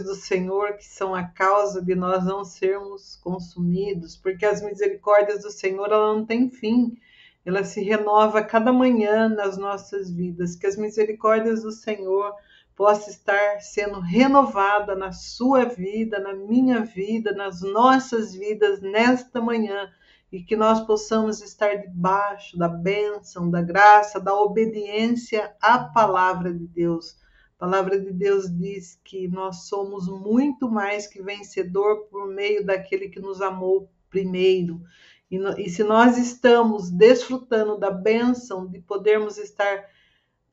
do 0.00 0.14
Senhor 0.14 0.74
que 0.74 0.84
são 0.84 1.12
a 1.12 1.24
causa 1.24 1.82
de 1.82 1.92
nós 1.92 2.24
não 2.24 2.44
sermos 2.44 3.16
consumidos, 3.16 4.16
porque 4.16 4.46
as 4.46 4.62
misericórdias 4.62 5.42
do 5.42 5.50
Senhor 5.50 5.86
ela 5.86 6.14
não 6.14 6.24
tem 6.24 6.48
fim, 6.48 6.96
ela 7.44 7.64
se 7.64 7.82
renova 7.82 8.40
cada 8.44 8.72
manhã 8.72 9.28
nas 9.28 9.58
nossas 9.58 10.08
vidas, 10.08 10.54
que 10.54 10.68
as 10.68 10.76
misericórdias 10.76 11.64
do 11.64 11.72
Senhor 11.72 12.32
possa 12.76 13.10
estar 13.10 13.60
sendo 13.60 13.98
renovada 13.98 14.94
na 14.94 15.10
sua 15.10 15.64
vida, 15.64 16.20
na 16.20 16.32
minha 16.32 16.84
vida, 16.84 17.32
nas 17.32 17.60
nossas 17.60 18.32
vidas 18.32 18.80
nesta 18.80 19.40
manhã. 19.40 19.90
E 20.30 20.44
que 20.44 20.54
nós 20.54 20.80
possamos 20.86 21.42
estar 21.42 21.74
debaixo 21.74 22.56
da 22.56 22.68
bênção, 22.68 23.50
da 23.50 23.62
graça, 23.62 24.20
da 24.20 24.32
obediência 24.32 25.56
à 25.60 25.76
palavra 25.80 26.54
de 26.54 26.68
Deus 26.68 27.16
a 27.58 27.66
palavra 27.66 27.98
de 27.98 28.12
Deus 28.12 28.48
diz 28.56 29.00
que 29.02 29.26
nós 29.26 29.64
somos 29.66 30.08
muito 30.08 30.70
mais 30.70 31.08
que 31.08 31.20
vencedor 31.20 32.06
por 32.06 32.28
meio 32.28 32.64
daquele 32.64 33.08
que 33.08 33.18
nos 33.18 33.42
amou 33.42 33.90
primeiro. 34.08 34.80
E, 35.28 35.38
no, 35.38 35.58
e 35.58 35.68
se 35.68 35.82
nós 35.82 36.16
estamos 36.16 36.88
desfrutando 36.88 37.76
da 37.76 37.90
bênção 37.90 38.64
de 38.64 38.78
podermos 38.78 39.38
estar 39.38 39.76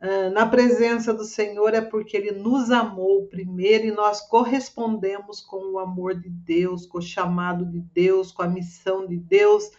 uh, 0.02 0.32
na 0.34 0.48
presença 0.48 1.14
do 1.14 1.24
Senhor, 1.24 1.76
é 1.76 1.82
porque 1.82 2.18
Ele 2.18 2.32
nos 2.32 2.72
amou 2.72 3.28
primeiro 3.28 3.86
e 3.86 3.92
nós 3.92 4.22
correspondemos 4.22 5.42
com 5.42 5.74
o 5.74 5.78
amor 5.78 6.20
de 6.20 6.30
Deus, 6.30 6.88
com 6.88 6.98
o 6.98 7.04
chamado 7.04 7.68
de 7.68 7.82
Deus, 7.82 8.32
com 8.32 8.42
a 8.42 8.48
missão 8.48 9.06
de 9.06 9.16
Deus 9.16 9.70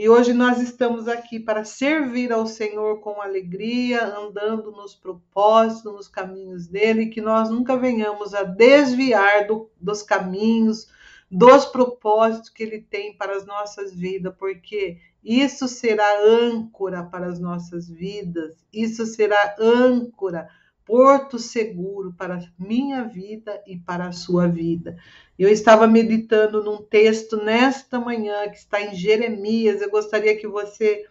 e 0.00 0.08
hoje 0.08 0.32
nós 0.32 0.58
estamos 0.62 1.06
aqui 1.06 1.38
para 1.38 1.62
servir 1.62 2.32
ao 2.32 2.46
Senhor 2.46 3.00
com 3.00 3.20
alegria, 3.20 4.02
andando 4.16 4.70
nos 4.70 4.94
propósitos, 4.94 5.92
nos 5.92 6.08
caminhos 6.08 6.66
dele, 6.66 7.10
que 7.10 7.20
nós 7.20 7.50
nunca 7.50 7.76
venhamos 7.76 8.32
a 8.32 8.42
desviar 8.42 9.46
do, 9.46 9.70
dos 9.78 10.02
caminhos, 10.02 10.88
dos 11.30 11.66
propósitos 11.66 12.48
que 12.48 12.62
ele 12.62 12.80
tem 12.80 13.14
para 13.14 13.36
as 13.36 13.44
nossas 13.44 13.94
vidas, 13.94 14.34
porque 14.38 14.96
isso 15.22 15.68
será 15.68 16.18
âncora 16.24 17.02
para 17.02 17.26
as 17.26 17.38
nossas 17.38 17.86
vidas, 17.86 18.56
isso 18.72 19.04
será 19.04 19.54
âncora 19.60 20.48
porto 20.90 21.38
seguro 21.38 22.12
para 22.18 22.42
minha 22.58 23.04
vida 23.04 23.62
e 23.64 23.76
para 23.76 24.08
a 24.08 24.12
sua 24.12 24.48
vida. 24.48 24.96
Eu 25.38 25.48
estava 25.48 25.86
meditando 25.86 26.64
num 26.64 26.78
texto 26.78 27.36
nesta 27.36 28.00
manhã 28.00 28.48
que 28.48 28.56
está 28.56 28.82
em 28.82 28.92
Jeremias. 28.92 29.80
Eu 29.80 29.88
gostaria 29.88 30.36
que 30.36 30.48
você 30.48 31.06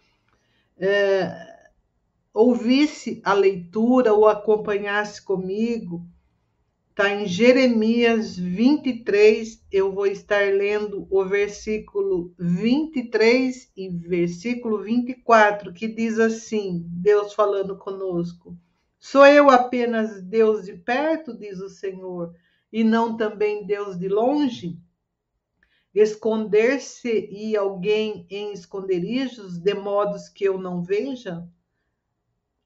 é, 0.78 1.70
ouvisse 2.34 3.22
a 3.24 3.32
leitura 3.32 4.14
ou 4.14 4.28
acompanhasse 4.28 5.24
comigo. 5.24 6.06
Está 6.90 7.14
em 7.14 7.26
Jeremias 7.26 8.36
23. 8.38 9.64
Eu 9.72 9.94
vou 9.94 10.08
estar 10.08 10.44
lendo 10.54 11.08
o 11.10 11.24
versículo 11.24 12.34
23 12.38 13.72
e 13.78 13.88
versículo 13.88 14.84
24, 14.84 15.72
que 15.72 15.88
diz 15.88 16.20
assim: 16.20 16.84
Deus 16.86 17.34
falando 17.34 17.78
conosco. 17.78 18.58
Sou 19.00 19.26
eu 19.26 19.50
apenas 19.50 20.22
Deus 20.22 20.66
de 20.66 20.74
perto, 20.74 21.38
diz 21.38 21.60
o 21.62 21.70
Senhor, 21.70 22.36
e 22.72 22.84
não 22.84 23.16
também 23.16 23.66
Deus 23.66 23.98
de 23.98 24.10
longe? 24.10 24.78
Esconder-se-e 25.96 27.56
alguém 27.56 28.28
em 28.30 28.52
esconderijos, 28.52 29.58
de 29.58 29.74
modos 29.74 30.28
que 30.28 30.44
eu 30.44 30.60
não 30.60 30.84
veja? 30.84 31.48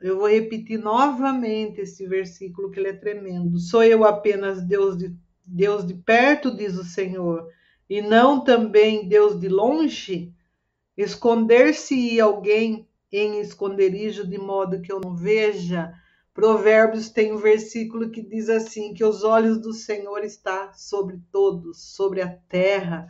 Eu 0.01 0.17
vou 0.17 0.27
repetir 0.27 0.79
novamente 0.79 1.81
esse 1.81 2.05
versículo 2.07 2.71
que 2.71 2.79
ele 2.79 2.89
é 2.89 2.93
tremendo. 2.93 3.57
Sou 3.59 3.83
eu 3.83 4.03
apenas 4.03 4.61
Deus 4.61 4.97
de, 4.97 5.15
Deus 5.45 5.85
de 5.85 5.93
perto, 5.93 6.55
diz 6.55 6.75
o 6.75 6.83
Senhor, 6.83 7.47
e 7.89 8.01
não 8.01 8.43
também 8.43 9.07
Deus 9.07 9.39
de 9.39 9.47
longe? 9.47 10.33
Esconder-se-e 10.97 12.19
alguém 12.19 12.87
em 13.11 13.39
esconderijo, 13.39 14.27
de 14.27 14.39
modo 14.39 14.81
que 14.81 14.91
eu 14.91 14.99
não 14.99 15.15
veja? 15.15 15.93
Provérbios 16.33 17.09
tem 17.09 17.31
um 17.31 17.37
versículo 17.37 18.09
que 18.09 18.21
diz 18.21 18.49
assim: 18.49 18.93
que 18.93 19.03
os 19.03 19.23
olhos 19.23 19.61
do 19.61 19.71
Senhor 19.71 20.23
estão 20.23 20.71
sobre 20.73 21.19
todos, 21.31 21.93
sobre 21.93 22.21
a 22.21 22.29
terra. 22.49 23.07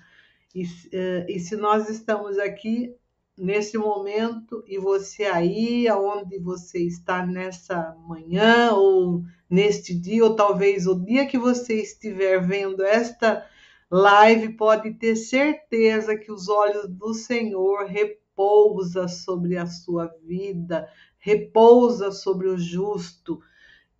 E, 0.54 0.64
eh, 0.92 1.26
e 1.30 1.40
se 1.40 1.56
nós 1.56 1.90
estamos 1.90 2.38
aqui 2.38 2.96
nesse 3.38 3.78
momento 3.78 4.64
e 4.68 4.78
você 4.78 5.24
aí, 5.24 5.88
aonde 5.88 6.38
você 6.38 6.80
está 6.80 7.26
nessa 7.26 7.96
manhã 8.08 8.74
ou 8.74 9.24
neste 9.50 9.94
dia, 9.96 10.24
ou 10.24 10.36
talvez 10.36 10.86
o 10.86 10.96
dia 10.96 11.26
que 11.26 11.38
você 11.38 11.82
estiver 11.82 12.40
vendo 12.46 12.84
esta 12.84 13.48
live, 13.90 14.54
pode 14.54 14.94
ter 14.96 15.16
certeza 15.16 16.18
que 16.18 16.32
os 16.32 16.50
olhos 16.50 16.90
do 16.90 17.14
Senhor 17.14 17.86
repousam 17.86 19.08
sobre 19.08 19.58
a 19.58 19.66
sua 19.66 20.08
vida, 20.24 20.88
repousa 21.24 22.12
sobre 22.12 22.50
o 22.50 22.58
justo. 22.58 23.40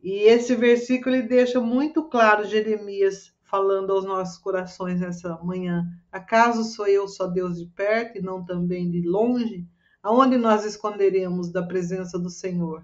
E 0.02 0.12
esse 0.28 0.56
versículo 0.56 1.16
ele 1.16 1.28
deixa 1.28 1.62
muito 1.62 2.04
claro 2.10 2.46
Jeremias 2.46 3.34
falando 3.46 3.94
aos 3.94 4.04
nossos 4.04 4.38
corações 4.38 5.00
nessa 5.00 5.40
manhã. 5.42 5.88
Acaso 6.12 6.66
sou 6.66 6.86
eu 6.86 7.08
só 7.08 7.26
Deus 7.26 7.58
de 7.58 7.66
perto 7.68 8.18
e 8.18 8.22
não 8.22 8.44
também 8.44 8.92
de 8.92 9.02
longe? 9.08 9.66
Aonde 10.02 10.36
nós 10.36 10.66
esconderemos 10.66 11.50
da 11.50 11.64
presença 11.64 12.20
do 12.20 12.30
Senhor? 12.30 12.84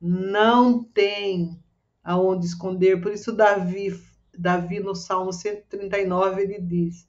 Não 0.00 0.84
tem 0.84 1.60
aonde 2.04 2.46
esconder. 2.46 3.00
Por 3.00 3.10
isso 3.10 3.32
Davi, 3.32 4.00
Davi 4.38 4.78
no 4.78 4.94
Salmo 4.94 5.32
139 5.32 6.42
ele 6.42 6.60
diz: 6.60 7.08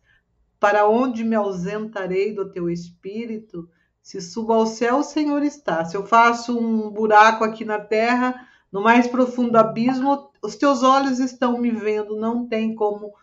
Para 0.60 0.90
onde 0.90 1.24
me 1.24 1.36
ausentarei 1.36 2.34
do 2.34 2.52
teu 2.52 2.72
espírito? 2.72 3.70
Se 4.06 4.22
subo 4.22 4.54
ao 4.54 4.68
céu, 4.68 4.98
o 4.98 5.04
Senhor 5.04 5.42
está. 5.42 5.84
Se 5.84 5.98
eu 5.98 6.06
faço 6.06 6.56
um 6.56 6.92
buraco 6.92 7.44
aqui 7.44 7.66
na 7.66 7.80
terra, 7.80 8.48
no 8.72 8.80
mais 8.80 9.08
profundo 9.08 9.58
abismo, 9.58 10.32
os 10.44 10.56
teus 10.56 10.84
olhos 10.84 11.18
estão 11.18 11.58
me 11.58 11.72
vendo. 11.72 12.16
Não 12.16 12.48
tem 12.48 12.76
como 12.76 13.16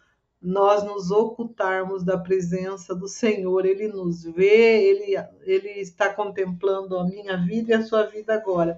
nós 0.42 0.82
nos 0.82 1.12
ocultarmos 1.12 2.02
da 2.02 2.18
presença 2.18 2.96
do 2.96 3.06
Senhor. 3.06 3.64
Ele 3.64 3.86
nos 3.86 4.24
vê, 4.24 4.82
ele, 4.88 5.14
ele 5.42 5.68
está 5.80 6.12
contemplando 6.12 6.98
a 6.98 7.04
minha 7.04 7.36
vida 7.36 7.70
e 7.70 7.74
a 7.74 7.82
sua 7.82 8.02
vida 8.02 8.34
agora. 8.34 8.76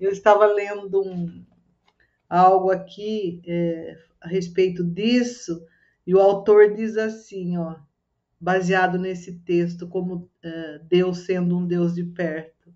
Eu 0.00 0.10
estava 0.10 0.46
lendo 0.46 1.02
um, 1.02 1.44
algo 2.30 2.70
aqui 2.70 3.42
é, 3.46 3.98
a 4.22 4.26
respeito 4.26 4.82
disso, 4.82 5.62
e 6.06 6.14
o 6.14 6.18
autor 6.18 6.72
diz 6.72 6.96
assim, 6.96 7.58
ó 7.58 7.76
baseado 8.42 8.98
nesse 8.98 9.38
texto, 9.38 9.86
como 9.86 10.16
uh, 10.16 10.84
Deus 10.88 11.18
sendo 11.18 11.56
um 11.56 11.64
Deus 11.64 11.94
de 11.94 12.02
perto 12.02 12.74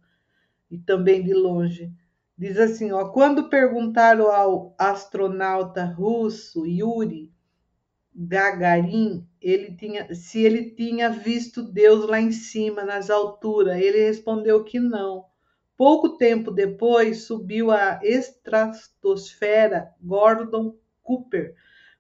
e 0.71 0.79
também 0.79 1.25
de 1.25 1.35
longe. 1.35 1.93
Diz 2.39 2.57
assim, 2.57 2.93
ó, 2.93 3.09
quando 3.09 3.49
perguntaram 3.49 4.31
ao 4.31 4.77
astronauta 4.79 5.85
russo 5.85 6.65
Yuri 6.65 7.33
Gagarin, 8.15 9.27
ele 9.43 9.75
tinha, 9.75 10.15
se 10.15 10.41
ele 10.41 10.71
tinha 10.71 11.11
visto 11.11 11.65
Deus 11.65 12.07
lá 12.07 12.21
em 12.21 12.31
cima, 12.31 12.85
nas 12.85 13.11
alturas, 13.11 13.77
ele 13.77 14.07
respondeu 14.07 14.63
que 14.63 14.79
não. 14.79 15.25
Pouco 15.77 16.17
tempo 16.17 16.53
depois, 16.53 17.25
subiu 17.25 17.73
à 17.73 17.99
estratosfera 18.05 19.91
Gordon 20.01 20.77
Cooper. 21.03 21.57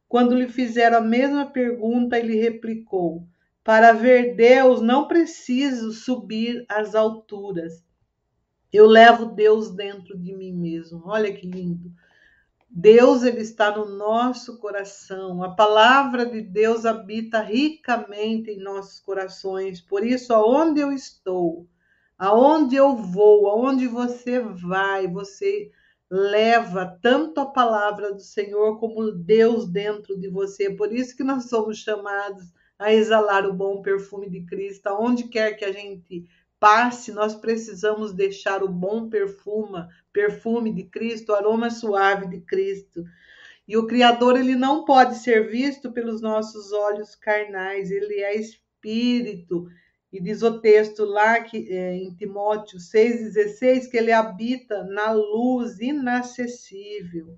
Quando 0.06 0.36
lhe 0.36 0.46
fizeram 0.46 0.98
a 0.98 1.00
mesma 1.00 1.46
pergunta, 1.46 2.16
ele 2.16 2.36
replicou: 2.36 3.26
para 3.66 3.92
ver 3.92 4.36
Deus, 4.36 4.80
não 4.80 5.08
preciso 5.08 5.90
subir 5.90 6.64
às 6.68 6.94
alturas. 6.94 7.84
Eu 8.72 8.86
levo 8.86 9.26
Deus 9.26 9.74
dentro 9.74 10.16
de 10.16 10.32
mim 10.32 10.52
mesmo. 10.52 11.02
Olha 11.04 11.34
que 11.34 11.48
lindo. 11.48 11.90
Deus 12.70 13.24
ele 13.24 13.40
está 13.40 13.76
no 13.76 13.86
nosso 13.86 14.60
coração. 14.60 15.42
A 15.42 15.50
palavra 15.50 16.24
de 16.24 16.42
Deus 16.42 16.86
habita 16.86 17.40
ricamente 17.40 18.52
em 18.52 18.62
nossos 18.62 19.00
corações. 19.00 19.80
Por 19.80 20.06
isso, 20.06 20.32
aonde 20.32 20.78
eu 20.78 20.92
estou, 20.92 21.66
aonde 22.16 22.76
eu 22.76 22.94
vou, 22.94 23.48
aonde 23.48 23.88
você 23.88 24.38
vai, 24.38 25.08
você 25.08 25.72
leva 26.08 26.96
tanto 27.02 27.40
a 27.40 27.46
palavra 27.46 28.14
do 28.14 28.22
Senhor 28.22 28.78
como 28.78 29.10
Deus 29.10 29.68
dentro 29.68 30.16
de 30.16 30.28
você. 30.28 30.70
Por 30.70 30.92
isso 30.92 31.16
que 31.16 31.24
nós 31.24 31.48
somos 31.48 31.78
chamados 31.78 32.54
a 32.78 32.92
exalar 32.92 33.46
o 33.46 33.52
bom 33.52 33.82
perfume 33.82 34.28
de 34.28 34.42
Cristo. 34.42 34.86
Aonde 34.86 35.24
quer 35.24 35.54
que 35.54 35.64
a 35.64 35.72
gente 35.72 36.28
passe, 36.58 37.12
nós 37.12 37.34
precisamos 37.34 38.12
deixar 38.12 38.62
o 38.62 38.68
bom 38.68 39.08
perfume, 39.08 39.86
perfume 40.12 40.72
de 40.72 40.84
Cristo, 40.84 41.32
o 41.32 41.34
aroma 41.34 41.70
suave 41.70 42.26
de 42.26 42.40
Cristo. 42.40 43.04
E 43.68 43.76
o 43.76 43.86
Criador, 43.86 44.38
ele 44.38 44.54
não 44.54 44.84
pode 44.84 45.16
ser 45.16 45.50
visto 45.50 45.90
pelos 45.92 46.20
nossos 46.20 46.72
olhos 46.72 47.14
carnais, 47.16 47.90
ele 47.90 48.20
é 48.20 48.36
espírito. 48.36 49.66
E 50.12 50.20
diz 50.20 50.42
o 50.42 50.60
texto 50.60 51.04
lá 51.04 51.40
que, 51.40 51.68
é, 51.68 51.96
em 51.96 52.14
Timóteo 52.14 52.78
6,16 52.78 53.90
que 53.90 53.96
ele 53.96 54.12
habita 54.12 54.84
na 54.84 55.12
luz 55.12 55.80
inacessível. 55.80 57.36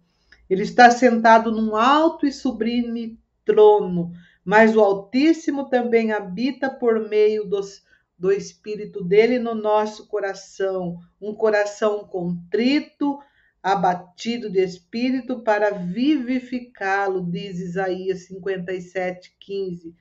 Ele 0.48 0.62
está 0.62 0.90
sentado 0.90 1.50
num 1.50 1.74
alto 1.74 2.26
e 2.26 2.32
sublime 2.32 3.18
trono, 3.44 4.12
mas 4.48 4.74
o 4.74 4.80
Altíssimo 4.80 5.68
também 5.68 6.10
habita 6.10 6.70
por 6.70 7.06
meio 7.06 7.44
dos, 7.44 7.82
do 8.18 8.32
Espírito 8.32 9.04
dele 9.04 9.38
no 9.38 9.54
nosso 9.54 10.08
coração, 10.08 10.96
um 11.20 11.34
coração 11.34 12.08
contrito, 12.08 13.18
abatido 13.62 14.48
de 14.48 14.64
espírito, 14.64 15.40
para 15.40 15.68
vivificá-lo, 15.68 17.30
diz 17.30 17.60
Isaías 17.60 18.20
57, 18.20 19.36
15 19.38 19.94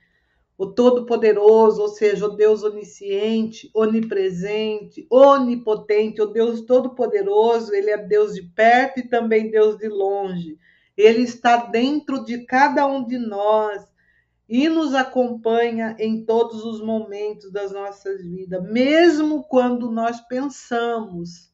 o 0.56 0.66
Todo-Poderoso, 0.66 1.82
ou 1.82 1.88
seja, 1.88 2.26
o 2.26 2.34
Deus 2.34 2.64
onisciente, 2.64 3.70
onipresente, 3.72 5.06
onipotente, 5.08 6.22
o 6.22 6.26
Deus 6.26 6.62
Todo-Poderoso, 6.62 7.72
ele 7.74 7.90
é 7.90 7.98
Deus 7.98 8.34
de 8.34 8.42
perto 8.42 8.98
e 8.98 9.08
também 9.08 9.50
Deus 9.50 9.76
de 9.76 9.88
longe. 9.88 10.58
Ele 10.96 11.22
está 11.22 11.58
dentro 11.58 12.24
de 12.24 12.44
cada 12.44 12.86
um 12.86 13.06
de 13.06 13.18
nós 13.18 13.87
e 14.48 14.68
nos 14.68 14.94
acompanha 14.94 15.94
em 15.98 16.24
todos 16.24 16.64
os 16.64 16.80
momentos 16.80 17.52
das 17.52 17.70
nossas 17.72 18.22
vidas, 18.22 18.62
mesmo 18.62 19.44
quando 19.44 19.90
nós 19.90 20.20
pensamos 20.22 21.52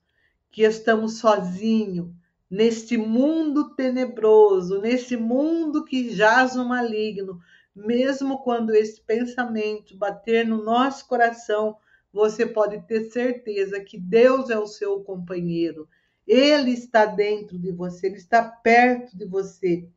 que 0.50 0.62
estamos 0.62 1.18
sozinhos 1.18 2.08
neste 2.48 2.96
mundo 2.96 3.74
tenebroso, 3.74 4.80
nesse 4.80 5.16
mundo 5.16 5.84
que 5.84 6.14
jaz 6.14 6.54
no 6.54 6.64
maligno 6.64 7.40
mesmo 7.74 8.38
quando 8.38 8.74
esse 8.74 9.00
pensamento 9.00 9.96
bater 9.96 10.46
no 10.46 10.62
nosso 10.62 11.08
coração, 11.08 11.76
você 12.12 12.46
pode 12.46 12.80
ter 12.86 13.10
certeza 13.10 13.80
que 13.80 13.98
Deus 13.98 14.48
é 14.48 14.58
o 14.58 14.66
seu 14.66 15.00
companheiro. 15.00 15.88
Ele 16.26 16.70
está 16.70 17.04
dentro 17.04 17.58
de 17.58 17.72
você, 17.72 18.06
ele 18.06 18.16
está 18.16 18.42
perto 18.42 19.16
de 19.18 19.26
você. 19.26 19.88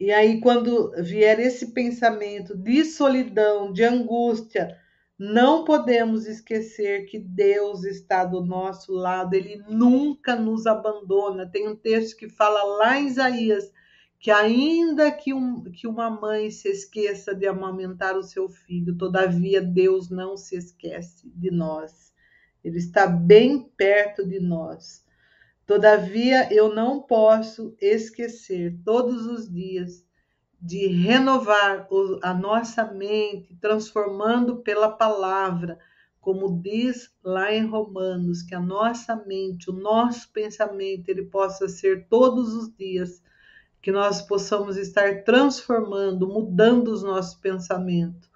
E 0.00 0.12
aí, 0.12 0.40
quando 0.40 0.92
vier 1.02 1.40
esse 1.40 1.72
pensamento 1.72 2.56
de 2.56 2.84
solidão, 2.84 3.72
de 3.72 3.82
angústia, 3.82 4.78
não 5.18 5.64
podemos 5.64 6.26
esquecer 6.26 7.06
que 7.06 7.18
Deus 7.18 7.82
está 7.84 8.24
do 8.24 8.40
nosso 8.40 8.92
lado, 8.92 9.34
ele 9.34 9.62
nunca 9.68 10.36
nos 10.36 10.66
abandona. 10.66 11.50
Tem 11.50 11.66
um 11.66 11.74
texto 11.74 12.16
que 12.16 12.28
fala 12.28 12.62
lá 12.62 12.98
em 12.98 13.08
Isaías 13.08 13.72
que 14.20 14.30
ainda 14.30 15.10
que, 15.12 15.32
um, 15.32 15.62
que 15.64 15.86
uma 15.86 16.10
mãe 16.10 16.50
se 16.50 16.68
esqueça 16.68 17.34
de 17.34 17.46
amamentar 17.46 18.16
o 18.16 18.22
seu 18.22 18.48
filho, 18.48 18.96
todavia 18.96 19.60
Deus 19.60 20.10
não 20.10 20.36
se 20.36 20.56
esquece 20.56 21.30
de 21.34 21.50
nós. 21.50 22.12
Ele 22.64 22.78
está 22.78 23.06
bem 23.06 23.60
perto 23.76 24.26
de 24.26 24.40
nós. 24.40 25.04
Todavia, 25.68 26.50
eu 26.50 26.74
não 26.74 27.02
posso 27.02 27.76
esquecer 27.78 28.80
todos 28.82 29.26
os 29.26 29.52
dias 29.52 30.02
de 30.58 30.86
renovar 30.86 31.86
a 32.22 32.32
nossa 32.32 32.86
mente, 32.86 33.54
transformando 33.60 34.62
pela 34.62 34.88
palavra, 34.88 35.78
como 36.22 36.58
diz 36.62 37.14
lá 37.22 37.52
em 37.52 37.66
Romanos, 37.66 38.42
que 38.42 38.54
a 38.54 38.60
nossa 38.60 39.14
mente, 39.14 39.68
o 39.68 39.74
nosso 39.74 40.32
pensamento, 40.32 41.10
ele 41.10 41.26
possa 41.26 41.68
ser 41.68 42.08
todos 42.08 42.54
os 42.54 42.74
dias 42.74 43.22
que 43.82 43.92
nós 43.92 44.22
possamos 44.22 44.78
estar 44.78 45.22
transformando, 45.22 46.26
mudando 46.26 46.88
os 46.88 47.02
nossos 47.02 47.34
pensamentos, 47.34 48.30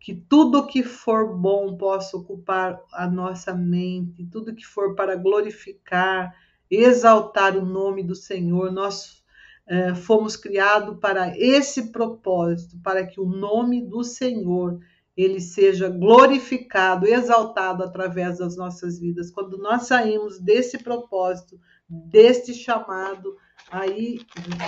que 0.00 0.14
tudo 0.14 0.66
que 0.66 0.82
for 0.82 1.36
bom 1.36 1.76
possa 1.76 2.16
ocupar 2.16 2.80
a 2.94 3.06
nossa 3.06 3.52
mente, 3.52 4.24
tudo 4.24 4.54
que 4.54 4.64
for 4.64 4.94
para 4.94 5.16
glorificar, 5.16 6.34
exaltar 6.74 7.56
o 7.56 7.64
nome 7.64 8.02
do 8.02 8.14
Senhor. 8.14 8.72
Nós 8.72 9.22
eh, 9.66 9.94
fomos 9.94 10.36
criados 10.36 10.98
para 10.98 11.36
esse 11.36 11.92
propósito, 11.92 12.78
para 12.82 13.06
que 13.06 13.20
o 13.20 13.26
nome 13.26 13.82
do 13.82 14.02
Senhor 14.02 14.80
ele 15.16 15.40
seja 15.40 15.90
glorificado, 15.90 17.06
exaltado 17.06 17.84
através 17.84 18.38
das 18.38 18.56
nossas 18.56 18.98
vidas. 18.98 19.30
Quando 19.30 19.58
nós 19.58 19.82
saímos 19.82 20.40
desse 20.40 20.78
propósito, 20.78 21.60
deste 21.86 22.54
chamado, 22.54 23.36
aí, 23.70 24.20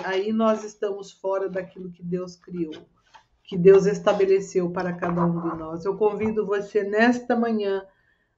aí 0.04 0.32
nós 0.32 0.62
estamos 0.64 1.12
fora 1.12 1.48
daquilo 1.48 1.90
que 1.90 2.02
Deus 2.02 2.36
criou, 2.36 2.74
que 3.42 3.56
Deus 3.56 3.86
estabeleceu 3.86 4.70
para 4.70 4.92
cada 4.92 5.24
um 5.24 5.40
de 5.40 5.56
nós. 5.56 5.84
Eu 5.84 5.96
convido 5.96 6.46
você 6.46 6.84
nesta 6.84 7.34
manhã 7.34 7.82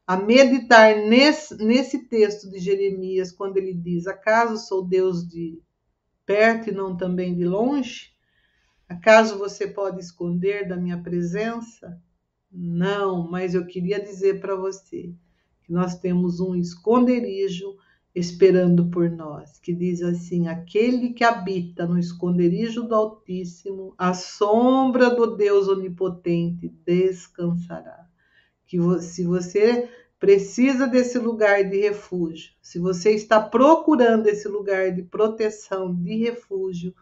a 0.06 0.16
meditar 0.16 0.96
nesse, 1.08 1.56
nesse 1.56 2.06
texto 2.08 2.48
de 2.48 2.58
Jeremias, 2.58 3.32
quando 3.32 3.56
ele 3.56 3.74
diz: 3.74 4.06
Acaso 4.06 4.56
sou 4.56 4.86
Deus 4.86 5.26
de 5.26 5.60
perto 6.24 6.70
e 6.70 6.72
não 6.72 6.96
também 6.96 7.34
de 7.34 7.44
longe? 7.44 8.12
Acaso 8.88 9.36
você 9.36 9.66
pode 9.66 10.00
esconder 10.00 10.68
da 10.68 10.76
minha 10.76 11.02
presença? 11.02 12.00
Não, 12.52 13.28
mas 13.28 13.54
eu 13.54 13.66
queria 13.66 14.00
dizer 14.00 14.40
para 14.40 14.54
você 14.54 15.12
que 15.64 15.72
nós 15.72 15.98
temos 15.98 16.38
um 16.38 16.54
esconderijo 16.54 17.76
esperando 18.14 18.88
por 18.88 19.10
nós, 19.10 19.58
que 19.58 19.74
diz 19.74 20.00
assim: 20.02 20.46
aquele 20.46 21.12
que 21.12 21.24
habita 21.24 21.84
no 21.84 21.98
esconderijo 21.98 22.84
do 22.84 22.94
Altíssimo, 22.94 23.92
a 23.98 24.14
sombra 24.14 25.10
do 25.10 25.36
Deus 25.36 25.66
onipotente 25.66 26.68
descansará. 26.86 28.05
Que 28.66 28.78
se 29.00 29.24
você 29.24 29.88
precisa 30.18 30.86
desse 30.86 31.18
lugar 31.18 31.64
de 31.64 31.80
refúgio, 31.80 32.52
se 32.60 32.78
você 32.78 33.12
está 33.12 33.40
procurando 33.40 34.26
esse 34.26 34.48
lugar 34.48 34.92
de 34.92 35.02
proteção, 35.02 35.94
de 35.94 36.16
refúgio, 36.16 36.94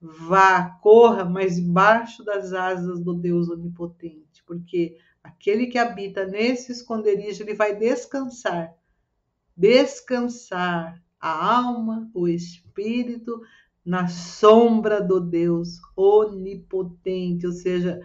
vá, 0.00 0.78
corra, 0.82 1.24
mas 1.24 1.56
debaixo 1.56 2.24
das 2.24 2.52
asas 2.52 3.00
do 3.00 3.14
Deus 3.14 3.48
onipotente, 3.48 4.42
porque 4.46 4.96
aquele 5.22 5.66
que 5.66 5.78
habita 5.78 6.26
nesse 6.26 6.72
esconderijo, 6.72 7.42
ele 7.42 7.54
vai 7.54 7.76
descansar. 7.76 8.74
Descansar 9.56 11.02
a 11.20 11.56
alma, 11.56 12.10
o 12.12 12.28
espírito 12.28 13.40
na 13.84 14.08
sombra 14.08 15.00
do 15.00 15.20
Deus 15.20 15.78
onipotente, 15.96 17.46
ou 17.46 17.52
seja, 17.52 18.00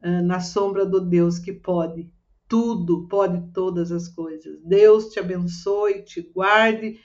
eh, 0.00 0.22
na 0.22 0.40
sombra 0.40 0.86
do 0.86 1.00
Deus 1.00 1.38
que 1.38 1.52
pode 1.52 2.10
tudo, 2.48 3.06
pode 3.08 3.52
todas 3.52 3.90
as 3.92 4.08
coisas. 4.08 4.58
Deus 4.64 5.08
te 5.08 5.18
abençoe, 5.18 6.02
te 6.02 6.22
guarde, 6.22 6.98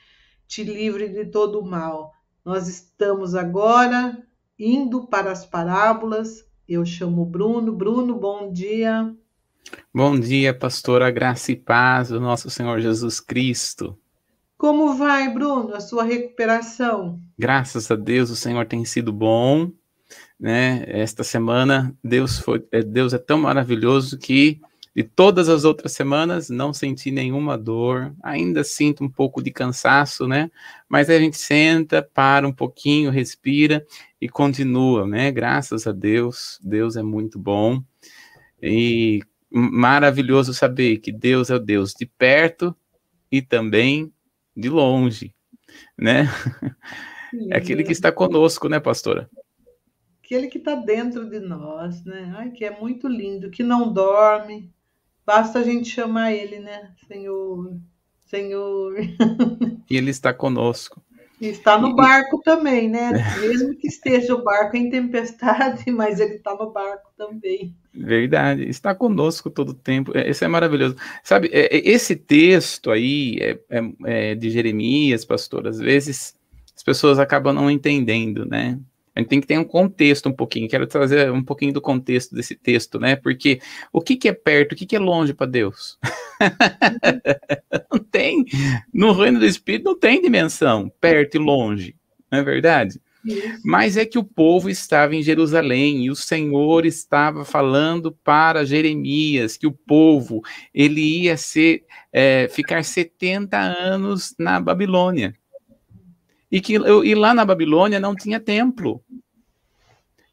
te 0.47 0.63
livre 0.63 1.09
de 1.09 1.25
todo 1.25 1.59
o 1.59 1.65
mal. 1.65 2.11
Nós 2.43 2.67
estamos 2.67 3.35
agora 3.35 4.17
indo 4.57 5.07
para 5.07 5.31
as 5.31 5.45
parábolas. 5.45 6.45
Eu 6.67 6.85
chamo 6.85 7.25
Bruno. 7.25 7.71
Bruno, 7.71 8.15
bom 8.15 8.51
dia. 8.51 9.15
Bom 9.93 10.19
dia, 10.19 10.53
pastora, 10.53 11.11
graça 11.11 11.51
e 11.51 11.55
paz 11.55 12.09
do 12.09 12.19
nosso 12.19 12.49
Senhor 12.49 12.79
Jesus 12.79 13.19
Cristo. 13.19 13.97
Como 14.57 14.95
vai, 14.95 15.33
Bruno, 15.33 15.73
a 15.73 15.79
sua 15.79 16.03
recuperação? 16.03 17.19
Graças 17.37 17.89
a 17.89 17.95
Deus, 17.95 18.29
o 18.29 18.35
Senhor 18.35 18.65
tem 18.67 18.85
sido 18.85 19.11
bom, 19.11 19.71
né? 20.39 20.83
Esta 20.87 21.23
semana, 21.23 21.95
Deus 22.03 22.37
foi, 22.37 22.63
é, 22.71 22.81
Deus 22.83 23.13
é 23.13 23.17
tão 23.17 23.39
maravilhoso 23.39 24.17
que 24.17 24.61
de 24.95 25.03
todas 25.03 25.47
as 25.47 25.63
outras 25.63 25.93
semanas 25.93 26.49
não 26.49 26.73
senti 26.73 27.11
nenhuma 27.11 27.57
dor, 27.57 28.13
ainda 28.21 28.63
sinto 28.63 29.03
um 29.03 29.09
pouco 29.09 29.41
de 29.41 29.49
cansaço, 29.49 30.27
né? 30.27 30.51
Mas 30.89 31.09
a 31.09 31.17
gente 31.17 31.37
senta, 31.37 32.01
para 32.01 32.45
um 32.45 32.51
pouquinho, 32.51 33.09
respira 33.09 33.85
e 34.19 34.27
continua, 34.27 35.07
né? 35.07 35.31
Graças 35.31 35.87
a 35.87 35.93
Deus, 35.93 36.59
Deus 36.61 36.97
é 36.97 37.03
muito 37.03 37.39
bom. 37.39 37.81
E 38.61 39.21
maravilhoso 39.49 40.53
saber 40.53 40.97
que 40.97 41.11
Deus 41.11 41.49
é 41.49 41.55
o 41.55 41.59
Deus 41.59 41.93
de 41.93 42.05
perto 42.05 42.75
e 43.31 43.41
também 43.41 44.11
de 44.55 44.69
longe, 44.69 45.33
né? 45.97 46.27
É 47.49 47.55
aquele 47.55 47.81
que 47.81 47.93
está 47.93 48.11
conosco, 48.11 48.67
né, 48.67 48.77
pastora? 48.77 49.29
Aquele 50.21 50.47
que 50.47 50.57
está 50.57 50.75
dentro 50.75 51.29
de 51.29 51.39
nós, 51.39 52.03
né? 52.03 52.33
Ai, 52.37 52.51
que 52.51 52.65
é 52.65 52.77
muito 52.77 53.07
lindo, 53.07 53.49
que 53.49 53.63
não 53.63 53.93
dorme. 53.93 54.69
Basta 55.31 55.59
a 55.59 55.63
gente 55.63 55.89
chamar 55.89 56.33
ele, 56.33 56.59
né? 56.59 56.91
Senhor, 57.07 57.77
Senhor. 58.27 58.95
E 59.89 59.95
ele 59.95 60.09
está 60.09 60.33
conosco. 60.33 61.01
Está 61.39 61.77
no 61.77 61.95
barco 61.95 62.41
também, 62.43 62.89
né? 62.89 63.11
Mesmo 63.39 63.73
que 63.77 63.87
esteja 63.87 64.35
o 64.35 64.43
barco 64.43 64.75
em 64.75 64.89
tempestade, 64.89 65.89
mas 65.91 66.19
ele 66.19 66.35
está 66.35 66.53
no 66.53 66.69
barco 66.71 67.11
também. 67.17 67.73
Verdade, 67.93 68.67
está 68.67 68.93
conosco 68.93 69.49
todo 69.49 69.69
o 69.69 69.73
tempo. 69.73 70.11
É, 70.17 70.29
isso 70.29 70.43
é 70.43 70.49
maravilhoso. 70.49 70.97
Sabe, 71.23 71.49
é, 71.53 71.77
é, 71.77 71.89
esse 71.89 72.13
texto 72.13 72.91
aí 72.91 73.37
é, 73.39 73.57
é, 74.05 74.35
de 74.35 74.49
Jeremias, 74.49 75.23
pastor, 75.23 75.65
às 75.65 75.79
vezes 75.79 76.35
as 76.75 76.83
pessoas 76.83 77.19
acabam 77.19 77.53
não 77.53 77.71
entendendo, 77.71 78.45
né? 78.45 78.77
A 79.15 79.19
gente 79.19 79.29
tem 79.29 79.41
que 79.41 79.47
ter 79.47 79.57
um 79.57 79.63
contexto 79.63 80.29
um 80.29 80.33
pouquinho. 80.33 80.69
Quero 80.69 80.87
trazer 80.87 81.31
um 81.31 81.43
pouquinho 81.43 81.73
do 81.73 81.81
contexto 81.81 82.33
desse 82.33 82.55
texto, 82.55 82.99
né? 82.99 83.15
Porque 83.15 83.59
o 83.91 83.99
que, 83.99 84.15
que 84.15 84.29
é 84.29 84.33
perto, 84.33 84.71
o 84.71 84.75
que, 84.75 84.85
que 84.85 84.95
é 84.95 84.99
longe 84.99 85.33
para 85.33 85.47
Deus? 85.47 85.97
não 87.91 87.99
tem. 87.99 88.45
No 88.93 89.11
reino 89.11 89.39
do 89.39 89.45
Espírito 89.45 89.85
não 89.85 89.99
tem 89.99 90.21
dimensão, 90.21 90.91
perto 91.01 91.35
e 91.35 91.39
longe. 91.39 91.95
não 92.31 92.39
é 92.39 92.43
verdade? 92.43 93.01
Isso. 93.23 93.59
Mas 93.63 93.97
é 93.97 94.05
que 94.05 94.17
o 94.17 94.23
povo 94.23 94.69
estava 94.69 95.15
em 95.15 95.21
Jerusalém 95.21 96.05
e 96.05 96.09
o 96.09 96.15
Senhor 96.15 96.85
estava 96.85 97.45
falando 97.45 98.11
para 98.11 98.65
Jeremias 98.65 99.57
que 99.57 99.67
o 99.67 99.71
povo 99.71 100.41
ele 100.73 101.23
ia 101.23 101.37
ser, 101.37 101.83
é, 102.11 102.47
ficar 102.49 102.83
70 102.83 103.57
anos 103.57 104.33
na 104.39 104.59
Babilônia. 104.59 105.35
E 106.51 106.59
que 106.59 106.73
e 106.73 107.15
lá 107.15 107.33
na 107.33 107.45
Babilônia 107.45 107.99
não 107.99 108.15
tinha 108.15 108.39
templo. 108.39 109.03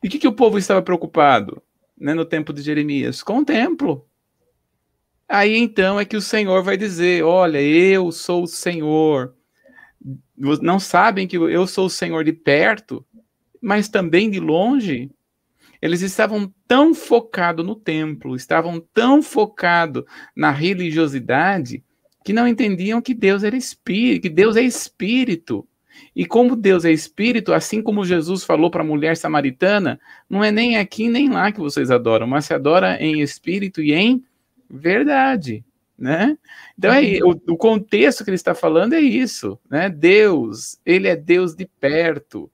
E 0.02 0.08
o 0.08 0.10
que, 0.10 0.18
que 0.18 0.28
o 0.28 0.32
povo 0.32 0.58
estava 0.58 0.82
preocupado 0.82 1.62
né, 1.96 2.14
no 2.14 2.24
tempo 2.24 2.52
de 2.52 2.62
Jeremias? 2.62 3.22
Com 3.22 3.38
o 3.38 3.44
templo. 3.44 4.06
Aí 5.28 5.56
então 5.56 6.00
é 6.00 6.04
que 6.04 6.16
o 6.16 6.22
Senhor 6.22 6.62
vai 6.62 6.76
dizer: 6.76 7.24
Olha, 7.24 7.60
eu 7.60 8.10
sou 8.10 8.42
o 8.42 8.48
Senhor 8.48 9.34
não 10.62 10.78
sabem 10.78 11.26
que 11.26 11.36
eu 11.36 11.66
sou 11.66 11.86
o 11.86 11.90
Senhor 11.90 12.24
de 12.24 12.32
perto, 12.32 13.04
mas 13.60 13.88
também 13.88 14.30
de 14.30 14.38
longe. 14.38 15.10
Eles 15.80 16.00
estavam 16.00 16.52
tão 16.66 16.94
focados 16.94 17.64
no 17.64 17.74
templo, 17.74 18.34
estavam 18.34 18.80
tão 18.92 19.22
focados 19.22 20.04
na 20.34 20.50
religiosidade, 20.50 21.84
que 22.24 22.32
não 22.32 22.48
entendiam 22.48 23.00
que 23.00 23.14
Deus 23.14 23.44
era 23.44 23.56
espírito, 23.56 24.22
que 24.22 24.28
Deus 24.28 24.56
é 24.56 24.62
espírito. 24.62 25.67
E 26.14 26.26
como 26.26 26.56
Deus 26.56 26.84
é 26.84 26.92
espírito, 26.92 27.52
assim 27.52 27.82
como 27.82 28.04
Jesus 28.04 28.44
falou 28.44 28.70
para 28.70 28.82
a 28.82 28.86
mulher 28.86 29.16
samaritana, 29.16 30.00
não 30.28 30.42
é 30.42 30.50
nem 30.50 30.76
aqui 30.76 31.08
nem 31.08 31.28
lá 31.30 31.52
que 31.52 31.60
vocês 31.60 31.90
adoram, 31.90 32.26
mas 32.26 32.46
se 32.46 32.54
adora 32.54 32.96
em 33.02 33.20
espírito 33.20 33.82
e 33.82 33.92
em 33.92 34.24
verdade 34.70 35.64
né? 35.98 36.38
Então 36.78 36.92
é, 36.92 37.18
o, 37.24 37.30
o, 37.52 37.56
contexto 37.56 38.22
que 38.22 38.30
ele 38.30 38.36
está 38.36 38.54
falando 38.54 38.92
é 38.92 39.00
isso, 39.00 39.58
né? 39.68 39.88
Deus, 39.90 40.78
ele 40.86 41.08
é 41.08 41.16
Deus 41.16 41.56
de 41.56 41.66
perto 41.66 42.48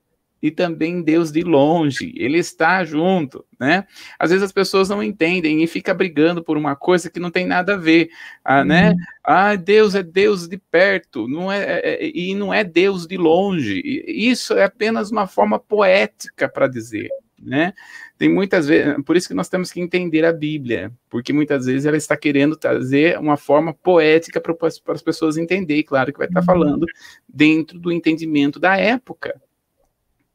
e 0.44 0.50
também 0.50 1.00
Deus 1.00 1.32
de 1.32 1.40
longe, 1.42 2.12
ele 2.14 2.36
está 2.36 2.84
junto, 2.84 3.46
né? 3.58 3.86
Às 4.18 4.28
vezes 4.28 4.44
as 4.44 4.52
pessoas 4.52 4.90
não 4.90 5.02
entendem 5.02 5.62
e 5.62 5.66
fica 5.66 5.94
brigando 5.94 6.44
por 6.44 6.58
uma 6.58 6.76
coisa 6.76 7.08
que 7.08 7.18
não 7.18 7.30
tem 7.30 7.46
nada 7.46 7.72
a 7.72 7.78
ver, 7.78 8.10
ah, 8.44 8.62
né? 8.62 8.90
uhum. 8.90 8.94
né? 8.94 9.04
Ah, 9.24 9.56
Deus 9.56 9.94
é 9.94 10.02
Deus 10.02 10.46
de 10.46 10.58
perto, 10.58 11.26
não 11.26 11.50
é, 11.50 11.62
é, 11.62 12.04
é 12.04 12.10
e 12.14 12.34
não 12.34 12.52
é 12.52 12.62
Deus 12.62 13.06
de 13.06 13.16
longe. 13.16 13.80
Isso 14.06 14.52
é 14.52 14.64
apenas 14.64 15.10
uma 15.10 15.26
forma 15.26 15.58
poética 15.58 16.46
para 16.46 16.68
dizer, 16.68 17.08
né? 17.42 17.72
Tem 18.18 18.28
muitas 18.28 18.66
vezes, 18.66 19.02
por 19.02 19.16
isso 19.16 19.26
que 19.26 19.34
nós 19.34 19.48
temos 19.48 19.72
que 19.72 19.80
entender 19.80 20.26
a 20.26 20.32
Bíblia, 20.32 20.92
porque 21.08 21.32
muitas 21.32 21.64
vezes 21.64 21.86
ela 21.86 21.96
está 21.96 22.18
querendo 22.18 22.54
trazer 22.54 23.18
uma 23.18 23.38
forma 23.38 23.72
poética 23.72 24.42
para, 24.42 24.52
para 24.52 24.68
as 24.88 25.02
pessoas 25.02 25.38
entenderem, 25.38 25.82
claro 25.82 26.12
que 26.12 26.18
vai 26.18 26.28
estar 26.28 26.40
uhum. 26.40 26.46
falando 26.46 26.86
dentro 27.26 27.78
do 27.78 27.90
entendimento 27.90 28.60
da 28.60 28.76
época. 28.76 29.40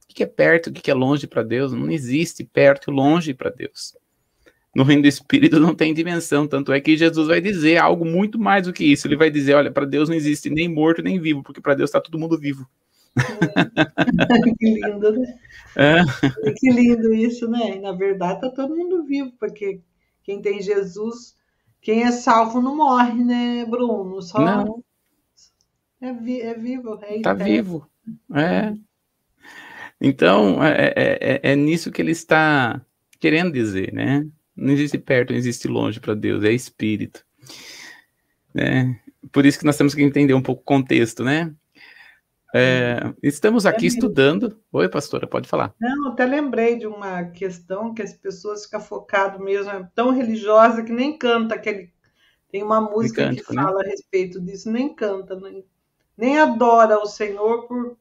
O 0.10 0.14
que 0.14 0.24
é 0.24 0.26
perto, 0.26 0.68
o 0.68 0.74
que 0.74 0.90
é 0.90 0.94
longe 0.94 1.28
para 1.28 1.44
Deus? 1.44 1.72
Não 1.72 1.90
existe 1.92 2.44
perto 2.44 2.90
e 2.90 2.94
longe 2.94 3.34
para 3.34 3.50
Deus. 3.50 3.96
No 4.76 4.84
reino 4.84 5.02
do 5.02 5.08
Espírito 5.08 5.60
não 5.60 5.74
tem 5.74 5.94
dimensão, 5.94 6.48
tanto 6.48 6.72
é 6.72 6.80
que 6.80 6.96
Jesus 6.96 7.28
vai 7.28 7.42
dizer 7.42 7.78
algo 7.78 8.06
muito 8.06 8.40
mais 8.40 8.66
do 8.66 8.74
que 8.74 8.84
isso. 8.84 9.08
Ele 9.08 9.16
vai 9.16 9.30
dizer: 9.30 9.56
olha, 9.56 9.72
para 9.72 9.86
Deus 9.86 10.10
não 10.10 10.16
existe 10.16 10.50
nem 10.50 10.68
morto 10.68 11.02
nem 11.02 11.20
vivo, 11.20 11.44
porque 11.44 11.62
para 11.62 11.74
Deus 11.76 11.90
está 11.90 12.00
todo 12.00 12.20
mundo 12.20 12.38
vivo. 12.38 12.68
que 14.60 14.66
lindo, 14.66 15.12
né? 15.12 15.40
É. 15.76 16.52
Que 16.54 16.70
lindo 16.70 17.14
isso, 17.14 17.50
né? 17.50 17.80
Na 17.80 17.92
verdade, 17.92 18.42
tá 18.42 18.50
todo 18.50 18.76
mundo 18.76 19.04
vivo, 19.04 19.32
porque 19.40 19.82
quem 20.24 20.42
tem 20.42 20.62
Jesus, 20.62 21.36
quem 21.82 22.04
é 22.04 22.12
salvo 22.12 22.62
não 22.62 22.76
morre, 22.76 23.24
né, 23.24 23.66
Bruno? 23.66 24.22
Só 24.22 24.40
não. 24.40 24.84
É, 26.02 26.14
vi, 26.14 26.42
é 26.42 26.54
vivo. 26.54 27.00
É 27.02 27.22
tá 27.22 27.34
vivo. 27.34 27.90
É. 28.34 28.74
Então, 30.02 30.64
é, 30.64 30.94
é, 30.96 31.18
é, 31.22 31.52
é 31.52 31.56
nisso 31.56 31.92
que 31.92 32.02
ele 32.02 32.12
está 32.12 32.82
querendo 33.20 33.52
dizer, 33.52 33.94
né? 33.94 34.26
Não 34.56 34.74
existe 34.74 34.98
perto, 34.98 35.32
não 35.32 35.38
existe 35.38 35.68
longe 35.68 36.00
para 36.00 36.14
Deus, 36.14 36.44
é 36.44 36.52
espírito. 36.52 37.26
Né? 38.54 39.00
Por 39.32 39.46
isso 39.46 39.60
que 39.60 39.66
nós 39.66 39.78
temos 39.78 39.94
que 39.94 40.02
entender 40.02 40.34
um 40.34 40.42
pouco 40.42 40.62
o 40.62 40.66
contexto, 40.66 41.24
né? 41.24 41.54
É, 42.54 43.14
estamos 43.22 43.66
aqui 43.66 43.86
estudando. 43.86 44.60
Oi, 44.72 44.90
pastora, 44.90 45.28
pode 45.28 45.48
falar. 45.48 45.74
Não, 45.80 46.08
até 46.08 46.26
lembrei 46.26 46.78
de 46.78 46.88
uma 46.88 47.26
questão 47.26 47.94
que 47.94 48.02
as 48.02 48.14
pessoas 48.14 48.66
ficam 48.66 48.82
focadas 48.82 49.40
mesmo, 49.40 49.70
é 49.70 49.88
tão 49.94 50.12
religiosa 50.12 50.84
que 50.84 50.92
nem 50.92 51.18
canta 51.18 51.56
aquele. 51.56 51.94
Tem 52.52 52.64
uma 52.64 52.82
música 52.82 53.26
cântico, 53.26 53.50
que 53.50 53.56
né? 53.56 53.62
fala 53.62 53.80
né? 53.80 53.86
a 53.86 53.90
respeito 53.90 54.42
disso, 54.42 54.72
nem 54.72 54.96
canta, 54.96 55.36
nem, 55.36 55.64
nem 56.20 56.38
adora 56.38 57.00
o 57.00 57.06
Senhor 57.06 57.66
por, 57.66 57.96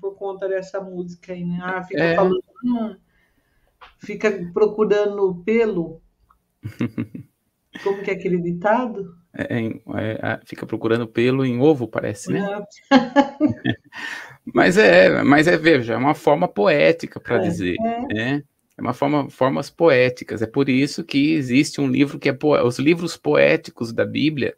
por 0.00 0.14
conta 0.14 0.48
dessa 0.48 0.80
música 0.80 1.32
aí, 1.32 1.44
né? 1.44 1.58
Ah, 1.60 1.82
fica 1.82 2.04
é... 2.04 2.14
falando, 2.14 2.44
hum, 2.64 2.96
fica 3.98 4.30
procurando 4.52 5.42
pelo. 5.44 6.00
Como 7.82 8.00
que 8.02 8.10
é 8.12 8.14
aquele 8.14 8.38
ditado? 8.38 9.16
É, 9.36 9.56
é, 9.56 9.66
é, 9.66 10.40
fica 10.44 10.64
procurando 10.64 11.08
pelo 11.08 11.44
em 11.44 11.60
ovo, 11.60 11.88
parece, 11.88 12.32
né? 12.32 12.64
mas 14.54 14.78
é, 14.78 15.24
mas 15.24 15.48
é, 15.48 15.56
veja, 15.56 15.94
é 15.94 15.96
uma 15.96 16.14
forma 16.14 16.46
poética 16.46 17.18
para 17.18 17.38
é, 17.38 17.40
dizer, 17.40 17.74
é. 17.80 18.14
né? 18.14 18.42
É 18.78 18.80
uma 18.80 18.94
forma, 18.94 19.28
formas 19.28 19.68
poéticas. 19.68 20.42
É 20.42 20.46
por 20.46 20.68
isso 20.68 21.02
que 21.02 21.34
existe 21.34 21.80
um 21.80 21.88
livro 21.88 22.20
que 22.20 22.28
é 22.28 22.36
os 22.64 22.78
livros 22.78 23.16
poéticos 23.16 23.92
da 23.92 24.04
Bíblia 24.04 24.56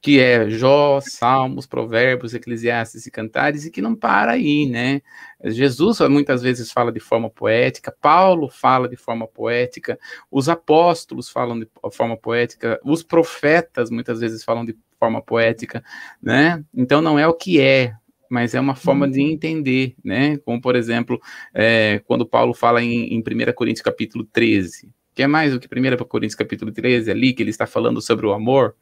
que 0.00 0.20
é 0.20 0.48
Jó, 0.48 1.00
Salmos, 1.00 1.66
Provérbios, 1.66 2.32
Eclesiastes 2.34 3.06
e 3.06 3.10
Cantares, 3.10 3.64
e 3.64 3.70
que 3.70 3.82
não 3.82 3.96
para 3.96 4.32
aí, 4.32 4.66
né? 4.66 5.02
Jesus 5.44 6.00
muitas 6.08 6.42
vezes 6.42 6.70
fala 6.70 6.92
de 6.92 7.00
forma 7.00 7.28
poética, 7.28 7.94
Paulo 8.00 8.48
fala 8.48 8.88
de 8.88 8.96
forma 8.96 9.26
poética, 9.26 9.98
os 10.30 10.48
apóstolos 10.48 11.28
falam 11.28 11.58
de 11.58 11.68
forma 11.92 12.16
poética, 12.16 12.80
os 12.84 13.02
profetas 13.02 13.90
muitas 13.90 14.20
vezes 14.20 14.44
falam 14.44 14.64
de 14.64 14.76
forma 14.98 15.20
poética, 15.22 15.82
né? 16.22 16.62
Então 16.74 17.00
não 17.02 17.18
é 17.18 17.26
o 17.26 17.34
que 17.34 17.60
é, 17.60 17.94
mas 18.30 18.54
é 18.54 18.60
uma 18.60 18.74
forma 18.74 19.08
de 19.08 19.20
uhum. 19.20 19.30
entender, 19.30 19.94
né? 20.04 20.36
Como, 20.38 20.60
por 20.60 20.76
exemplo, 20.76 21.20
é, 21.54 22.00
quando 22.06 22.26
Paulo 22.26 22.54
fala 22.54 22.82
em, 22.82 23.14
em 23.14 23.18
1 23.18 23.52
Coríntios 23.54 23.82
capítulo 23.82 24.24
13, 24.24 24.92
que 25.14 25.22
é 25.22 25.26
mais 25.26 25.52
do 25.52 25.58
que 25.58 25.66
1 25.66 25.96
Coríntios 26.04 26.36
capítulo 26.36 26.70
13, 26.70 27.10
ali, 27.10 27.32
que 27.32 27.42
ele 27.42 27.50
está 27.50 27.66
falando 27.66 28.00
sobre 28.00 28.26
o 28.26 28.32
amor, 28.32 28.76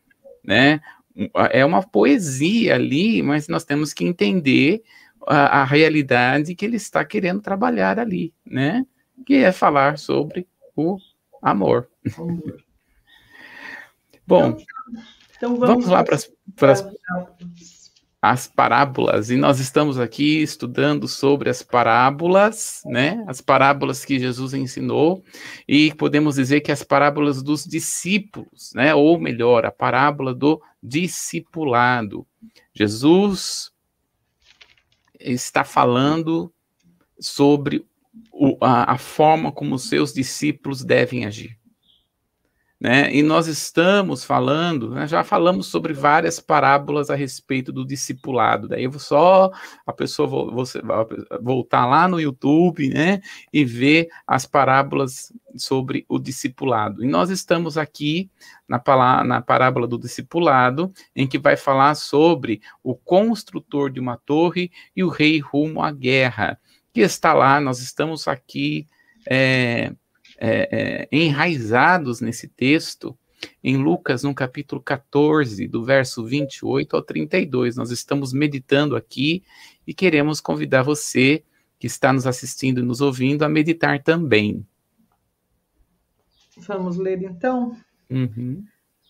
né? 0.45 0.81
É 1.51 1.65
uma 1.65 1.83
poesia 1.83 2.75
ali, 2.75 3.23
mas 3.23 3.49
nós 3.49 3.65
temos 3.65 3.93
que 3.93 4.05
entender 4.05 4.83
a, 5.27 5.63
a, 5.63 5.65
realidade 5.65 6.55
que 6.55 6.65
ele 6.65 6.77
está 6.77 7.05
querendo 7.05 7.41
trabalhar 7.41 7.99
ali, 7.99 8.35
né? 8.45 8.85
Que 9.25 9.37
é 9.37 9.51
falar 9.51 9.99
sobre 9.99 10.47
o 10.77 10.99
amor. 11.41 11.89
Bom, 14.27 14.49
então, 14.49 14.57
então 15.37 15.57
vamos, 15.57 15.87
vamos, 15.87 15.87
lá 15.87 16.05
para 16.05 16.73
as 16.73 16.83
as 18.30 18.47
parábolas, 18.47 19.30
e 19.30 19.37
nós 19.37 19.61
estamos 19.61 19.99
aqui 19.99 20.42
estudando 20.42 21.06
sobre 21.06 21.49
as 21.49 21.62
parábolas, 21.62 22.83
né? 22.85 23.25
As 23.28 23.40
parábolas 23.40 24.04
que 24.04 24.18
Jesus 24.18 24.52
ensinou, 24.54 25.23
e 25.68 25.95
podemos 25.95 26.37
dizer 26.37 26.61
que 26.61 26.73
as 26.73 26.83
parábolas 26.83 27.42
dos 27.42 27.64
discípulos, 27.64 28.73
né? 28.75 28.95
Ou 28.95 29.18
melhor, 29.18 29.64
a 29.64 29.71
parábola 29.71 30.35
do 30.35 30.61
discipulado. 30.83 32.26
Jesus 32.75 33.71
está 35.21 35.64
falando 35.64 36.52
sobre 37.21 37.87
o, 38.33 38.56
a, 38.61 38.92
a 38.95 38.99
forma 38.99 39.52
como 39.52 39.75
os 39.75 39.88
seus 39.88 40.12
discípulos 40.12 40.85
devem 40.85 41.25
agir. 41.25 41.56
Né? 42.78 43.11
E 43.14 43.23
nós 43.23 43.47
estamos 43.47 44.23
falando, 44.23 44.90
né, 44.90 45.06
já 45.06 45.25
falamos 45.25 45.66
sobre 45.66 45.95
várias 45.95 46.38
parábolas 46.38 47.09
a 47.09 47.14
respeito 47.14 47.73
do 47.73 47.87
discipulado. 47.87 48.68
Daí 48.68 48.85
eu 48.85 48.90
vou 48.90 49.00
só 49.00 49.50
a 49.87 49.92
pessoa 49.95 50.52
você 50.52 50.83
voltar 51.40 51.87
lá 51.87 52.06
no 52.06 52.21
YouTube, 52.21 52.90
né, 52.90 53.23
e 53.50 53.64
ver 53.64 54.09
as 54.26 54.45
parábolas 54.45 55.33
sobre 55.56 56.04
o 56.06 56.18
discipulado. 56.18 57.02
E 57.02 57.09
nós 57.09 57.30
estamos 57.30 57.78
aqui 57.78 58.30
na, 58.68 58.83
na 59.25 59.40
parábola 59.40 59.87
do 59.87 59.99
discipulado, 59.99 60.92
em 61.14 61.26
que 61.26 61.38
vai 61.38 61.56
falar 61.56 61.95
sobre 61.95 62.61
o 62.83 62.95
construtor 62.95 63.90
de 63.90 64.00
uma 64.00 64.18
torre 64.18 64.71
e 64.95 65.02
o 65.02 65.09
rei 65.09 65.38
rumo 65.38 65.83
à 65.83 65.90
guerra. 65.90 66.61
Que 66.92 67.00
está 67.00 67.33
lá, 67.33 67.59
nós 67.59 67.80
estamos 67.80 68.28
aqui. 68.28 68.87
É, 69.28 69.92
é, 70.38 70.69
é, 70.71 71.09
enraizados 71.11 72.21
nesse 72.21 72.49
texto, 72.49 73.16
em 73.62 73.76
Lucas, 73.76 74.23
no 74.23 74.35
capítulo 74.35 74.81
14, 74.81 75.66
do 75.69 75.85
verso 75.85 76.25
28 76.25 76.97
ao 76.97 77.02
32. 77.02 77.76
Nós 77.76 77.90
estamos 77.90 78.33
meditando 78.33 78.97
aqui 78.97 79.43
e 79.87 79.93
queremos 79.93 80.40
convidar 80.40 80.83
você 80.83 81.45
que 81.78 81.87
está 81.87 82.12
nos 82.12 82.26
assistindo 82.26 82.81
e 82.81 82.85
nos 82.85 83.00
ouvindo 83.00 83.45
a 83.45 83.49
meditar 83.49 84.02
também. 84.02 84.66
Vamos 86.57 86.97
ler 86.97 87.23
então? 87.23 87.76
Uhum. 88.11 88.64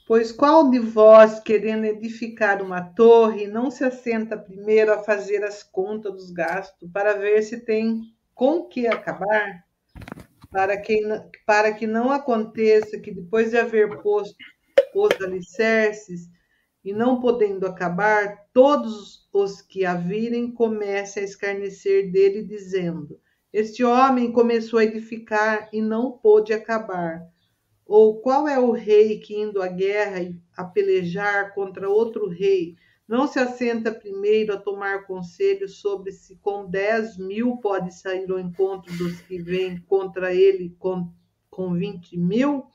Pois 0.06 0.30
qual 0.30 0.70
de 0.70 0.78
vós, 0.78 1.40
querendo 1.40 1.84
edificar 1.84 2.62
uma 2.62 2.80
torre, 2.80 3.46
não 3.46 3.70
se 3.70 3.84
assenta 3.84 4.36
primeiro 4.36 4.92
a 4.92 4.98
fazer 4.98 5.42
as 5.42 5.62
contas 5.62 6.12
dos 6.12 6.30
gastos, 6.30 6.88
para 6.92 7.14
ver 7.14 7.42
se 7.42 7.60
tem 7.60 8.14
com 8.34 8.64
que 8.64 8.86
acabar? 8.86 9.64
Para 10.50 10.80
que, 10.80 11.00
para 11.44 11.72
que 11.72 11.86
não 11.86 12.10
aconteça 12.10 12.98
que 12.98 13.12
depois 13.12 13.50
de 13.50 13.58
haver 13.58 14.02
posto 14.02 14.36
os 14.94 15.20
alicerces, 15.20 16.28
e 16.86 16.92
não 16.92 17.20
podendo 17.20 17.66
acabar, 17.66 18.46
todos 18.52 19.28
os 19.32 19.60
que 19.60 19.84
a 19.84 19.94
virem 19.94 20.52
comecem 20.52 21.20
a 21.20 21.26
escarnecer 21.26 22.12
dele, 22.12 22.44
dizendo: 22.44 23.20
Este 23.52 23.82
homem 23.82 24.30
começou 24.30 24.78
a 24.78 24.84
edificar 24.84 25.68
e 25.72 25.82
não 25.82 26.12
pôde 26.12 26.52
acabar. 26.52 27.26
Ou 27.84 28.20
qual 28.20 28.46
é 28.46 28.58
o 28.58 28.70
rei 28.70 29.18
que, 29.18 29.34
indo 29.34 29.60
à 29.60 29.66
guerra 29.66 30.32
a 30.56 30.64
pelejar 30.64 31.52
contra 31.54 31.90
outro 31.90 32.28
rei, 32.28 32.76
não 33.08 33.26
se 33.26 33.38
assenta 33.38 33.92
primeiro 33.92 34.52
a 34.52 34.58
tomar 34.58 35.06
conselho 35.06 35.68
sobre 35.68 36.10
se 36.10 36.36
com 36.36 36.68
dez 36.68 37.16
mil 37.16 37.58
pode 37.58 37.94
sair 37.94 38.30
ao 38.30 38.38
encontro 38.38 38.92
dos 38.96 39.20
que 39.20 39.40
vêm 39.40 39.78
contra 39.82 40.34
ele 40.34 40.74
com, 40.78 41.12
com 41.48 41.74
20 41.74 42.18
mil? 42.18 42.66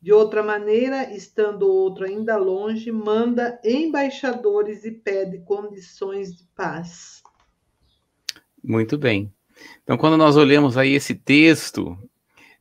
De 0.00 0.12
outra 0.12 0.42
maneira, 0.42 1.12
estando 1.12 1.66
outro 1.66 2.04
ainda 2.04 2.36
longe, 2.36 2.92
manda 2.92 3.60
embaixadores 3.64 4.84
e 4.84 4.92
pede 4.92 5.40
condições 5.40 6.36
de 6.36 6.44
paz. 6.54 7.22
Muito 8.62 8.96
bem. 8.96 9.32
Então, 9.82 9.96
quando 9.96 10.16
nós 10.16 10.36
olhamos 10.36 10.76
aí 10.76 10.92
esse 10.92 11.14
texto, 11.14 11.98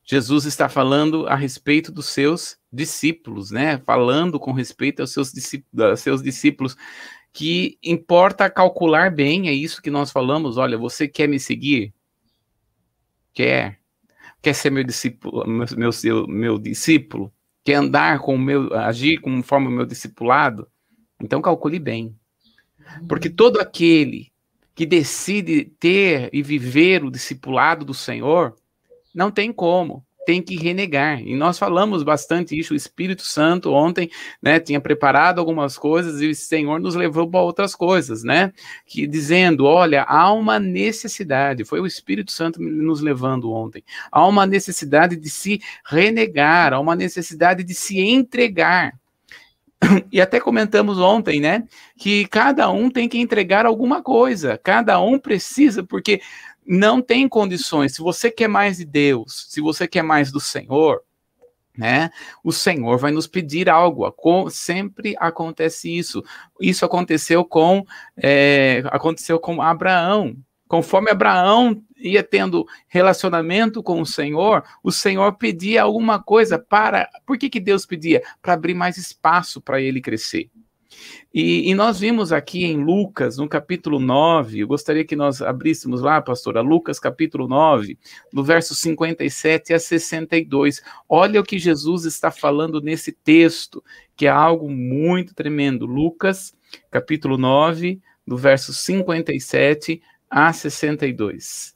Jesus 0.06 0.46
está 0.46 0.70
falando 0.70 1.28
a 1.28 1.36
respeito 1.36 1.92
dos 1.92 2.06
seus 2.06 2.58
discípulos, 2.72 3.50
né? 3.50 3.80
Falando 3.80 4.40
com 4.40 4.52
respeito 4.52 5.02
aos 5.02 5.12
seus, 5.12 5.32
discípulos, 5.32 6.00
seus 6.00 6.22
discípulos, 6.22 6.78
que 7.34 7.80
importa 7.84 8.50
calcular 8.50 9.10
bem, 9.10 9.50
é 9.50 9.52
isso 9.52 9.82
que 9.82 9.90
nós 9.90 10.12
falamos. 10.12 10.58
Olha, 10.58 10.78
você 10.78 11.08
quer 11.08 11.28
me 11.28 11.40
seguir? 11.40 11.92
Quer? 13.34 13.80
Quer 14.44 14.54
ser 14.54 14.70
meu 14.70 14.84
discípulo, 14.84 15.44
meu, 15.48 15.66
meu, 15.76 16.28
meu 16.28 16.60
discípulo? 16.60 17.34
Quer 17.64 17.76
andar 17.76 18.20
com 18.20 18.36
o 18.36 18.40
meu, 18.40 18.72
agir 18.76 19.20
conforme 19.20 19.68
o 19.68 19.72
meu 19.72 19.88
discipulado? 19.88 20.68
Então 21.20 21.42
calcule 21.42 21.80
bem. 21.80 22.16
Porque 23.10 23.28
todo 23.28 23.60
aquele 23.60 24.32
que 24.76 24.86
decide 24.86 25.66
ter 25.80 26.30
e 26.32 26.44
viver 26.44 27.04
o 27.04 27.10
discipulado 27.10 27.84
do 27.84 27.94
Senhor, 27.94 28.56
não 29.16 29.32
tem 29.32 29.52
como, 29.54 30.06
tem 30.26 30.42
que 30.42 30.58
renegar. 30.58 31.22
E 31.22 31.36
nós 31.36 31.58
falamos 31.58 32.04
bastante 32.04 32.58
isso, 32.58 32.74
o 32.74 32.76
Espírito 32.76 33.22
Santo 33.22 33.72
ontem, 33.72 34.10
né, 34.42 34.60
tinha 34.60 34.82
preparado 34.82 35.40
algumas 35.40 35.78
coisas 35.78 36.22
e 36.22 36.28
o 36.28 36.36
Senhor 36.36 36.80
nos 36.80 36.96
levou 36.96 37.30
para 37.30 37.42
outras 37.42 37.76
coisas, 37.76 38.24
né? 38.24 38.52
Que 38.86 39.06
dizendo, 39.08 39.66
olha, 39.66 40.04
há 40.04 40.34
uma 40.34 40.60
necessidade, 40.60 41.64
foi 41.64 41.80
o 41.80 41.86
Espírito 41.86 42.32
Santo 42.32 42.62
nos 42.62 43.02
levando 43.02 43.52
ontem. 43.52 43.84
Há 44.12 44.28
uma 44.28 44.46
necessidade 44.46 45.16
de 45.16 45.30
se 45.30 45.62
renegar, 45.86 46.74
há 46.74 46.80
uma 46.80 46.96
necessidade 46.96 47.64
de 47.64 47.74
se 47.74 48.00
entregar. 48.00 48.94
E 50.12 50.20
até 50.22 50.40
comentamos 50.40 50.98
ontem, 50.98 51.40
né, 51.40 51.64
que 51.98 52.26
cada 52.28 52.72
um 52.72 52.90
tem 52.90 53.08
que 53.08 53.20
entregar 53.20 53.66
alguma 53.66 54.02
coisa, 54.02 54.60
cada 54.64 55.00
um 55.00 55.20
precisa, 55.20 55.84
porque 55.84 56.22
não 56.66 57.02
tem 57.02 57.28
condições. 57.28 57.94
Se 57.94 58.02
você 58.02 58.32
quer 58.32 58.48
mais 58.48 58.78
de 58.78 58.86
Deus, 58.86 59.46
se 59.50 59.62
você 59.62 59.88
quer 59.88 60.02
mais 60.02 60.32
do 60.32 60.40
Senhor, 60.40 61.02
né? 61.78 62.10
O 62.44 62.52
Senhor 62.52 62.98
vai 62.98 63.12
nos 63.12 63.28
pedir 63.28 63.70
algo. 63.70 64.12
Sempre 64.50 65.16
acontece 65.20 65.96
isso. 65.96 66.24
Isso 66.60 66.86
aconteceu 66.86 67.44
com 67.44 67.86
é, 68.18 68.84
aconteceu 68.88 69.40
com 69.40 69.62
Abraão. 69.62 70.36
Conforme 70.68 71.12
Abraão 71.12 71.84
ia 71.96 72.24
tendo 72.24 72.66
relacionamento 72.88 73.84
com 73.84 74.02
o 74.02 74.06
Senhor, 74.06 74.64
o 74.84 74.92
Senhor 74.92 75.34
pedia 75.34 75.84
alguma 75.84 76.22
coisa 76.22 76.58
para. 76.58 77.08
Por 77.26 77.38
que, 77.38 77.50
que 77.50 77.60
Deus 77.60 77.86
pedia? 77.86 78.24
Para 78.42 78.54
abrir 78.54 78.74
mais 78.74 78.98
espaço 78.98 79.62
para 79.62 79.80
ele 79.82 80.02
crescer. 80.02 80.50
E, 81.34 81.70
e, 81.70 81.76
nós 81.76 82.00
vimos 82.00 82.32
aqui 82.32 82.64
em 82.64 82.82
Lucas, 82.82 83.38
no 83.38 83.50
capítulo 83.50 84.00
9, 84.00 84.60
eu 84.60 84.68
gostaria 84.68 85.04
que 85.04 85.16
nós 85.16 85.42
abríssemos 85.42 86.00
lá, 86.02 86.22
pastora, 86.22 86.62
Lucas 86.62 86.98
capítulo 86.98 87.46
9, 87.48 87.98
no 88.32 88.42
verso 88.42 88.74
57 88.74 89.74
a 89.74 89.80
62. 89.80 90.82
Olha 91.10 91.42
o 91.42 91.44
que 91.44 91.60
Jesus 91.60 92.06
está 92.06 92.32
falando 92.32 92.80
nesse 92.80 93.12
texto, 93.12 93.84
que 94.16 94.28
é 94.28 94.30
algo 94.30 94.70
muito 94.70 95.36
tremendo. 95.36 95.86
Lucas 95.86 96.54
capítulo 96.90 97.38
9, 97.38 98.00
do 98.26 98.38
verso 98.38 98.74
57 98.74 100.02
a 100.30 100.54
62. 100.54 101.76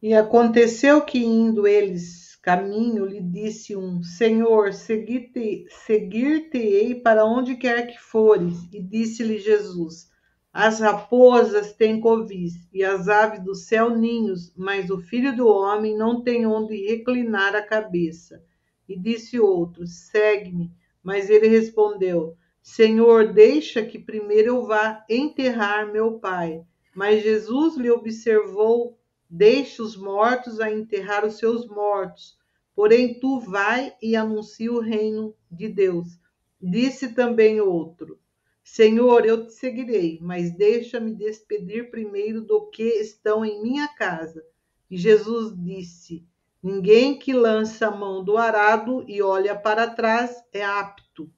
E 0.00 0.14
aconteceu 0.14 1.02
que 1.02 1.18
indo 1.18 1.66
eles 1.66 2.27
caminho 2.48 3.04
lhe 3.04 3.20
disse 3.20 3.76
um: 3.76 4.02
Senhor, 4.02 4.72
seguir-te-ei 4.72 5.66
seguir 5.68 7.02
para 7.02 7.22
onde 7.22 7.56
quer 7.56 7.88
que 7.88 8.00
fores. 8.00 8.66
E 8.72 8.80
disse-lhe 8.82 9.38
Jesus: 9.38 10.10
As 10.50 10.80
raposas 10.80 11.74
têm 11.74 12.00
covis 12.00 12.54
e 12.72 12.82
as 12.82 13.06
aves 13.06 13.44
do 13.44 13.54
céu 13.54 13.90
ninhos, 13.90 14.50
mas 14.56 14.88
o 14.88 14.96
filho 14.96 15.36
do 15.36 15.46
homem 15.46 15.94
não 15.94 16.22
tem 16.22 16.46
onde 16.46 16.86
reclinar 16.86 17.54
a 17.54 17.60
cabeça. 17.60 18.42
E 18.88 18.98
disse 18.98 19.38
outro: 19.38 19.86
Segue-me. 19.86 20.72
Mas 21.02 21.28
ele 21.28 21.48
respondeu: 21.48 22.34
Senhor, 22.62 23.30
deixa 23.30 23.82
que 23.82 23.98
primeiro 23.98 24.48
eu 24.48 24.66
vá 24.66 25.04
enterrar 25.06 25.92
meu 25.92 26.18
pai. 26.18 26.62
Mas 26.94 27.22
Jesus 27.22 27.76
lhe 27.76 27.90
observou: 27.90 28.98
Deixe 29.28 29.82
os 29.82 29.94
mortos 29.94 30.60
a 30.60 30.70
enterrar 30.72 31.26
os 31.26 31.36
seus 31.36 31.68
mortos 31.68 32.37
Porém, 32.78 33.18
tu 33.18 33.40
vai 33.40 33.92
e 34.00 34.14
anuncia 34.14 34.72
o 34.72 34.78
reino 34.78 35.34
de 35.50 35.66
Deus. 35.66 36.16
Disse 36.62 37.12
também 37.12 37.60
outro: 37.60 38.20
Senhor, 38.62 39.26
eu 39.26 39.44
te 39.48 39.52
seguirei, 39.52 40.20
mas 40.22 40.56
deixa-me 40.56 41.12
despedir 41.12 41.90
primeiro 41.90 42.40
do 42.40 42.70
que 42.70 42.84
estão 42.84 43.44
em 43.44 43.60
minha 43.60 43.88
casa. 43.88 44.44
E 44.88 44.96
Jesus 44.96 45.52
disse: 45.60 46.24
Ninguém 46.62 47.18
que 47.18 47.32
lança 47.32 47.88
a 47.88 47.90
mão 47.90 48.22
do 48.22 48.36
arado 48.36 49.04
e 49.08 49.20
olha 49.20 49.56
para 49.58 49.90
trás 49.90 50.40
é 50.52 50.64
apto 50.64 51.28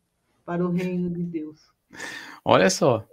para 0.45 0.63
o 0.63 0.71
reino 0.71 1.09
de 1.09 1.23
Deus. 1.23 1.73
Olha 2.45 2.69
só, 2.69 3.09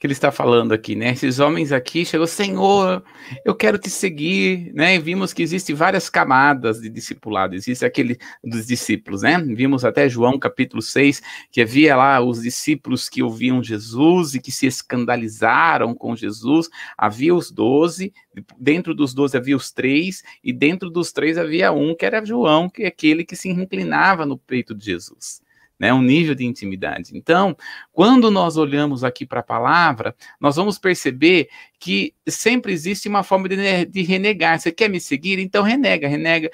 que 0.00 0.06
ele 0.06 0.14
está 0.14 0.32
falando 0.32 0.72
aqui, 0.72 0.96
né? 0.96 1.10
Esses 1.10 1.38
homens 1.40 1.72
aqui 1.72 2.06
chegou, 2.06 2.26
Senhor, 2.26 3.04
eu 3.44 3.54
quero 3.54 3.76
te 3.76 3.90
seguir, 3.90 4.72
né? 4.72 4.94
E 4.94 4.98
vimos 4.98 5.34
que 5.34 5.42
existe 5.42 5.74
várias 5.74 6.08
camadas 6.08 6.80
de 6.80 6.88
discipulado, 6.88 7.54
existe 7.54 7.84
aquele 7.84 8.16
dos 8.42 8.66
discípulos, 8.66 9.20
né? 9.20 9.38
Vimos 9.38 9.84
até 9.84 10.08
João 10.08 10.38
capítulo 10.38 10.80
6, 10.80 11.20
que 11.52 11.60
havia 11.60 11.94
lá 11.96 12.18
os 12.18 12.40
discípulos 12.40 13.10
que 13.10 13.22
ouviam 13.22 13.62
Jesus 13.62 14.34
e 14.34 14.40
que 14.40 14.50
se 14.50 14.66
escandalizaram 14.66 15.94
com 15.94 16.16
Jesus, 16.16 16.70
havia 16.96 17.34
os 17.34 17.50
doze, 17.50 18.14
dentro 18.58 18.94
dos 18.94 19.12
doze 19.12 19.36
havia 19.36 19.54
os 19.54 19.70
três, 19.70 20.22
e 20.42 20.50
dentro 20.50 20.88
dos 20.88 21.12
três 21.12 21.36
havia 21.36 21.72
um, 21.72 21.94
que 21.94 22.06
era 22.06 22.24
João, 22.24 22.70
que 22.70 22.84
é 22.84 22.86
aquele 22.86 23.22
que 23.22 23.36
se 23.36 23.50
inclinava 23.50 24.24
no 24.24 24.38
peito 24.38 24.74
de 24.74 24.86
Jesus 24.86 25.42
né, 25.80 25.94
um 25.94 26.02
nível 26.02 26.34
de 26.34 26.44
intimidade. 26.44 27.16
Então, 27.16 27.56
quando 27.90 28.30
nós 28.30 28.58
olhamos 28.58 29.02
aqui 29.02 29.24
para 29.24 29.40
a 29.40 29.42
palavra, 29.42 30.14
nós 30.38 30.56
vamos 30.56 30.78
perceber 30.78 31.48
que 31.78 32.14
sempre 32.28 32.70
existe 32.70 33.08
uma 33.08 33.22
forma 33.22 33.48
de, 33.48 33.86
de 33.86 34.02
renegar. 34.02 34.60
Você 34.60 34.70
quer 34.70 34.90
me 34.90 35.00
seguir? 35.00 35.38
Então 35.38 35.62
renega, 35.62 36.06
renega. 36.06 36.50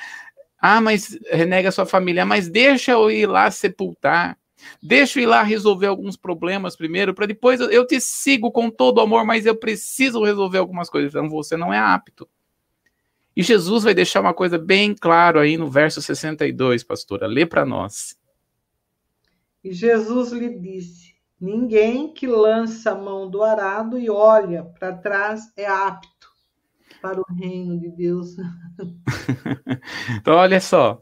Ah, 0.59 0.81
mas 0.81 1.19
renega 1.29 1.73
sua 1.73 1.85
família, 1.85 2.25
mas 2.25 2.49
deixa 2.49 2.93
eu 2.93 3.11
ir 3.11 3.27
lá 3.27 3.51
sepultar. 3.51 4.39
Deixa 4.81 5.19
eu 5.19 5.25
ir 5.25 5.27
lá 5.27 5.43
resolver 5.43 5.89
alguns 5.89 6.17
problemas 6.17 6.77
primeiro, 6.77 7.13
para 7.13 7.27
depois 7.27 7.61
eu, 7.61 7.87
te 7.87 8.01
sigo 8.01 8.51
com 8.51 8.71
todo 8.71 9.01
amor, 9.01 9.25
mas 9.25 9.45
eu 9.45 9.55
preciso 9.57 10.25
resolver 10.25 10.59
algumas 10.59 10.89
coisas. 10.89 11.11
Então 11.11 11.29
você 11.29 11.57
não 11.57 11.75
é 11.75 11.79
apto. 11.79 12.29
E 13.37 13.43
Jesus 13.43 13.85
vai 13.85 13.93
deixar 13.93 14.21
uma 14.21 14.33
coisa 14.33 14.57
bem 14.57 14.95
claro 14.95 15.39
aí 15.41 15.57
no 15.57 15.69
verso 15.69 16.01
62, 16.01 16.83
pastora. 16.85 17.27
Lê 17.27 17.45
para 17.45 17.67
nós. 17.67 18.16
E 19.67 19.73
Jesus 19.73 20.31
lhe 20.31 20.61
disse: 20.61 21.17
Ninguém 21.41 22.15
que 22.15 22.25
lança 22.25 22.93
a 22.93 22.95
mão 22.95 23.29
do 23.29 23.43
arado 23.43 23.99
e 23.99 24.09
olha 24.09 24.63
para 24.63 24.93
trás 24.93 25.53
é 25.57 25.67
apto 25.67 26.29
para 27.03 27.21
o 27.21 27.25
reino 27.35 27.77
de 27.77 27.91
Deus. 27.91 28.37
então, 30.21 30.37
olha 30.37 30.61
só. 30.61 31.01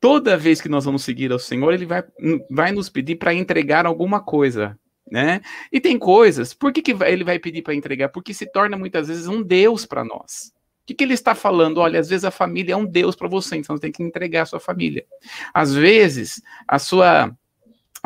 Toda 0.00 0.38
vez 0.38 0.58
que 0.58 0.70
nós 0.70 0.86
vamos 0.86 1.04
seguir 1.04 1.30
ao 1.32 1.38
Senhor, 1.38 1.70
Ele 1.74 1.84
vai, 1.84 2.02
vai 2.50 2.72
nos 2.72 2.88
pedir 2.88 3.16
para 3.16 3.34
entregar 3.34 3.84
alguma 3.84 4.20
coisa, 4.20 4.78
né? 5.10 5.42
E 5.70 5.78
tem 5.78 5.98
coisas, 5.98 6.54
por 6.54 6.72
que, 6.72 6.80
que 6.80 6.96
ele 7.04 7.24
vai 7.24 7.38
pedir 7.38 7.60
para 7.60 7.74
entregar? 7.74 8.08
Porque 8.08 8.32
se 8.32 8.50
torna 8.50 8.76
muitas 8.76 9.08
vezes 9.08 9.26
um 9.26 9.42
Deus 9.42 9.84
para 9.84 10.02
nós. 10.02 10.50
que, 10.86 10.94
que 10.94 11.04
ele 11.04 11.14
está 11.14 11.34
falando? 11.34 11.78
Olha, 11.78 12.00
às 12.00 12.08
vezes 12.08 12.24
a 12.24 12.30
família 12.30 12.72
é 12.72 12.76
um 12.76 12.86
Deus 12.86 13.14
para 13.14 13.28
você, 13.28 13.56
então 13.56 13.76
você 13.76 13.82
tem 13.82 13.92
que 13.92 14.02
entregar 14.02 14.42
a 14.42 14.46
sua 14.46 14.60
família. 14.60 15.04
Às 15.52 15.74
vezes, 15.74 16.40
a 16.66 16.78
sua 16.78 17.36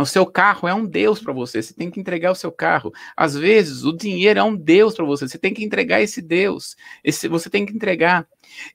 o 0.02 0.06
seu 0.06 0.26
carro 0.26 0.68
é 0.68 0.74
um 0.74 0.86
Deus 0.86 1.20
para 1.20 1.32
você, 1.32 1.62
você 1.62 1.74
tem 1.74 1.90
que 1.90 2.00
entregar 2.00 2.30
o 2.30 2.34
seu 2.34 2.52
carro. 2.52 2.92
Às 3.16 3.34
vezes, 3.34 3.84
o 3.84 3.92
dinheiro 3.92 4.40
é 4.40 4.42
um 4.42 4.56
Deus 4.56 4.94
para 4.94 5.04
você, 5.04 5.28
você 5.28 5.38
tem 5.38 5.54
que 5.54 5.64
entregar 5.64 6.00
esse 6.00 6.20
Deus. 6.20 6.76
Esse, 7.04 7.28
você 7.28 7.48
tem 7.50 7.64
que 7.66 7.72
entregar. 7.72 8.26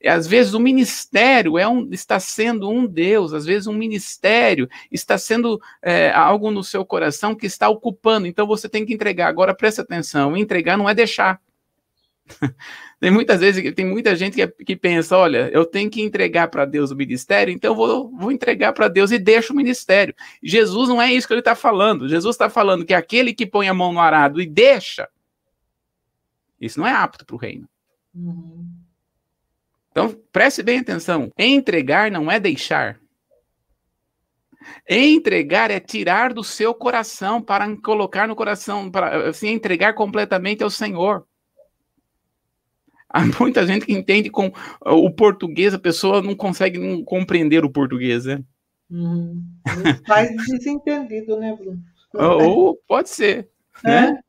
Às 0.05 0.27
vezes, 0.27 0.53
o 0.53 0.59
ministério 0.59 1.57
é 1.57 1.67
um, 1.67 1.89
está 1.91 2.19
sendo 2.19 2.69
um 2.69 2.85
Deus, 2.87 3.33
às 3.33 3.45
vezes, 3.45 3.67
um 3.67 3.73
ministério 3.73 4.69
está 4.91 5.17
sendo 5.17 5.59
é, 5.81 6.11
algo 6.11 6.51
no 6.51 6.63
seu 6.63 6.85
coração 6.85 7.35
que 7.35 7.45
está 7.45 7.69
ocupando, 7.69 8.27
então 8.27 8.47
você 8.47 8.69
tem 8.69 8.85
que 8.85 8.93
entregar. 8.93 9.27
Agora, 9.27 9.53
presta 9.55 9.81
atenção: 9.81 10.35
entregar 10.37 10.77
não 10.77 10.89
é 10.89 10.93
deixar. 10.93 11.39
tem 12.99 13.11
muitas 13.11 13.39
vezes, 13.39 13.73
tem 13.73 13.85
muita 13.85 14.15
gente 14.15 14.35
que, 14.35 14.47
que 14.65 14.75
pensa, 14.75 15.17
olha, 15.17 15.49
eu 15.53 15.65
tenho 15.65 15.89
que 15.89 16.01
entregar 16.01 16.47
para 16.47 16.65
Deus 16.65 16.91
o 16.91 16.95
ministério, 16.95 17.53
então 17.53 17.71
eu 17.71 17.75
vou, 17.75 18.11
vou 18.11 18.31
entregar 18.31 18.73
para 18.73 18.87
Deus 18.87 19.11
e 19.11 19.19
deixo 19.19 19.53
o 19.53 19.55
ministério. 19.55 20.13
Jesus 20.41 20.89
não 20.89 21.01
é 21.01 21.13
isso 21.13 21.27
que 21.27 21.33
ele 21.33 21.41
está 21.41 21.55
falando. 21.55 22.09
Jesus 22.09 22.35
está 22.35 22.49
falando 22.49 22.85
que 22.85 22.93
aquele 22.93 23.33
que 23.33 23.45
põe 23.45 23.67
a 23.67 23.73
mão 23.73 23.93
no 23.93 23.99
arado 23.99 24.41
e 24.41 24.45
deixa, 24.45 25.07
isso 26.59 26.79
não 26.79 26.87
é 26.87 26.91
apto 26.91 27.25
para 27.25 27.35
o 27.35 27.39
reino. 27.39 27.67
Uhum. 28.13 28.65
Então, 29.91 30.13
preste 30.31 30.61
bem 30.61 30.79
atenção. 30.79 31.31
Entregar 31.37 32.11
não 32.11 32.29
é 32.29 32.39
deixar. 32.39 32.99
Entregar 34.89 35.69
é 35.69 35.79
tirar 35.79 36.33
do 36.33 36.43
seu 36.43 36.73
coração 36.73 37.41
para 37.41 37.75
colocar 37.77 38.27
no 38.27 38.35
coração, 38.35 38.89
para 38.89 39.29
assim, 39.29 39.49
entregar 39.49 39.93
completamente 39.93 40.63
ao 40.63 40.69
Senhor. 40.69 41.25
Há 43.15 43.23
muita 43.39 43.65
gente 43.65 43.85
que 43.85 43.93
entende 43.93 44.29
com 44.29 44.51
o 44.81 45.09
português, 45.09 45.73
a 45.73 45.79
pessoa 45.79 46.21
não 46.21 46.35
consegue 46.35 46.77
não 46.77 47.01
compreender 47.01 47.63
o 47.63 47.69
português, 47.69 48.25
né? 48.25 48.43
Uhum. 48.91 49.41
Faz 50.05 50.35
desentendido, 50.35 51.39
né, 51.39 51.55
Bruno? 51.55 51.81
Ou 52.13 52.77
pode 52.85 53.09
ser, 53.09 53.47
é. 53.85 53.89
né? 53.89 54.19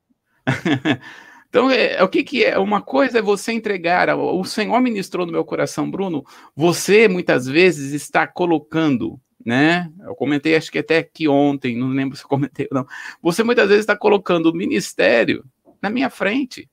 Então, 1.48 1.70
é, 1.70 2.02
o 2.02 2.08
que, 2.08 2.22
que 2.22 2.44
é? 2.44 2.58
Uma 2.58 2.82
coisa 2.82 3.18
é 3.18 3.22
você 3.22 3.50
entregar, 3.50 4.14
o 4.14 4.44
Senhor 4.44 4.78
ministrou 4.78 5.24
no 5.24 5.32
meu 5.32 5.42
coração, 5.42 5.90
Bruno, 5.90 6.22
você 6.54 7.08
muitas 7.08 7.46
vezes 7.46 7.94
está 7.94 8.26
colocando, 8.26 9.18
né? 9.42 9.90
Eu 10.02 10.14
comentei, 10.14 10.54
acho 10.54 10.70
que 10.70 10.80
até 10.80 10.98
aqui 10.98 11.26
ontem, 11.26 11.74
não 11.74 11.88
lembro 11.88 12.14
se 12.14 12.24
eu 12.24 12.28
comentei 12.28 12.68
ou 12.70 12.76
não. 12.80 12.86
Você 13.22 13.42
muitas 13.42 13.68
vezes 13.68 13.84
está 13.84 13.96
colocando 13.96 14.50
o 14.50 14.54
ministério 14.54 15.46
na 15.80 15.88
minha 15.88 16.10
frente. 16.10 16.68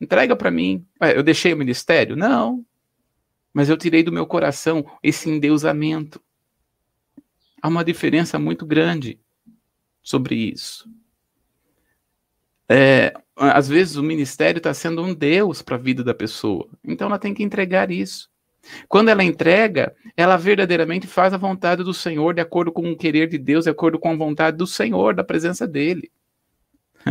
Entrega 0.00 0.36
para 0.36 0.50
mim. 0.50 0.86
Eu 1.14 1.22
deixei 1.22 1.52
o 1.52 1.56
ministério? 1.56 2.16
Não. 2.16 2.64
Mas 3.52 3.68
eu 3.68 3.76
tirei 3.76 4.02
do 4.02 4.12
meu 4.12 4.26
coração 4.26 4.84
esse 5.02 5.28
endeusamento. 5.28 6.20
Há 7.60 7.68
uma 7.68 7.84
diferença 7.84 8.38
muito 8.38 8.64
grande 8.64 9.18
sobre 10.02 10.36
isso. 10.36 10.88
É, 12.68 13.12
às 13.34 13.68
vezes 13.68 13.96
o 13.96 14.02
ministério 14.02 14.58
está 14.58 14.72
sendo 14.74 15.02
um 15.02 15.14
Deus 15.14 15.62
para 15.62 15.76
a 15.76 15.80
vida 15.80 16.04
da 16.04 16.14
pessoa. 16.14 16.68
Então 16.84 17.08
ela 17.08 17.18
tem 17.18 17.34
que 17.34 17.42
entregar 17.42 17.90
isso. 17.90 18.30
Quando 18.88 19.08
ela 19.08 19.24
entrega, 19.24 19.94
ela 20.16 20.36
verdadeiramente 20.36 21.06
faz 21.06 21.32
a 21.32 21.38
vontade 21.38 21.82
do 21.82 21.94
Senhor, 21.94 22.34
de 22.34 22.40
acordo 22.40 22.70
com 22.70 22.90
o 22.90 22.96
querer 22.96 23.28
de 23.28 23.38
Deus, 23.38 23.64
de 23.64 23.70
acordo 23.70 23.98
com 23.98 24.10
a 24.10 24.16
vontade 24.16 24.56
do 24.56 24.66
Senhor, 24.66 25.14
da 25.14 25.24
presença 25.24 25.66
dele. 25.66 26.10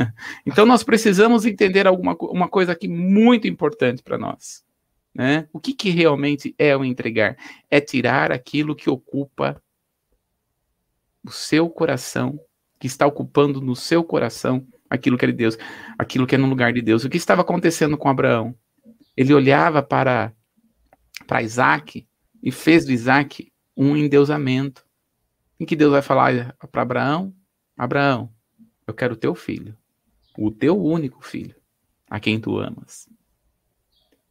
Então 0.45 0.65
nós 0.65 0.83
precisamos 0.83 1.45
entender 1.45 1.87
alguma 1.87 2.15
uma 2.19 2.47
coisa 2.47 2.71
aqui 2.71 2.87
muito 2.87 3.47
importante 3.47 4.03
para 4.03 4.17
nós. 4.17 4.63
Né? 5.13 5.47
O 5.51 5.59
que, 5.59 5.73
que 5.73 5.89
realmente 5.89 6.53
é 6.57 6.77
o 6.77 6.85
entregar? 6.85 7.35
É 7.71 7.81
tirar 7.81 8.31
aquilo 8.31 8.75
que 8.75 8.89
ocupa 8.89 9.61
o 11.23 11.31
seu 11.31 11.69
coração, 11.69 12.39
que 12.79 12.87
está 12.87 13.07
ocupando 13.07 13.59
no 13.59 13.75
seu 13.75 14.03
coração 14.03 14.65
aquilo 14.89 15.17
que 15.17 15.25
é 15.25 15.27
de 15.27 15.33
Deus, 15.33 15.57
aquilo 15.97 16.27
que 16.27 16.35
é 16.35 16.37
no 16.37 16.47
lugar 16.47 16.71
de 16.71 16.81
Deus. 16.81 17.03
O 17.03 17.09
que 17.09 17.17
estava 17.17 17.41
acontecendo 17.41 17.97
com 17.97 18.09
Abraão? 18.09 18.55
Ele 19.15 19.33
olhava 19.33 19.81
para 19.81 20.31
para 21.25 21.41
Isaac 21.41 22.07
e 22.43 22.51
fez 22.51 22.85
do 22.85 22.91
Isaac 22.91 23.51
um 23.75 23.97
endeusamento. 23.97 24.85
Em 25.59 25.65
que 25.65 25.75
Deus 25.75 25.91
vai 25.91 26.03
falar 26.03 26.55
para 26.71 26.83
Abraão? 26.83 27.33
Abraão, 27.75 28.31
eu 28.85 28.93
quero 28.93 29.15
teu 29.15 29.33
filho, 29.33 29.75
o 30.37 30.51
teu 30.51 30.79
único 30.79 31.25
filho, 31.25 31.55
a 32.09 32.19
quem 32.19 32.39
tu 32.39 32.57
amas. 32.59 33.09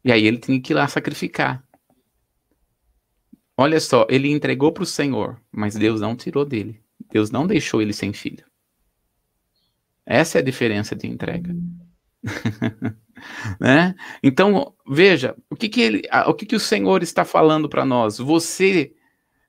E 0.04 0.12
aí 0.12 0.24
ele 0.24 0.38
tinha 0.38 0.60
que 0.60 0.72
ir 0.72 0.74
lá 0.74 0.86
sacrificar. 0.86 1.66
Olha 3.56 3.80
só, 3.80 4.06
ele 4.08 4.30
entregou 4.30 4.70
para 4.70 4.84
o 4.84 4.86
Senhor, 4.86 5.42
mas 5.50 5.74
Deus 5.74 6.00
não 6.00 6.14
tirou 6.14 6.44
dele. 6.44 6.80
Deus 7.10 7.30
não 7.30 7.46
deixou 7.46 7.82
ele 7.82 7.92
sem 7.92 8.12
filho. 8.12 8.44
Essa 10.04 10.38
é 10.38 10.40
a 10.40 10.44
diferença 10.44 10.94
de 10.94 11.08
entrega. 11.08 11.54
né? 13.60 13.94
Então, 14.22 14.74
veja, 14.88 15.34
o 15.50 15.56
que, 15.56 15.68
que, 15.68 15.80
ele, 15.80 16.02
o 16.26 16.34
que, 16.34 16.46
que 16.46 16.56
o 16.56 16.60
Senhor 16.60 17.02
está 17.02 17.24
falando 17.24 17.68
para 17.68 17.84
nós? 17.84 18.18
Você 18.18 18.94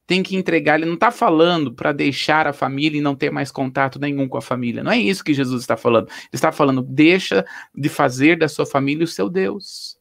tem 0.08 0.24
que 0.24 0.38
entregar. 0.38 0.76
Ele 0.76 0.86
não 0.86 0.94
está 0.94 1.12
falando 1.12 1.74
para 1.74 1.92
deixar 1.92 2.48
a 2.48 2.54
família 2.54 2.98
e 2.98 3.02
não 3.02 3.14
ter 3.14 3.30
mais 3.30 3.52
contato 3.52 4.00
nenhum 4.00 4.28
com 4.28 4.38
a 4.38 4.42
família. 4.42 4.82
Não 4.82 4.92
é 4.92 4.98
isso 4.98 5.24
que 5.24 5.34
Jesus 5.34 5.62
está 5.62 5.76
falando. 5.76 6.08
Ele 6.08 6.30
está 6.34 6.52
falando, 6.52 6.82
deixa 6.82 7.46
de 7.76 7.90
fazer 7.90 8.38
da 8.38 8.48
sua 8.48 8.66
família 8.66 9.04
o 9.04 9.08
seu 9.08 9.30
Deus. 9.30 10.00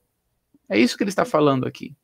É 0.68 0.78
isso 0.78 0.96
que 0.96 1.02
ele 1.02 1.10
está 1.10 1.24
falando 1.24 1.66
aqui. 1.66 1.94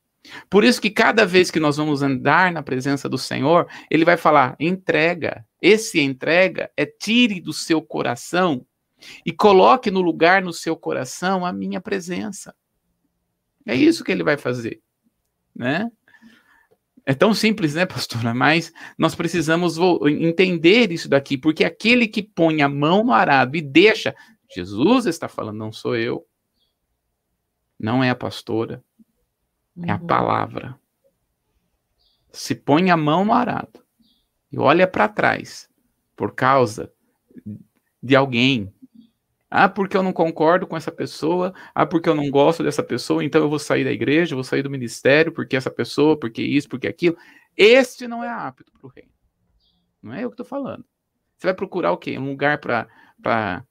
Por 0.51 0.65
isso 0.65 0.81
que 0.81 0.91
cada 0.91 1.25
vez 1.25 1.51
que 1.51 1.61
nós 1.61 1.77
vamos 1.77 2.03
andar 2.03 2.53
na 2.53 2.63
presença 2.63 3.09
do 3.09 3.19
Senhor, 3.19 3.69
ele 3.91 4.05
vai 4.05 4.17
falar: 4.17 4.57
entrega. 4.59 5.47
Esse 5.61 6.01
entrega 6.01 6.71
é 6.77 6.85
tire 6.85 7.41
do 7.41 7.53
seu 7.53 7.81
coração 7.81 8.67
e 9.25 9.33
coloque 9.33 9.91
no 9.91 10.01
lugar 10.01 10.43
no 10.43 10.53
seu 10.53 10.77
coração 10.77 11.47
a 11.47 11.53
minha 11.53 11.81
presença. 11.81 12.55
É 13.67 13.75
isso 13.75 14.03
que 14.03 14.11
ele 14.11 14.25
vai 14.25 14.37
fazer, 14.37 14.81
né? 15.55 15.91
É 17.05 17.15
tão 17.15 17.35
simples, 17.35 17.75
né, 17.75 17.85
pastora? 17.87 18.33
Mas 18.33 18.73
nós 18.97 19.15
precisamos 19.15 19.77
entender 20.07 20.93
isso 20.93 21.09
daqui, 21.09 21.37
porque 21.37 21.65
aquele 21.65 22.07
que 22.07 22.23
põe 22.23 22.63
a 22.63 22.69
mão 22.69 23.05
no 23.05 23.13
arado 23.13 23.57
e 23.57 23.61
deixa, 23.61 24.15
Jesus 24.55 25.07
está 25.07 25.29
falando, 25.29 25.59
não 25.59 25.73
sou 25.73 25.97
eu, 25.97 26.27
não 27.79 28.05
é 28.05 28.11
a 28.11 28.15
pastora, 28.15 28.85
é 29.85 29.91
a 29.91 29.97
uhum. 29.97 30.07
palavra. 30.07 30.79
Se 32.31 32.55
põe 32.55 32.91
a 32.91 32.97
mão 32.97 33.25
no 33.25 33.33
arado 33.33 33.85
e 34.51 34.59
olha 34.59 34.87
para 34.87 35.09
trás 35.09 35.69
por 36.15 36.35
causa 36.35 36.93
de 38.03 38.15
alguém, 38.15 38.73
ah, 39.55 39.69
porque 39.69 39.95
eu 39.95 40.03
não 40.03 40.15
concordo 40.15 40.67
com 40.67 40.75
essa 40.75 40.91
pessoa. 40.91 41.53
Ah, 41.75 41.85
porque 41.85 42.09
eu 42.09 42.15
não 42.15 42.31
gosto 42.31 42.63
dessa 42.63 42.83
pessoa, 42.83 43.23
então 43.23 43.43
eu 43.43 43.51
vou 43.51 43.59
sair 43.59 43.85
da 43.85 43.93
igreja, 43.93 44.35
vou 44.35 44.43
sair 44.43 44.63
do 44.63 44.71
ministério, 44.71 45.31
porque 45.31 45.55
essa 45.55 45.71
pessoa, 45.71 46.19
porque 46.19 46.41
isso, 46.41 46.67
porque 46.71 46.89
aquilo. 46.89 47.19
Este 47.55 48.09
não 48.09 48.25
é 48.25 48.31
apto 48.31 48.73
para 48.73 48.87
o 48.87 48.91
reino. 48.91 49.11
Não 50.03 50.15
é 50.15 50.25
eu 50.25 50.31
que 50.31 50.35
estou 50.35 50.47
falando. 50.47 50.83
Você 51.37 51.49
vai 51.49 51.55
procurar 51.55 51.93
o 51.93 51.99
quê? 51.99 52.19
Um 52.19 52.31
lugar 52.31 52.59
para 52.59 53.63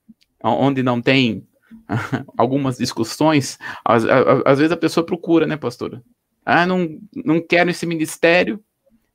onde 0.43 0.83
não 0.83 1.01
tem 1.01 1.47
algumas 2.37 2.77
discussões. 2.77 3.57
Às, 3.83 4.05
às, 4.45 4.59
vezes 4.59 4.71
a 4.71 4.77
pessoa 4.77 5.03
procura, 5.03 5.47
né, 5.47 5.57
pastora? 5.57 6.03
Ah, 6.45 6.67
não, 6.67 6.99
não 7.25 7.41
quero 7.41 7.71
esse 7.71 7.87
ministério, 7.87 8.63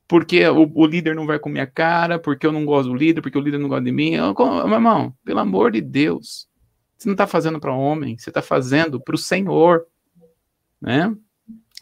porque 0.09 0.45
o, 0.49 0.69
o, 0.75 0.85
líder 0.85 1.15
não 1.15 1.27
vai 1.27 1.39
com 1.39 1.49
minha 1.49 1.67
cara, 1.67 2.19
porque 2.19 2.45
eu 2.45 2.51
não 2.51 2.65
gosto 2.65 2.89
do 2.89 2.97
líder, 2.97 3.21
porque 3.21 3.39
o 3.39 3.41
líder 3.41 3.59
não 3.59 3.69
gosta 3.69 3.85
de 3.85 3.93
mim. 3.93 4.15
Eu, 4.15 4.35
meu 4.35 4.75
irmão, 4.75 5.15
pelo 5.25 5.39
amor 5.39 5.71
de 5.71 5.81
Deus, 5.81 6.49
você 6.97 7.09
não 7.09 7.15
está 7.15 7.27
fazendo 7.27 7.61
para 7.61 7.75
homem, 7.75 8.17
você 8.17 8.31
está 8.31 8.41
fazendo 8.41 9.01
para 9.01 9.15
o 9.15 9.19
Senhor, 9.19 9.87
né? 10.81 11.15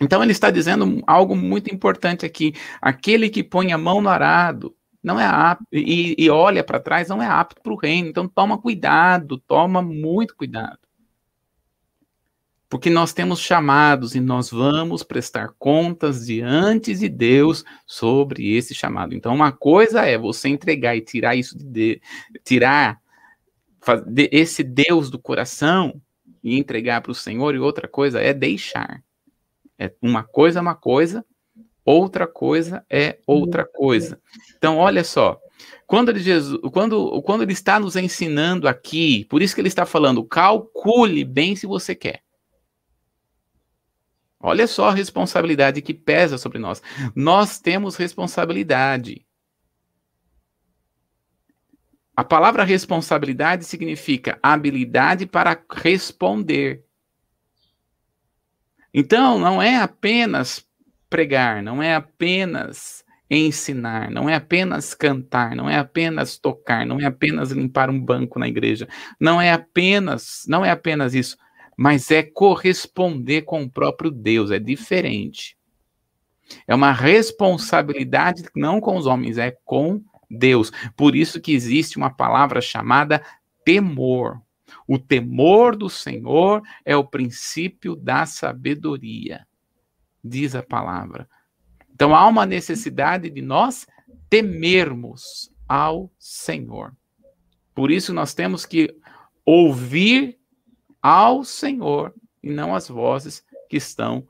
Então 0.01 0.23
ele 0.23 0.33
está 0.33 0.51
dizendo 0.51 1.03
algo 1.07 1.37
muito 1.37 1.73
importante 1.73 2.27
aqui: 2.27 2.55
aquele 2.81 3.29
que 3.29 3.45
põe 3.45 3.73
a 3.73 3.79
mão 3.79 4.01
no 4.01 4.09
arado 4.09 4.75
não 5.03 5.21
é 5.21 5.27
apto 5.27 5.67
e, 5.73 6.17
e 6.19 6.31
olha 6.31 6.65
para 6.65 6.81
trás 6.81 7.09
não 7.09 7.23
é 7.23 7.27
apto 7.27 7.63
para 7.63 7.73
o 7.73 7.77
reino. 7.77 8.09
Então 8.09 8.27
toma 8.27 8.59
cuidado, 8.59 9.39
toma 9.39 9.81
muito 9.83 10.35
cuidado. 10.35 10.79
Porque 12.69 12.91
nós 12.91 13.13
temos 13.13 13.39
chamados 13.39 14.17
e 14.17 14.21
nós 14.21 14.51
vamos 14.51 15.05
prestar 15.05 15.51
contas 15.61 16.27
diante 16.27 16.93
de 16.93 17.09
Deus 17.09 17.65
sobre 17.87 18.57
esse 18.57 18.75
chamado. 18.75 19.15
Então, 19.15 19.33
uma 19.33 19.53
coisa 19.53 20.05
é 20.05 20.19
você 20.19 20.49
entregar 20.49 20.97
e 20.97 21.01
tirar 21.01 21.37
isso 21.37 21.57
de, 21.57 22.01
tirar 22.43 22.99
esse 24.31 24.63
Deus 24.63 25.11
do 25.11 25.19
coração 25.19 26.01
e 26.43 26.59
entregar 26.59 27.01
para 27.01 27.13
o 27.13 27.15
Senhor, 27.15 27.55
e 27.55 27.59
outra 27.59 27.89
coisa 27.89 28.21
é 28.21 28.33
deixar. 28.33 29.03
É 29.79 29.93
uma 30.01 30.23
coisa 30.23 30.59
é 30.59 30.63
uma 30.63 30.75
coisa, 30.75 31.25
outra 31.85 32.27
coisa 32.27 32.85
é 32.89 33.19
outra 33.27 33.65
coisa. 33.65 34.21
Então, 34.57 34.77
olha 34.77 35.03
só, 35.03 35.41
quando 35.87 36.11
ele, 36.11 36.21
Jesus, 36.21 36.61
quando, 36.73 37.23
quando 37.23 37.43
ele 37.43 37.53
está 37.53 37.79
nos 37.79 37.97
ensinando 37.97 38.69
aqui, 38.69 39.25
por 39.27 39.43
isso 39.43 39.55
que 39.55 39.61
ele 39.61 39.69
está 39.69 39.85
falando, 39.85 40.25
calcule 40.25 41.25
bem 41.25 41.57
se 41.57 41.67
você 41.67 41.95
quer. 41.95 42.23
Olha 44.41 44.67
só 44.67 44.91
a 44.91 44.95
responsabilidade 44.95 45.81
que 45.81 45.95
pesa 45.95 46.37
sobre 46.37 46.59
nós. 46.59 46.83
Nós 47.15 47.59
temos 47.59 47.97
responsabilidade. 47.97 49.25
A 52.17 52.23
palavra 52.23 52.63
responsabilidade 52.63 53.65
significa 53.65 54.39
habilidade 54.43 55.27
para 55.27 55.61
responder. 55.73 56.85
Então, 58.93 59.39
não 59.39 59.61
é 59.61 59.77
apenas 59.77 60.65
pregar, 61.11 61.61
não 61.63 61.83
é 61.83 61.97
apenas 61.97 63.05
ensinar, 63.29 64.11
não 64.11 64.29
é 64.29 64.35
apenas 64.35 64.95
cantar, 64.95 65.57
não 65.57 65.69
é 65.69 65.77
apenas 65.77 66.39
tocar, 66.39 66.87
não 66.87 67.01
é 67.01 67.07
apenas 67.07 67.51
limpar 67.51 67.91
um 67.91 68.01
banco 68.01 68.39
na 68.39 68.47
igreja, 68.47 68.87
não 69.19 69.41
é 69.41 69.53
apenas, 69.53 70.45
não 70.47 70.65
é 70.65 70.71
apenas 70.71 71.15
isso, 71.15 71.37
mas 71.77 72.11
é 72.13 72.23
corresponder 72.23 73.43
com 73.43 73.65
o 73.65 73.71
próprio 73.71 74.11
Deus, 74.11 74.53
é 74.53 74.61
diferente. 74.61 75.57
É 76.67 76.75
uma 76.75 76.93
responsabilidade 76.93 78.45
não 78.55 78.81
com 78.81 78.97
os 78.97 79.07
homens, 79.07 79.39
é 79.39 79.57
com 79.65 80.01
Deus. 80.31 80.73
Por 80.97 81.15
isso 81.15 81.41
que 81.41 81.53
existe 81.53 81.97
uma 81.97 82.11
palavra 82.11 82.61
chamada 82.61 83.25
temor. 83.65 84.41
O 84.87 84.99
temor 84.99 85.77
do 85.77 85.89
Senhor 85.89 86.63
é 86.85 86.97
o 86.97 87.05
princípio 87.05 87.95
da 87.97 88.27
sabedoria, 88.27 89.47
diz 90.23 90.55
a 90.55 90.63
palavra. 90.63 91.29
Então 91.93 92.15
há 92.15 92.27
uma 92.27 92.45
necessidade 92.45 93.31
de 93.31 93.41
nós 93.41 93.87
temermos 94.29 95.51
ao 95.69 96.11
Senhor. 96.19 96.95
Por 97.75 97.91
isso 97.91 98.13
nós 98.13 98.35
temos 98.35 98.67
que 98.67 98.95
ouvir 99.45 100.39
ao 101.01 101.45
Senhor 101.45 102.15
e 102.43 102.51
não 102.51 102.75
as 102.75 102.89
vozes 102.89 103.45
que 103.69 103.77
estão 103.77 104.27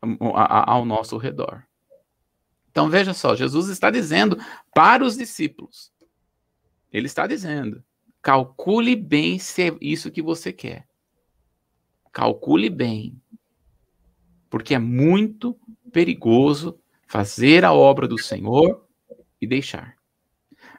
ao 0.00 0.84
nosso 0.84 1.16
redor. 1.16 1.67
Então 2.78 2.88
veja 2.88 3.12
só, 3.12 3.34
Jesus 3.34 3.68
está 3.70 3.90
dizendo 3.90 4.38
para 4.72 5.04
os 5.04 5.16
discípulos. 5.16 5.90
Ele 6.92 7.06
está 7.06 7.26
dizendo: 7.26 7.82
calcule 8.22 8.94
bem 8.94 9.36
se 9.36 9.68
é 9.68 9.76
isso 9.80 10.12
que 10.12 10.22
você 10.22 10.52
quer. 10.52 10.86
Calcule 12.12 12.70
bem. 12.70 13.20
Porque 14.48 14.76
é 14.76 14.78
muito 14.78 15.58
perigoso 15.90 16.78
fazer 17.08 17.64
a 17.64 17.72
obra 17.72 18.06
do 18.06 18.16
Senhor 18.16 18.86
e 19.40 19.46
deixar. 19.46 19.96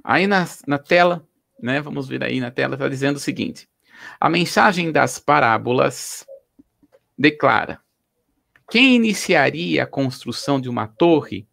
Aí 0.02 0.26
na, 0.26 0.48
na 0.66 0.80
tela, 0.80 1.28
né, 1.62 1.82
vamos 1.82 2.08
ver 2.08 2.24
aí 2.24 2.40
na 2.40 2.50
tela, 2.50 2.76
está 2.76 2.88
dizendo 2.88 3.18
o 3.18 3.20
seguinte: 3.20 3.68
a 4.18 4.30
mensagem 4.30 4.90
das 4.90 5.20
parábolas 5.20 6.26
declara: 7.18 7.82
quem 8.72 8.96
iniciaria 8.96 9.84
a 9.84 9.86
construção 9.86 10.62
de 10.62 10.70
uma 10.70 10.88
torre 10.88 11.49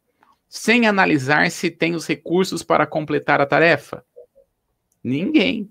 sem 0.48 0.86
analisar 0.86 1.50
se 1.50 1.70
tem 1.70 1.94
os 1.94 2.06
recursos 2.06 2.62
para 2.62 2.86
completar 2.86 3.40
a 3.40 3.46
tarefa? 3.46 4.04
Ninguém. 5.02 5.70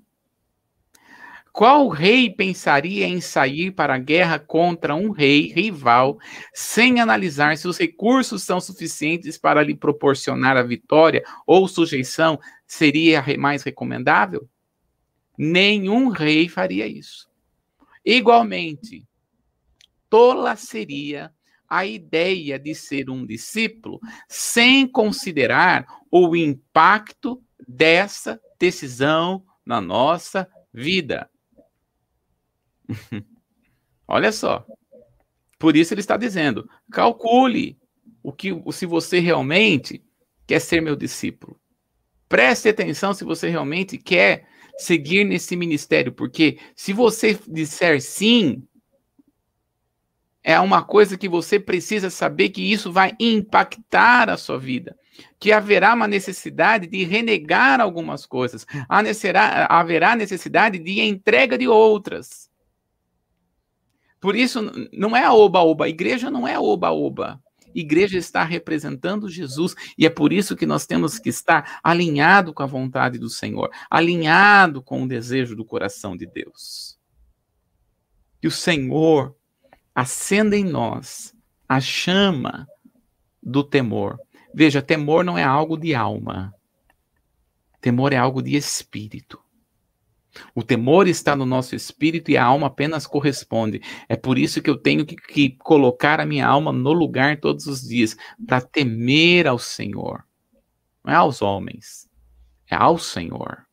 Qual 1.56 1.88
rei 1.88 2.30
pensaria 2.30 3.08
em 3.08 3.22
sair 3.22 3.72
para 3.72 3.96
a 3.96 3.98
guerra 3.98 4.38
contra 4.38 4.94
um 4.94 5.12
rei 5.12 5.54
rival 5.54 6.18
sem 6.54 7.00
analisar 7.00 7.58
se 7.58 7.66
os 7.66 7.78
recursos 7.78 8.44
são 8.44 8.60
suficientes 8.60 9.38
para 9.38 9.64
lhe 9.64 9.74
proporcionar 9.74 10.58
a 10.58 10.64
vitória 10.64 11.24
ou 11.48 11.66
sujeição 11.68 12.38
seria 12.68 13.24
mais 13.40 13.64
recomendável? 13.64 14.50
Nenhum 15.38 16.10
rei 16.10 16.50
faria 16.50 16.88
isso. 16.88 17.30
Igualmente, 18.06 19.08
tola 20.10 20.56
seria 20.56 21.34
a 21.70 21.86
ideia 21.86 22.58
de 22.60 22.74
ser 22.76 23.10
um 23.10 23.26
discípulo 23.26 24.00
sem 24.28 24.88
considerar 24.88 25.86
o 26.12 26.36
impacto 26.36 27.42
dessa 27.68 28.40
decisão 28.60 29.44
na 29.66 29.82
nossa 29.82 30.50
vida. 30.74 31.30
Olha 34.08 34.32
só. 34.32 34.66
Por 35.58 35.76
isso 35.76 35.94
ele 35.94 36.02
está 36.02 36.18
dizendo: 36.18 36.70
calcule 36.92 37.78
o 38.22 38.32
que 38.32 38.50
se 38.72 38.86
você 38.86 39.20
realmente 39.20 40.04
quer 40.46 40.60
ser 40.60 40.82
meu 40.82 40.96
discípulo. 40.96 41.60
Preste 42.28 42.70
atenção 42.70 43.14
se 43.14 43.24
você 43.24 43.50
realmente 43.50 43.98
quer 43.98 44.48
seguir 44.78 45.24
nesse 45.24 45.56
ministério, 45.56 46.12
porque 46.12 46.58
se 46.76 46.92
você 46.92 47.40
disser 47.48 48.02
sim, 48.02 48.68
é 50.48 50.60
uma 50.60 50.84
coisa 50.84 51.18
que 51.18 51.28
você 51.28 51.60
precisa 51.60 52.12
saber 52.12 52.50
que 52.50 52.62
isso 52.62 52.92
vai 52.92 53.14
impactar 53.20 54.30
a 54.30 54.38
sua 54.38 54.60
vida, 54.60 54.96
que 55.40 55.52
haverá 55.52 55.96
uma 55.96 56.08
necessidade 56.08 56.86
de 56.86 57.04
renegar 57.04 57.82
algumas 57.82 58.28
coisas, 58.28 58.64
haverá 59.68 60.16
necessidade 60.16 60.78
de 60.78 61.02
entrega 61.02 61.58
de 61.58 61.68
outras. 61.68 62.48
Por 64.22 64.36
isso, 64.36 64.72
não 64.94 65.18
é 65.18 65.28
oba-oba. 65.28 65.90
Igreja 65.90 66.30
não 66.30 66.48
é 66.48 66.60
oba-oba. 66.60 67.42
Igreja 67.74 68.20
está 68.20 68.44
representando 68.44 69.28
Jesus 69.28 69.74
e 69.98 70.06
é 70.06 70.12
por 70.12 70.32
isso 70.32 70.56
que 70.56 70.68
nós 70.68 70.86
temos 70.86 71.18
que 71.18 71.30
estar 71.30 71.80
alinhado 71.84 72.54
com 72.54 72.62
a 72.62 72.68
vontade 72.68 73.18
do 73.18 73.30
Senhor, 73.30 73.72
alinhado 73.90 74.80
com 74.80 75.02
o 75.02 75.08
desejo 75.08 75.56
do 75.56 75.66
coração 75.66 76.16
de 76.16 76.28
Deus. 76.28 77.00
Que 78.40 78.48
o 78.48 78.52
Senhor 78.52 79.36
acenda 79.96 80.58
em 80.58 80.64
nós 80.64 81.34
a 81.68 81.80
chama 81.80 82.68
do 83.42 83.64
temor. 83.64 84.20
Veja, 84.54 84.82
temor 84.82 85.24
não 85.24 85.38
é 85.38 85.44
algo 85.44 85.78
de 85.78 85.96
alma. 85.96 86.54
Temor 87.82 88.14
é 88.14 88.18
algo 88.18 88.42
de 88.42 88.56
espírito. 88.56 89.40
O 90.54 90.64
temor 90.64 91.08
está 91.08 91.36
no 91.36 91.46
nosso 91.46 91.76
espírito 91.76 92.30
e 92.30 92.38
a 92.38 92.44
alma 92.44 92.68
apenas 92.68 93.08
corresponde. 93.08 93.82
É 94.10 94.16
por 94.16 94.38
isso 94.38 94.62
que 94.62 94.70
eu 94.70 94.78
tenho 94.78 95.06
que, 95.06 95.16
que 95.16 95.52
colocar 95.58 96.20
a 96.20 96.26
minha 96.26 96.46
alma 96.46 96.72
no 96.72 96.92
lugar 96.92 97.40
todos 97.40 97.68
os 97.68 97.82
dias, 97.82 98.18
para 98.46 98.60
temer 98.60 99.48
ao 99.48 99.58
Senhor. 99.58 100.26
Não 101.04 101.14
é 101.14 101.16
aos 101.16 101.42
homens, 101.42 102.10
é 102.70 102.76
ao 102.76 102.98
Senhor. 102.98 103.66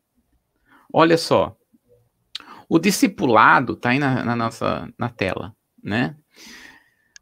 Olha 0.93 1.17
só, 1.17 1.57
o 2.69 2.79
discipulado 2.79 3.73
está 3.73 3.91
aí 3.91 3.99
na, 3.99 4.25
na, 4.25 4.37
nossa 4.37 4.89
na 4.99 5.09
tela, 5.09 5.57
né? 5.83 6.17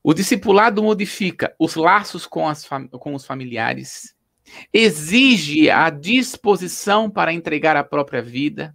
O 0.03 0.15
discipulado 0.15 0.83
modifica 0.83 1.55
os 1.59 1.75
laços 1.75 2.27
com, 2.27 2.49
as, 2.49 2.67
com 2.67 3.15
os 3.15 3.25
familiares, 3.25 4.15
exige 4.73 5.71
a 5.71 5.91
disposição 5.91 7.11
para 7.11 7.33
entregar 7.33 7.77
a 7.77 7.85
própria 7.85 8.23
vida, 8.23 8.75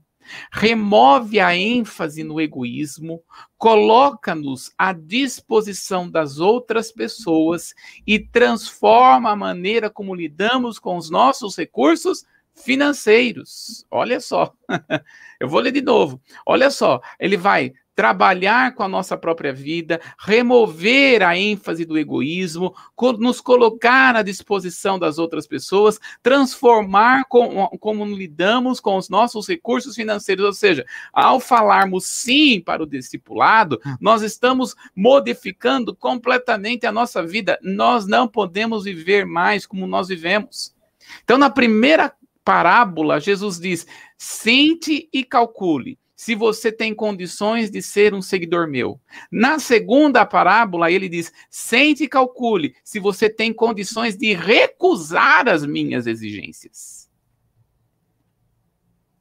remove 0.51 1.39
a 1.39 1.55
ênfase 1.55 2.23
no 2.23 2.39
egoísmo, 2.39 3.21
coloca-nos 3.57 4.71
à 4.77 4.93
disposição 4.93 6.09
das 6.09 6.39
outras 6.39 6.91
pessoas 6.91 7.73
e 8.05 8.19
transforma 8.19 9.31
a 9.31 9.35
maneira 9.35 9.89
como 9.89 10.15
lidamos 10.15 10.79
com 10.79 10.97
os 10.97 11.09
nossos 11.09 11.57
recursos 11.57 12.25
financeiros. 12.53 13.85
Olha 13.91 14.19
só, 14.19 14.53
eu 15.39 15.47
vou 15.47 15.59
ler 15.59 15.71
de 15.71 15.81
novo. 15.81 16.21
Olha 16.45 16.71
só, 16.71 17.01
ele 17.19 17.37
vai 17.37 17.73
trabalhar 17.95 18.75
com 18.75 18.83
a 18.83 18.87
nossa 18.87 19.17
própria 19.17 19.53
vida, 19.53 20.01
remover 20.19 21.23
a 21.23 21.37
ênfase 21.37 21.85
do 21.85 21.97
egoísmo, 21.97 22.75
nos 23.17 23.39
colocar 23.39 24.15
à 24.15 24.21
disposição 24.21 24.99
das 24.99 25.17
outras 25.17 25.47
pessoas, 25.47 25.99
transformar 26.21 27.23
com, 27.25 27.67
como 27.79 28.05
lidamos 28.05 28.79
com 28.79 28.97
os 28.97 29.07
nossos 29.07 29.47
recursos 29.47 29.95
financeiros. 29.95 30.45
Ou 30.45 30.53
seja, 30.53 30.85
ao 31.13 31.39
falarmos 31.39 32.05
sim 32.05 32.59
para 32.59 32.83
o 32.83 32.87
discipulado, 32.87 33.79
nós 33.99 34.21
estamos 34.21 34.75
modificando 34.95 35.95
completamente 35.95 36.85
a 36.85 36.91
nossa 36.91 37.23
vida. 37.23 37.57
Nós 37.63 38.05
não 38.05 38.27
podemos 38.27 38.83
viver 38.83 39.25
mais 39.25 39.65
como 39.65 39.87
nós 39.87 40.09
vivemos. 40.09 40.75
Então, 41.23 41.37
na 41.37 41.49
primeira 41.49 42.13
parábola, 42.43 43.21
Jesus 43.21 43.59
diz: 43.59 43.87
sente 44.17 45.07
e 45.13 45.23
calcule 45.23 45.97
se 46.25 46.33
você 46.33 46.71
tem 46.71 46.91
condições 46.91 47.69
de 47.69 47.83
ser 47.83 48.11
um 48.11 48.19
seguidor 48.19 48.67
meu. 48.67 48.99
Na 49.31 49.59
segunda 49.59 50.25
parábola, 50.25 50.89
ele 50.91 51.07
diz: 51.07 51.31
sente 51.51 52.05
e 52.05 52.07
calcule 52.07 52.75
se 52.83 52.99
você 52.99 53.29
tem 53.29 53.53
condições 53.53 54.17
de 54.17 54.33
recusar 54.33 55.47
as 55.47 55.63
minhas 55.63 56.07
exigências. 56.07 57.07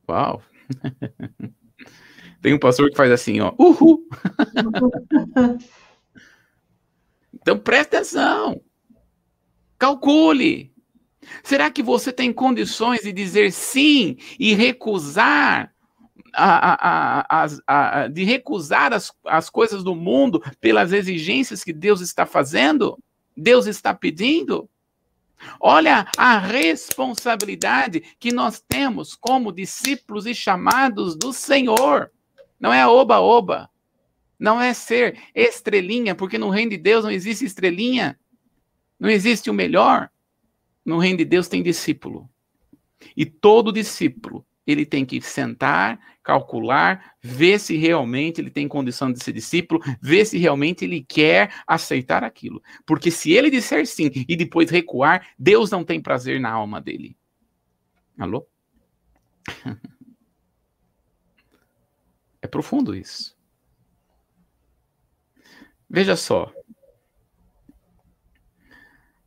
Uau! 0.09 0.43
tem 2.40 2.55
um 2.55 2.59
pastor 2.59 2.88
que 2.88 2.97
faz 2.97 3.12
assim, 3.12 3.38
ó. 3.38 3.53
Uhul! 3.59 4.09
então 7.35 7.59
preste 7.59 7.97
atenção. 7.97 8.62
Calcule. 9.79 10.73
Será 11.43 11.71
que 11.71 11.83
você 11.83 12.11
tem 12.11 12.33
condições 12.33 13.03
de 13.03 13.12
dizer 13.12 13.53
sim 13.53 14.17
e 14.40 14.55
recusar 14.55 15.74
a, 16.35 17.27
a, 17.42 17.47
a, 17.66 18.09
de 18.09 18.25
recusar 18.25 18.92
as, 18.92 19.12
as 19.27 19.49
coisas 19.49 19.83
do 19.83 19.94
mundo 19.94 20.42
pelas 20.61 20.92
exigências 20.92 21.64
que 21.64 21.73
Deus 21.73 22.01
está 22.01 22.27
fazendo? 22.27 22.99
Deus 23.37 23.66
está 23.66 23.94
pedindo? 23.94 24.68
Olha 25.61 26.07
a 26.16 26.38
responsabilidade 26.38 28.03
que 28.18 28.33
nós 28.33 28.62
temos 28.66 29.14
como 29.14 29.53
discípulos 29.53 30.27
e 30.27 30.35
chamados 30.35 31.16
do 31.16 31.33
Senhor. 31.33 32.11
Não 32.59 32.73
é 32.73 32.87
oba-oba. 32.87 33.68
Não 34.38 34.61
é 34.61 34.75
ser 34.75 35.18
estrelinha, 35.35 36.14
porque 36.14 36.38
no 36.38 36.51
reino 36.51 36.73
de 36.73 36.77
Deus 36.77 37.05
não 37.05 37.11
existe 37.11 37.44
estrelinha. 37.44 38.18
Não 38.99 39.09
existe 39.09 39.51
o 39.51 39.55
melhor. 39.55 40.11
No 40.85 40.99
reino 40.99 41.18
de 41.18 41.25
Deus 41.25 41.49
tem 41.49 41.62
discípulo. 41.62 42.29
E 43.16 43.25
todo 43.25 43.73
discípulo, 43.73 44.47
ele 44.66 44.87
tem 44.87 45.05
que 45.05 45.20
sentar, 45.20 45.98
calcular, 46.22 47.14
ver 47.20 47.59
se 47.61 47.77
realmente 47.77 48.40
ele 48.40 48.50
tem 48.50 48.66
condição 48.66 49.12
de 49.12 49.22
ser 49.22 49.33
discípulo, 49.33 49.81
ver 50.00 50.24
se 50.24 50.38
realmente 50.38 50.85
ele 50.85 51.03
quer 51.03 51.53
aceitar 51.66 52.24
aquilo. 52.24 52.62
Porque 52.87 53.11
se 53.11 53.33
ele 53.33 53.50
disser 53.50 53.87
sim 53.87 54.11
e 54.29 54.37
depois 54.37 54.70
recuar, 54.70 55.29
Deus 55.38 55.70
não 55.70 55.85
tem 55.85 56.00
prazer 56.00 56.40
na 56.40 56.50
alma 56.50 56.81
dele. 56.81 57.16
Alô? 58.18 58.46
É 62.44 62.46
profundo 62.46 62.94
isso. 62.94 63.35
Veja 65.88 66.14
só. 66.14 66.53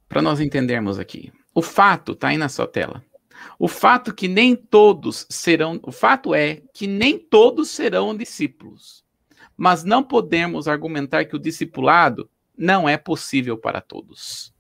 Para 0.07 0.21
nós 0.21 0.39
entendermos 0.39 0.99
aqui. 0.99 1.33
O 1.51 1.63
fato 1.63 2.11
está 2.11 2.27
aí 2.27 2.37
na 2.37 2.47
sua 2.47 2.67
tela. 2.67 3.03
O 3.59 3.67
fato 3.67 4.13
que 4.13 4.27
nem 4.27 4.55
todos 4.55 5.25
serão, 5.29 5.79
o 5.83 5.91
fato 5.91 6.33
é 6.33 6.61
que 6.73 6.87
nem 6.87 7.17
todos 7.17 7.69
serão 7.69 8.15
discípulos. 8.15 9.03
Mas 9.55 9.83
não 9.83 10.03
podemos 10.03 10.67
argumentar 10.67 11.25
que 11.25 11.35
o 11.35 11.39
discipulado 11.39 12.29
não 12.57 12.87
é 12.87 12.97
possível 12.97 13.57
para 13.57 13.81
todos. 13.81 14.53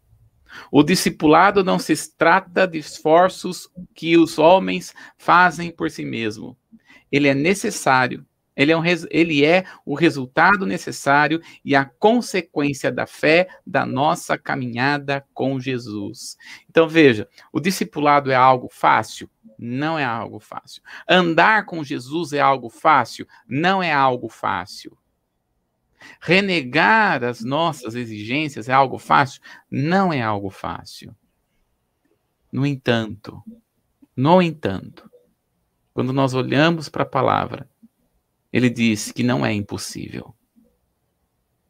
O 0.71 0.81
discipulado 0.81 1.63
não 1.63 1.77
se 1.77 2.15
trata 2.15 2.67
de 2.67 2.77
esforços 2.77 3.69
que 3.93 4.17
os 4.17 4.39
homens 4.39 4.93
fazem 5.17 5.71
por 5.71 5.91
si 5.91 6.05
mesmo. 6.05 6.57
Ele 7.11 7.27
é 7.27 7.33
necessário 7.33 8.25
ele 8.57 8.71
é, 8.71 8.77
um, 8.77 8.81
ele 9.11 9.45
é 9.45 9.63
o 9.85 9.93
resultado 9.93 10.65
necessário 10.65 11.39
e 11.63 11.75
a 11.75 11.85
consequência 11.85 12.91
da 12.91 13.05
fé 13.05 13.47
da 13.65 13.85
nossa 13.85 14.35
caminhada 14.35 15.23
com 15.31 15.59
Jesus. 15.59 16.35
Então, 16.67 16.89
veja: 16.89 17.29
o 17.53 17.59
discipulado 17.59 18.31
é 18.31 18.35
algo 18.35 18.67
fácil? 18.69 19.29
Não 19.59 19.97
é 19.97 20.03
algo 20.03 20.39
fácil. 20.39 20.81
Andar 21.07 21.65
com 21.65 21.83
Jesus 21.83 22.33
é 22.33 22.39
algo 22.39 22.69
fácil? 22.69 23.27
Não 23.47 23.81
é 23.81 23.93
algo 23.93 24.27
fácil. 24.27 24.97
Renegar 26.19 27.23
as 27.23 27.43
nossas 27.43 27.95
exigências 27.95 28.69
é 28.69 28.73
algo 28.73 28.97
fácil? 28.97 29.41
Não 29.69 30.11
é 30.11 30.21
algo 30.21 30.49
fácil. 30.49 31.15
No 32.51 32.65
entanto, 32.65 33.43
no 34.15 34.41
entanto, 34.41 35.09
quando 35.93 36.13
nós 36.13 36.35
olhamos 36.35 36.89
para 36.89 37.03
a 37.03 37.07
palavra, 37.07 37.67
ele 38.51 38.69
diz 38.69 39.11
que 39.11 39.23
não 39.23 39.45
é 39.45 39.53
impossível. 39.53 40.35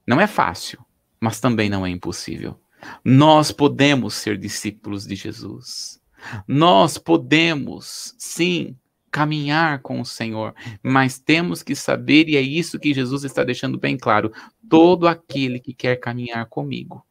Não 0.06 0.22
é 0.22 0.28
fácil, 0.28 0.84
mas 1.20 1.40
também 1.40 1.70
não 1.70 1.86
é 1.86 1.90
impossível. 1.90 2.60
Nós 3.04 3.52
podemos 3.52 4.14
ser 4.14 4.38
discípulos 4.38 5.06
de 5.06 5.16
Jesus. 5.16 6.00
Nós 6.48 6.98
podemos, 6.98 8.16
sim, 8.18 8.78
caminhar 9.12 9.82
com 9.82 10.00
o 10.00 10.06
Senhor, 10.06 10.54
mas 10.84 11.20
temos 11.20 11.64
que 11.64 11.76
saber, 11.76 12.30
e 12.30 12.38
é 12.38 12.42
isso 12.42 12.80
que 12.80 12.94
Jesus 12.94 13.24
está 13.24 13.44
deixando 13.44 13.80
bem 13.80 13.98
claro: 13.98 14.32
todo 14.70 15.08
aquele 15.08 15.60
que 15.60 15.74
quer 15.74 15.98
caminhar 15.98 16.46
comigo 16.48 17.06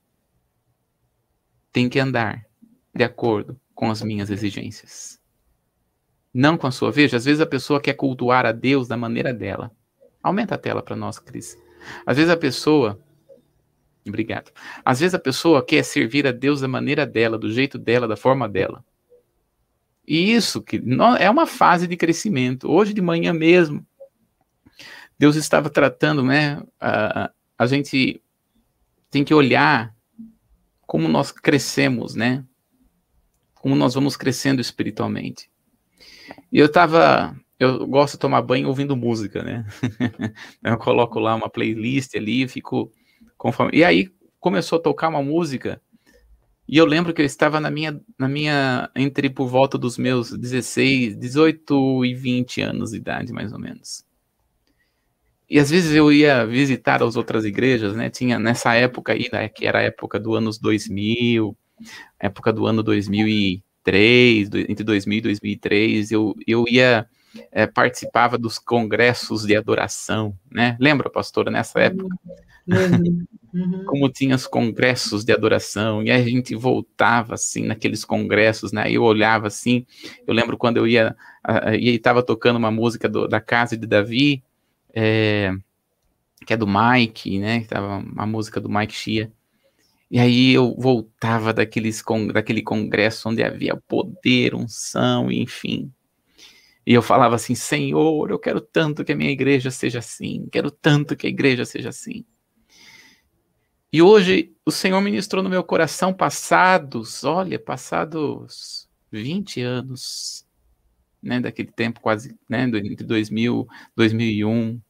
tem 1.72 1.88
que 1.88 1.98
andar 1.98 2.46
de 2.94 3.05
acordo 3.05 3.61
com 3.74 3.90
as 3.90 4.02
minhas 4.02 4.31
exigências 4.31 5.20
não 6.37 6.59
com 6.59 6.66
a 6.66 6.70
sua. 6.70 6.92
Veja, 6.92 7.16
às 7.16 7.25
vezes 7.25 7.40
a 7.40 7.46
pessoa 7.46 7.81
quer 7.81 7.94
cultuar 7.94 8.44
a 8.44 8.53
Deus 8.53 8.87
da 8.87 8.94
maneira 8.96 9.33
dela. 9.33 9.72
Aumenta 10.22 10.55
a 10.55 10.59
tela 10.59 10.83
para 10.83 10.94
nós, 10.94 11.18
Cris. 11.18 11.57
Às 12.05 12.18
vezes 12.18 12.31
a 12.31 12.37
pessoa. 12.37 13.01
Obrigado. 14.07 14.53
Às 14.85 15.01
vezes 15.01 15.14
a 15.14 15.18
pessoa 15.18 15.64
quer 15.64 15.83
servir 15.83 16.27
a 16.27 16.33
Deus 16.33 16.61
da 16.61 16.68
maneira 16.68 17.07
dela, 17.07 17.38
do 17.38 17.51
jeito 17.51 17.79
dela, 17.79 18.07
da 18.07 18.16
forma 18.16 18.46
dela. 18.46 18.85
E 20.07 20.31
isso 20.31 20.61
que 20.61 20.81
é 21.18 21.31
uma 21.31 21.46
fase 21.46 21.87
de 21.87 21.96
crescimento. 21.96 22.70
Hoje 22.70 22.92
de 22.92 23.01
manhã 23.01 23.33
mesmo, 23.33 23.85
Deus 25.18 25.37
estava 25.37 25.70
tratando, 25.70 26.22
né? 26.22 26.62
A, 26.79 27.31
a 27.59 27.66
gente 27.66 28.22
tem 29.11 29.25
que 29.25 29.33
olhar 29.33 29.96
como 30.87 31.09
nós 31.09 31.33
crescemos, 31.33 32.14
né? 32.14 32.44
Como 33.55 33.75
nós 33.75 33.94
vamos 33.94 34.18
crescendo 34.18 34.61
espiritualmente. 34.61 35.51
E 36.52 36.58
eu 36.58 36.70
tava. 36.70 37.36
Eu 37.58 37.86
gosto 37.86 38.14
de 38.14 38.20
tomar 38.20 38.42
banho 38.42 38.68
ouvindo 38.68 38.96
música, 38.96 39.42
né? 39.42 39.64
eu 40.62 40.76
coloco 40.76 41.18
lá 41.18 41.34
uma 41.34 41.48
playlist 41.48 42.14
ali 42.14 42.46
fico 42.46 42.92
conforme. 43.36 43.78
E 43.78 43.84
aí 43.84 44.10
começou 44.38 44.78
a 44.78 44.82
tocar 44.82 45.08
uma 45.08 45.22
música. 45.22 45.80
E 46.68 46.76
eu 46.76 46.84
lembro 46.84 47.14
que 47.14 47.22
eu 47.22 47.26
estava 47.26 47.60
na 47.60 47.70
minha, 47.70 48.00
na 48.18 48.28
minha, 48.28 48.90
entre 48.96 49.30
por 49.30 49.46
volta 49.46 49.78
dos 49.78 49.96
meus 49.96 50.32
16, 50.32 51.16
18 51.16 52.04
e 52.04 52.14
20 52.14 52.60
anos 52.60 52.90
de 52.90 52.96
idade, 52.96 53.32
mais 53.32 53.52
ou 53.52 53.58
menos. 53.58 54.04
E 55.48 55.60
às 55.60 55.70
vezes 55.70 55.94
eu 55.94 56.12
ia 56.12 56.44
visitar 56.44 57.02
as 57.02 57.14
outras 57.14 57.44
igrejas, 57.44 57.94
né? 57.94 58.10
Tinha 58.10 58.38
nessa 58.38 58.74
época 58.74 59.12
aí, 59.12 59.28
né, 59.32 59.48
que 59.48 59.64
era 59.64 59.78
a 59.78 59.82
época 59.82 60.18
do 60.18 60.34
anos 60.34 60.58
2000, 60.58 61.56
época 62.18 62.52
do 62.52 62.66
ano 62.66 62.82
2000 62.82 63.28
e 63.28 63.62
2003, 63.87 64.68
entre 64.68 64.85
2000 64.85 65.18
e 65.18 65.20
2003, 65.22 66.12
eu, 66.12 66.35
eu 66.46 66.64
ia, 66.68 67.07
é, 67.53 67.66
participava 67.66 68.37
dos 68.37 68.59
congressos 68.59 69.44
de 69.44 69.57
adoração, 69.57 70.37
né? 70.51 70.77
Lembra, 70.81 71.09
pastora, 71.09 71.51
nessa 71.51 71.81
época? 71.81 72.16
Uhum. 72.66 73.27
Uhum. 73.55 73.85
Como 73.87 74.09
tinha 74.09 74.35
os 74.35 74.46
congressos 74.46 75.25
de 75.25 75.33
adoração, 75.33 76.03
e 76.03 76.11
a 76.11 76.22
gente 76.22 76.55
voltava, 76.55 77.35
assim, 77.35 77.64
naqueles 77.64 78.05
congressos, 78.05 78.72
né? 78.72 78.90
Eu 78.90 79.03
olhava, 79.03 79.46
assim, 79.46 79.87
eu 80.27 80.35
lembro 80.35 80.59
quando 80.59 80.79
eu 80.79 80.87
ia, 80.87 81.16
e 81.79 81.90
estava 81.90 82.22
tocando 82.22 82.57
uma 82.57 82.70
música 82.70 83.09
do, 83.09 83.29
da 83.29 83.40
Casa 83.40 83.77
de 83.77 83.87
Davi, 83.87 84.42
é, 84.92 85.53
que 86.44 86.53
é 86.53 86.57
do 86.57 86.66
Mike, 86.66 87.38
né? 87.38 87.64
Tava 87.68 87.99
uma 87.99 88.27
música 88.27 88.61
do 88.61 88.68
Mike 88.68 88.94
Shia. 88.94 89.33
E 90.11 90.21
aí 90.21 90.53
eu 90.53 90.75
voltava 90.79 91.53
daqueles, 91.53 92.03
daquele 92.33 92.62
congresso 92.62 93.29
onde 93.29 93.42
havia 93.42 93.77
poder, 93.88 94.55
unção, 94.55 95.31
enfim. 95.33 95.92
E 96.87 96.95
eu 96.95 97.03
falava 97.03 97.35
assim: 97.35 97.55
Senhor, 97.55 98.31
eu 98.31 98.38
quero 98.38 98.61
tanto 98.61 99.05
que 99.05 99.12
a 99.12 99.16
minha 99.16 99.31
igreja 99.31 99.71
seja 99.71 99.99
assim, 99.99 100.49
quero 100.53 100.71
tanto 100.71 101.16
que 101.16 101.27
a 101.27 101.31
igreja 101.31 101.64
seja 101.64 101.88
assim. 101.88 102.25
E 103.92 104.03
hoje 104.03 104.53
o 104.64 104.71
Senhor 104.71 105.01
ministrou 105.01 105.42
no 105.42 105.49
meu 105.51 105.64
coração 105.64 106.12
passados, 106.12 107.25
olha, 107.25 107.59
passados 107.59 108.88
20 109.11 109.61
anos, 109.61 110.47
né, 111.23 111.40
daquele 111.40 111.73
tempo 111.73 112.01
quase, 112.01 112.38
né, 112.49 112.64
entre 112.64 113.05
2000, 113.07 113.66
2001, 113.97 114.81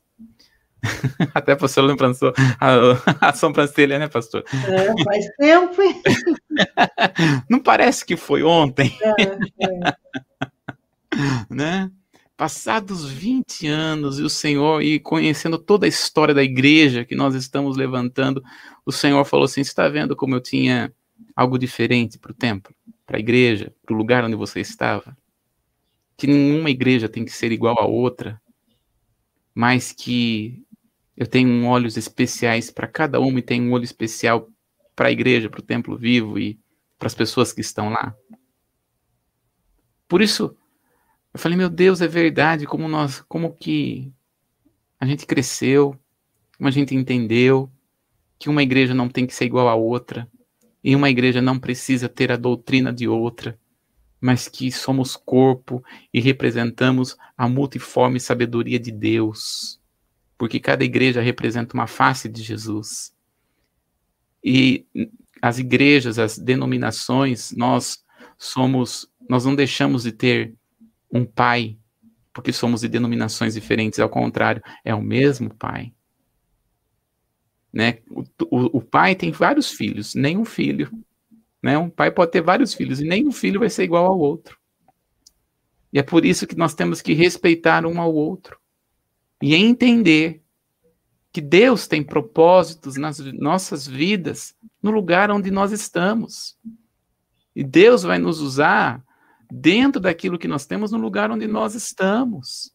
Até 1.34 1.52
a 1.52 1.56
pastora 1.56 1.86
lembrando 1.86 2.16
a, 2.60 3.28
a 3.28 3.32
sobrancelha, 3.32 3.98
né, 3.98 4.08
pastor? 4.08 4.44
É, 4.52 5.04
faz 5.04 5.26
tempo. 5.38 5.82
Não 7.48 7.60
parece 7.60 8.04
que 8.04 8.16
foi 8.16 8.42
ontem? 8.42 8.96
É, 9.02 9.96
né? 11.50 11.90
Passados 12.36 13.08
20 13.08 13.66
anos 13.66 14.18
e 14.18 14.22
o 14.22 14.28
Senhor, 14.28 14.82
e 14.82 15.00
conhecendo 15.00 15.56
toda 15.56 15.86
a 15.86 15.88
história 15.88 16.34
da 16.34 16.42
igreja 16.42 17.04
que 17.04 17.14
nós 17.14 17.34
estamos 17.34 17.78
levantando, 17.78 18.44
o 18.84 18.92
Senhor 18.92 19.24
falou 19.24 19.46
assim: 19.46 19.64
Você 19.64 19.70
está 19.70 19.88
vendo 19.88 20.14
como 20.14 20.34
eu 20.34 20.40
tinha 20.40 20.92
algo 21.34 21.58
diferente 21.58 22.18
para 22.18 22.32
o 22.32 22.34
templo, 22.34 22.74
para 23.06 23.16
a 23.16 23.20
igreja, 23.20 23.72
para 23.84 23.94
o 23.94 23.96
lugar 23.96 24.22
onde 24.22 24.36
você 24.36 24.60
estava? 24.60 25.16
Que 26.14 26.26
nenhuma 26.26 26.68
igreja 26.68 27.08
tem 27.08 27.24
que 27.24 27.32
ser 27.32 27.52
igual 27.52 27.78
a 27.78 27.86
outra, 27.86 28.40
mas 29.54 29.90
que 29.90 30.62
eu 31.16 31.26
tenho 31.26 31.64
olhos 31.64 31.96
especiais 31.96 32.70
para 32.70 32.86
cada 32.86 33.18
uma 33.20 33.38
e 33.38 33.42
tenho 33.42 33.64
um 33.64 33.72
olho 33.72 33.84
especial 33.84 34.48
para 34.94 35.08
a 35.08 35.12
igreja, 35.12 35.48
para 35.48 35.60
o 35.60 35.64
templo 35.64 35.96
vivo 35.96 36.38
e 36.38 36.58
para 36.98 37.06
as 37.06 37.14
pessoas 37.14 37.52
que 37.52 37.60
estão 37.60 37.88
lá. 37.90 38.14
Por 40.08 40.22
isso, 40.22 40.56
eu 41.32 41.40
falei, 41.40 41.56
meu 41.56 41.68
Deus, 41.68 42.00
é 42.00 42.08
verdade, 42.08 42.66
como 42.66 42.88
nós, 42.88 43.20
como 43.28 43.54
que 43.54 44.12
a 44.98 45.06
gente 45.06 45.26
cresceu, 45.26 45.98
como 46.56 46.68
a 46.68 46.70
gente 46.70 46.94
entendeu 46.94 47.70
que 48.38 48.48
uma 48.48 48.62
igreja 48.62 48.94
não 48.94 49.08
tem 49.08 49.26
que 49.26 49.34
ser 49.34 49.46
igual 49.46 49.68
a 49.68 49.74
outra, 49.74 50.28
e 50.82 50.94
uma 50.94 51.10
igreja 51.10 51.42
não 51.42 51.58
precisa 51.58 52.08
ter 52.08 52.30
a 52.30 52.36
doutrina 52.36 52.92
de 52.92 53.08
outra, 53.08 53.58
mas 54.20 54.48
que 54.48 54.70
somos 54.70 55.16
corpo 55.16 55.82
e 56.12 56.20
representamos 56.20 57.16
a 57.36 57.48
multiforme 57.48 58.20
sabedoria 58.20 58.78
de 58.78 58.92
Deus, 58.92 59.80
porque 60.38 60.60
cada 60.60 60.84
igreja 60.84 61.20
representa 61.20 61.74
uma 61.74 61.86
face 61.86 62.28
de 62.28 62.42
Jesus. 62.42 63.12
E 64.42 64.86
as 65.40 65.58
igrejas, 65.58 66.18
as 66.18 66.38
denominações, 66.38 67.52
nós 67.52 68.04
somos, 68.38 69.10
nós 69.28 69.44
não 69.44 69.54
deixamos 69.54 70.02
de 70.02 70.12
ter 70.12 70.54
um 71.12 71.24
pai, 71.24 71.78
porque 72.32 72.52
somos 72.52 72.82
de 72.82 72.88
denominações 72.88 73.54
diferentes, 73.54 73.98
ao 73.98 74.08
contrário, 74.08 74.62
é 74.84 74.94
o 74.94 75.02
mesmo 75.02 75.54
pai. 75.54 75.92
Né? 77.72 77.98
O, 78.10 78.22
o, 78.50 78.78
o 78.78 78.80
pai 78.80 79.14
tem 79.14 79.30
vários 79.30 79.70
filhos, 79.70 80.14
nenhum 80.14 80.44
filho 80.44 80.90
né? 81.66 81.76
Um 81.76 81.90
pai 81.90 82.12
pode 82.12 82.30
ter 82.30 82.42
vários 82.42 82.74
filhos 82.74 83.00
e 83.00 83.04
nenhum 83.04 83.32
filho 83.32 83.58
vai 83.58 83.68
ser 83.68 83.82
igual 83.82 84.06
ao 84.06 84.16
outro. 84.16 84.56
E 85.92 85.98
é 85.98 86.02
por 86.02 86.24
isso 86.24 86.46
que 86.46 86.56
nós 86.56 86.74
temos 86.74 87.02
que 87.02 87.12
respeitar 87.12 87.84
um 87.84 88.00
ao 88.00 88.14
outro 88.14 88.56
e 89.42 89.54
entender 89.54 90.42
que 91.32 91.40
Deus 91.40 91.86
tem 91.86 92.02
propósitos 92.02 92.96
nas 92.96 93.18
nossas 93.18 93.86
vidas 93.86 94.54
no 94.82 94.90
lugar 94.90 95.30
onde 95.30 95.50
nós 95.50 95.72
estamos. 95.72 96.56
E 97.54 97.62
Deus 97.62 98.02
vai 98.02 98.18
nos 98.18 98.40
usar 98.40 99.04
dentro 99.50 100.00
daquilo 100.00 100.38
que 100.38 100.48
nós 100.48 100.66
temos 100.66 100.92
no 100.92 100.98
lugar 100.98 101.30
onde 101.30 101.46
nós 101.46 101.74
estamos. 101.74 102.72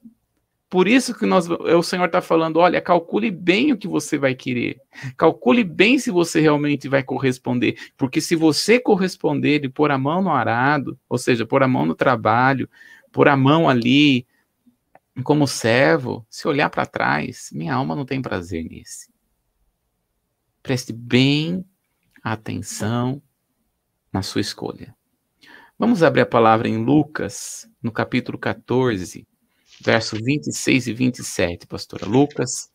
Por 0.70 0.88
isso 0.88 1.14
que 1.14 1.26
nós, 1.26 1.50
o 1.50 1.84
Senhor 1.84 2.06
está 2.06 2.22
falando, 2.22 2.58
olha, 2.58 2.80
calcule 2.80 3.30
bem 3.30 3.74
o 3.74 3.78
que 3.78 3.90
você 3.90 4.18
vai 4.18 4.34
querer. 4.34 4.80
Calcule 5.18 5.66
bem 5.66 6.00
se 6.00 6.10
você 6.10 6.40
realmente 6.40 6.88
vai 6.88 7.04
corresponder. 7.04 7.76
Porque 7.98 8.22
se 8.22 8.38
você 8.38 8.80
corresponder 8.80 9.66
e 9.66 9.70
pôr 9.70 9.92
a 9.92 9.98
mão 9.98 10.22
no 10.22 10.30
arado, 10.30 10.98
ou 11.10 11.18
seja, 11.18 11.46
pôr 11.46 11.62
a 11.62 11.68
mão 11.68 11.86
no 11.86 11.94
trabalho, 11.94 12.70
pôr 13.12 13.28
a 13.28 13.36
mão 13.36 13.68
ali 13.68 14.26
como 15.24 15.48
servo, 15.48 16.26
se 16.30 16.48
olhar 16.48 16.70
para 16.70 16.86
trás, 16.86 17.50
minha 17.52 17.74
alma 17.74 17.96
não 17.96 18.06
tem 18.06 18.22
prazer 18.22 18.64
nisso. 18.64 19.12
Preste 20.64 20.94
bem 20.94 21.66
atenção 22.24 23.22
na 24.12 24.22
sua 24.22 24.42
escolha. 24.42 24.96
Vamos 25.78 26.04
abrir 26.04 26.22
a 26.22 26.26
palavra 26.26 26.68
em 26.68 26.78
Lucas, 26.78 27.68
no 27.82 27.92
capítulo 27.92 28.38
14, 28.38 29.28
verso 29.84 30.16
26 30.16 30.88
e 30.88 30.94
27, 30.94 31.68
pastora 31.68 32.06
Lucas, 32.06 32.72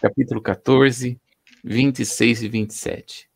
capítulo 0.00 0.42
14, 0.42 1.18
26 1.64 2.42
e 2.42 2.48
27. 2.48 3.30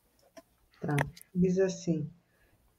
Tá. 0.80 0.96
Diz 1.34 1.58
assim: 1.58 2.10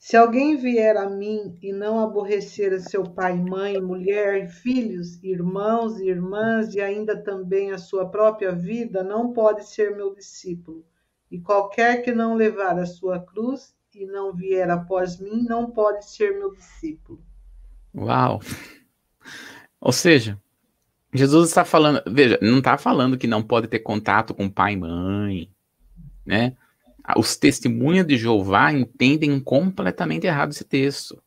Se 0.07 0.15
alguém 0.15 0.55
vier 0.55 0.95
a 0.95 1.09
mim 1.09 1.59
e 1.61 1.73
não 1.73 1.99
aborrecer 1.99 2.71
a 2.71 2.79
seu 2.79 3.03
pai, 3.03 3.35
mãe, 3.35 3.77
mulher, 3.77 4.47
filhos, 4.47 5.21
irmãos 5.21 5.99
e 5.99 6.07
irmãs 6.07 6.73
e 6.73 6.79
ainda 6.79 7.21
também 7.21 7.73
a 7.73 7.77
sua 7.77 8.09
própria 8.09 8.53
vida, 8.53 9.03
não 9.03 9.33
pode 9.33 9.67
ser 9.67 9.97
meu 9.97 10.15
discípulo. 10.15 10.85
E 11.29 11.41
qualquer 11.41 12.03
que 12.03 12.13
não 12.13 12.35
levar 12.35 12.79
a 12.79 12.85
sua 12.85 13.19
cruz 13.19 13.75
e 13.93 14.05
não 14.05 14.33
vier 14.33 14.69
após 14.69 15.19
mim, 15.19 15.43
não 15.43 15.71
pode 15.71 16.09
ser 16.09 16.39
meu 16.39 16.53
discípulo. 16.53 17.21
Uau! 17.93 18.39
Ou 19.81 19.91
seja, 19.91 20.41
Jesus 21.13 21.49
está 21.49 21.65
falando, 21.65 22.01
veja, 22.07 22.39
não 22.41 22.59
está 22.59 22.77
falando 22.77 23.17
que 23.17 23.27
não 23.27 23.43
pode 23.43 23.67
ter 23.67 23.79
contato 23.79 24.33
com 24.33 24.49
pai 24.49 24.71
e 24.71 24.77
mãe, 24.77 25.51
né? 26.25 26.55
Os 27.15 27.37
testemunhas 27.37 28.05
de 28.05 28.17
Jeová 28.17 28.73
entendem 28.73 29.39
completamente 29.39 30.27
errado 30.27 30.51
esse 30.51 30.65
texto. 30.65 31.21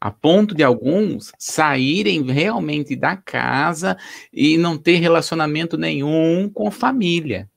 A 0.00 0.10
ponto 0.10 0.54
de 0.54 0.62
alguns 0.62 1.32
saírem 1.38 2.22
realmente 2.22 2.94
da 2.94 3.16
casa 3.16 3.96
e 4.32 4.56
não 4.56 4.78
ter 4.78 4.96
relacionamento 4.96 5.76
nenhum 5.76 6.48
com 6.48 6.70
família. 6.70 7.50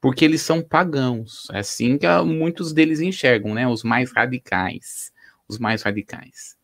Porque 0.00 0.24
eles 0.24 0.42
são 0.42 0.62
pagãos. 0.62 1.46
É 1.52 1.58
assim 1.58 1.98
que 1.98 2.06
muitos 2.24 2.72
deles 2.72 3.00
enxergam, 3.00 3.52
né? 3.52 3.68
Os 3.68 3.82
mais 3.82 4.10
radicais. 4.12 5.12
Os 5.46 5.58
mais 5.58 5.82
radicais. 5.82 6.56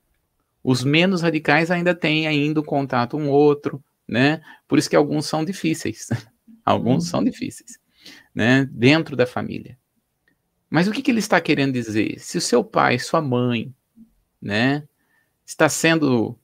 Os 0.63 0.83
menos 0.83 1.21
radicais 1.21 1.71
ainda 1.71 1.95
têm 1.95 2.27
ainda 2.27 2.61
o 2.61 2.65
contato 2.65 3.19
um 3.19 3.29
outro, 3.29 3.85
né? 4.09 4.41
Por 4.67 4.79
isso 4.79 4.89
que 4.89 4.97
alguns 4.97 5.27
são 5.27 5.45
difíceis. 5.45 6.09
alguns 6.65 7.07
são 7.09 7.23
difíceis, 7.23 7.79
né? 8.35 8.67
Dentro 8.73 9.15
da 9.15 9.27
família. 9.27 9.77
Mas 10.71 10.89
o 10.89 10.93
que, 10.93 11.03
que 11.03 11.11
ele 11.11 11.21
está 11.21 11.41
querendo 11.41 11.73
dizer? 11.73 12.19
Se 12.19 12.39
o 12.39 12.41
seu 12.41 12.65
pai, 12.65 12.99
sua 12.99 13.21
mãe, 13.21 13.73
né, 14.41 14.85
está 15.47 15.69
sendo 15.69 16.39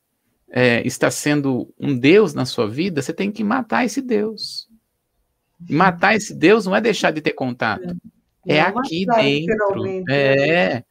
é, 0.50 0.84
está 0.86 1.10
sendo 1.10 1.72
um 1.78 1.96
Deus 1.96 2.34
na 2.34 2.44
sua 2.44 2.68
vida, 2.68 3.00
você 3.00 3.12
tem 3.12 3.30
que 3.30 3.44
matar 3.44 3.84
esse 3.84 4.02
Deus. 4.02 4.68
Matar 5.68 6.16
esse 6.16 6.34
Deus 6.34 6.66
não 6.66 6.74
é 6.74 6.80
deixar 6.80 7.12
de 7.12 7.20
ter 7.20 7.32
contato. 7.32 7.96
É 8.46 8.60
aqui 8.60 9.06
dentro. 9.06 9.86
É, 10.08 10.82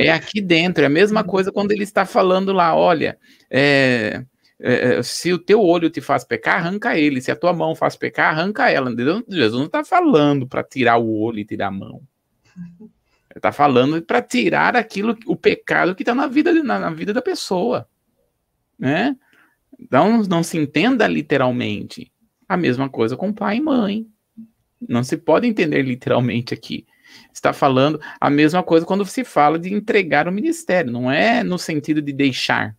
é 0.00 0.10
aqui 0.10 0.40
dentro. 0.40 0.82
É 0.82 0.86
a 0.86 0.90
mesma 0.90 1.22
coisa 1.24 1.52
quando 1.52 1.70
ele 1.70 1.84
está 1.84 2.04
falando 2.04 2.52
lá, 2.52 2.74
olha, 2.74 3.18
é, 3.50 4.24
é, 4.58 5.02
se 5.02 5.32
o 5.32 5.38
teu 5.38 5.60
olho 5.60 5.90
te 5.90 6.00
faz 6.00 6.24
pecar, 6.24 6.56
arranca 6.56 6.98
ele. 6.98 7.20
Se 7.20 7.30
a 7.30 7.36
tua 7.36 7.52
mão 7.52 7.74
faz 7.74 7.94
pecar, 7.94 8.30
arranca 8.30 8.70
ela. 8.70 8.92
Jesus 9.28 9.58
não 9.58 9.66
está 9.66 9.84
falando 9.84 10.48
para 10.48 10.64
tirar 10.64 10.96
o 10.96 11.20
olho 11.20 11.38
e 11.38 11.44
tirar 11.44 11.68
a 11.68 11.72
mão. 11.72 12.02
Ele 13.36 13.38
está 13.38 13.52
falando 13.52 14.00
para 14.00 14.22
tirar 14.22 14.76
aquilo, 14.76 15.16
o 15.26 15.36
pecado 15.36 15.94
que 15.94 16.02
está 16.02 16.14
na 16.14 16.26
vida, 16.26 16.52
na, 16.62 16.78
na 16.78 16.90
vida 16.90 17.12
da 17.12 17.20
pessoa. 17.20 17.88
Né? 18.78 19.16
Então, 19.78 20.22
não 20.22 20.42
se 20.42 20.56
entenda 20.56 21.06
literalmente. 21.06 22.10
A 22.48 22.56
mesma 22.56 22.88
coisa 22.88 23.16
com 23.16 23.32
pai 23.32 23.56
e 23.56 23.60
mãe. 23.60 24.06
Não 24.80 25.02
se 25.02 25.16
pode 25.16 25.46
entender 25.46 25.82
literalmente 25.82 26.54
aqui. 26.54 26.86
Está 27.32 27.52
falando 27.52 28.00
a 28.20 28.30
mesma 28.30 28.62
coisa 28.62 28.86
quando 28.86 29.04
se 29.04 29.24
fala 29.24 29.58
de 29.58 29.72
entregar 29.72 30.28
o 30.28 30.32
ministério. 30.32 30.92
Não 30.92 31.10
é 31.10 31.42
no 31.42 31.58
sentido 31.58 32.00
de 32.00 32.12
deixar. 32.12 32.76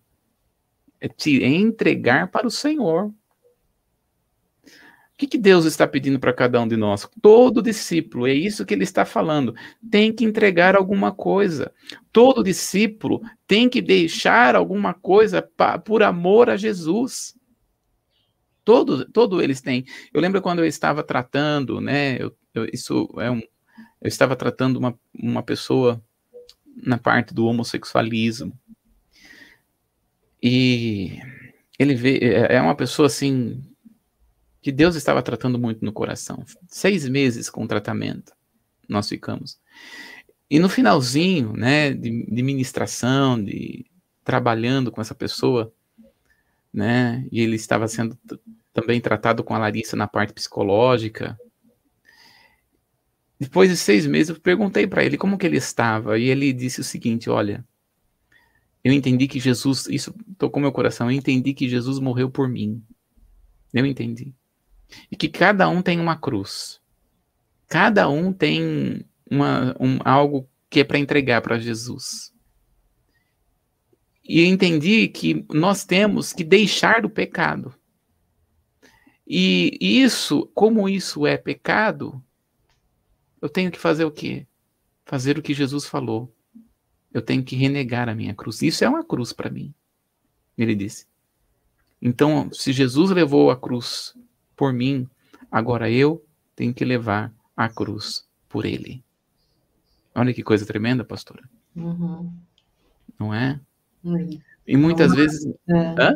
É 1.00 1.08
te 1.08 1.44
entregar 1.44 2.28
para 2.28 2.48
o 2.48 2.52
Senhor. 2.52 3.14
O 5.18 5.20
que, 5.20 5.26
que 5.26 5.38
Deus 5.40 5.66
está 5.66 5.88
pedindo 5.88 6.20
para 6.20 6.32
cada 6.32 6.62
um 6.62 6.68
de 6.68 6.78
nós? 6.78 7.10
Todo 7.24 7.60
discípulo, 7.60 8.28
é 8.28 8.34
isso 8.36 8.64
que 8.64 8.72
ele 8.76 8.84
está 8.84 9.04
falando, 9.04 9.56
tem 9.90 10.14
que 10.14 10.24
entregar 10.24 10.76
alguma 10.76 11.12
coisa. 11.12 11.74
Todo 12.14 12.44
discípulo 12.44 13.20
tem 13.48 13.68
que 13.68 13.82
deixar 13.82 14.56
alguma 14.56 14.94
coisa 14.94 15.42
pa, 15.42 15.80
por 15.80 16.04
amor 16.04 16.52
a 16.52 16.56
Jesus. 16.56 17.36
Todo, 18.64 19.12
todo 19.12 19.42
eles 19.42 19.60
têm. 19.60 19.86
Eu 20.14 20.22
lembro 20.22 20.40
quando 20.40 20.60
eu 20.60 20.68
estava 20.68 21.02
tratando, 21.02 21.82
né? 21.82 22.22
Eu, 22.22 22.38
eu, 22.54 22.68
isso 22.72 23.10
é 23.18 23.32
um. 23.32 23.42
Eu 24.00 24.08
estava 24.08 24.36
tratando 24.36 24.78
uma, 24.78 25.00
uma 25.16 25.42
pessoa 25.42 26.00
na 26.76 27.00
parte 27.00 27.34
do 27.34 27.48
homossexualismo. 27.48 28.54
E 30.44 31.18
ele 31.80 31.96
vê, 31.96 32.20
é, 32.20 32.58
é 32.58 32.62
uma 32.62 32.76
pessoa 32.76 33.08
assim 33.08 33.64
que 34.68 34.72
Deus 34.74 34.98
estava 34.98 35.24
tratando 35.24 35.58
muito 35.58 35.86
no 35.86 35.94
coração. 35.94 36.44
Seis 36.68 37.08
meses 37.08 37.50
com 37.50 37.66
tratamento 37.66 38.34
nós 38.86 39.08
ficamos. 39.08 39.58
E 40.50 40.60
no 40.60 40.68
finalzinho, 40.68 41.54
né, 41.54 41.94
de, 41.94 42.26
de 42.26 42.44
ministração, 42.44 43.42
de 43.42 43.86
trabalhando 44.26 44.92
com 44.92 45.00
essa 45.00 45.16
pessoa, 45.16 45.74
né, 46.74 47.26
e 47.32 47.40
ele 47.40 47.56
estava 47.56 47.88
sendo 47.88 48.20
também 48.74 49.00
tratado 49.00 49.42
com 49.42 49.54
a 49.54 49.58
Larissa 49.58 49.96
na 49.96 50.06
parte 50.06 50.34
psicológica. 50.34 51.40
Depois 53.40 53.70
de 53.70 53.78
seis 53.78 54.06
meses, 54.06 54.36
eu 54.36 54.42
perguntei 54.42 54.86
para 54.86 55.02
ele 55.02 55.18
como 55.18 55.38
que 55.38 55.46
ele 55.46 55.56
estava, 55.56 56.20
e 56.20 56.26
ele 56.26 56.52
disse 56.52 56.82
o 56.82 56.84
seguinte: 56.84 57.30
Olha, 57.30 57.66
eu 58.84 58.92
entendi 58.92 59.30
que 59.30 59.40
Jesus, 59.40 59.88
isso 59.88 60.14
tocou 60.38 60.62
meu 60.62 60.74
coração, 60.74 61.10
eu 61.10 61.16
entendi 61.16 61.54
que 61.54 61.70
Jesus 61.70 62.00
morreu 62.00 62.30
por 62.30 62.50
mim. 62.50 62.84
Eu 63.74 63.86
entendi. 63.86 64.36
E 65.12 65.16
que 65.16 65.28
cada 65.28 65.68
um 65.70 65.82
tem 65.82 66.00
uma 66.00 66.18
cruz. 66.18 66.80
Cada 67.68 68.08
um 68.10 68.32
tem 68.32 69.06
uma, 69.30 69.76
um, 69.80 70.00
algo 70.06 70.50
que 70.70 70.80
é 70.80 70.84
para 70.84 71.00
entregar 71.00 71.42
para 71.42 71.60
Jesus. 71.60 72.34
E 74.24 74.44
entendi 74.46 75.08
que 75.08 75.46
nós 75.50 75.86
temos 75.86 76.34
que 76.34 76.44
deixar 76.44 77.02
do 77.02 77.10
pecado. 77.10 77.74
E 79.26 79.78
isso, 79.82 80.50
como 80.54 80.88
isso 80.88 81.26
é 81.26 81.38
pecado, 81.38 82.24
eu 83.42 83.50
tenho 83.50 83.72
que 83.72 83.80
fazer 83.80 84.06
o 84.06 84.12
quê? 84.12 84.46
Fazer 85.06 85.38
o 85.38 85.42
que 85.42 85.54
Jesus 85.54 85.86
falou. 85.86 86.34
Eu 87.14 87.22
tenho 87.22 87.44
que 87.44 87.56
renegar 87.56 88.10
a 88.10 88.16
minha 88.16 88.34
cruz. 88.34 88.62
Isso 88.62 88.84
é 88.84 88.90
uma 88.90 89.04
cruz 89.04 89.32
para 89.34 89.50
mim. 89.50 89.74
Ele 90.58 90.76
disse. 90.76 91.06
Então, 92.02 92.52
se 92.54 92.72
Jesus 92.72 93.12
levou 93.12 93.50
a 93.50 93.58
cruz 93.58 94.14
por 94.58 94.74
mim, 94.74 95.08
agora 95.52 95.90
eu 95.90 96.26
tenho 96.56 96.74
que 96.74 96.84
levar 96.84 97.32
a 97.56 97.70
cruz 97.70 98.28
por 98.50 98.66
ele. 98.66 99.04
Olha 100.14 100.34
que 100.34 100.44
coisa 100.44 100.66
tremenda, 100.66 101.06
pastora. 101.06 101.48
Uhum. 101.76 102.34
Não 103.20 103.34
é? 103.34 103.62
Hum. 104.04 104.40
E 104.66 104.76
muitas 104.76 105.10
Não, 105.10 105.16
vezes. 105.16 105.46
É. 105.70 106.16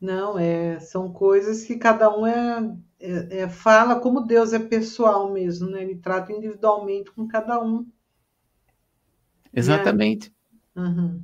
Não, 0.00 0.38
é, 0.38 0.78
são 0.78 1.10
coisas 1.10 1.64
que 1.64 1.76
cada 1.76 2.14
um 2.14 2.26
é, 2.26 2.76
é, 3.00 3.40
é, 3.40 3.48
fala 3.48 3.98
como 3.98 4.20
Deus 4.20 4.52
é 4.52 4.58
pessoal 4.58 5.32
mesmo, 5.32 5.70
né? 5.70 5.82
Ele 5.82 5.96
trata 5.96 6.32
individualmente 6.32 7.10
com 7.10 7.26
cada 7.26 7.60
um. 7.60 7.86
Exatamente. 9.52 10.32
Uhum. 10.76 11.22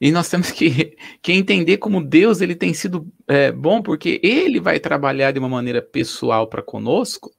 E 0.00 0.10
nós 0.10 0.28
temos 0.28 0.50
que, 0.50 0.96
que 1.22 1.32
entender 1.32 1.78
como 1.78 2.04
Deus 2.04 2.40
ele 2.40 2.54
tem 2.54 2.74
sido 2.74 3.06
é, 3.26 3.52
bom, 3.52 3.82
porque 3.82 4.20
ele 4.22 4.60
vai 4.60 4.78
trabalhar 4.78 5.32
de 5.32 5.38
uma 5.38 5.48
maneira 5.48 5.80
pessoal 5.80 6.46
para 6.46 6.62
conosco 6.62 7.30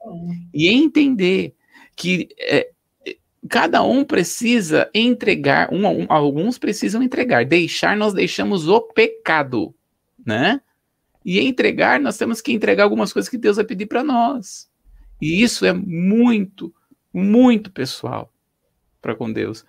e 0.54 0.68
entender 0.68 1.54
que 1.96 2.30
é, 2.40 2.70
cada 3.50 3.84
um 3.84 4.04
precisa 4.04 4.90
entregar, 4.94 5.72
um, 5.72 5.86
um, 5.88 6.06
alguns 6.10 6.58
precisam 6.58 7.02
entregar, 7.02 7.46
deixar, 7.46 7.96
nós 7.96 8.14
deixamos 8.14 8.68
o 8.68 8.82
pecado, 8.82 9.74
né? 10.26 10.62
E 11.24 11.40
entregar, 11.40 12.00
nós 12.00 12.18
temos 12.18 12.42
que 12.42 12.52
entregar 12.52 12.84
algumas 12.84 13.12
coisas 13.12 13.30
que 13.30 13.38
Deus 13.38 13.56
vai 13.56 13.66
pedir 13.66 13.88
para 13.88 14.04
nós. 14.04 14.70
E 15.22 15.42
isso 15.42 15.66
é 15.66 15.74
muito, 15.74 16.74
muito 17.14 17.72
pessoal 17.72 18.32
para 19.02 19.16
com 19.16 19.32
Deus. 19.32 19.66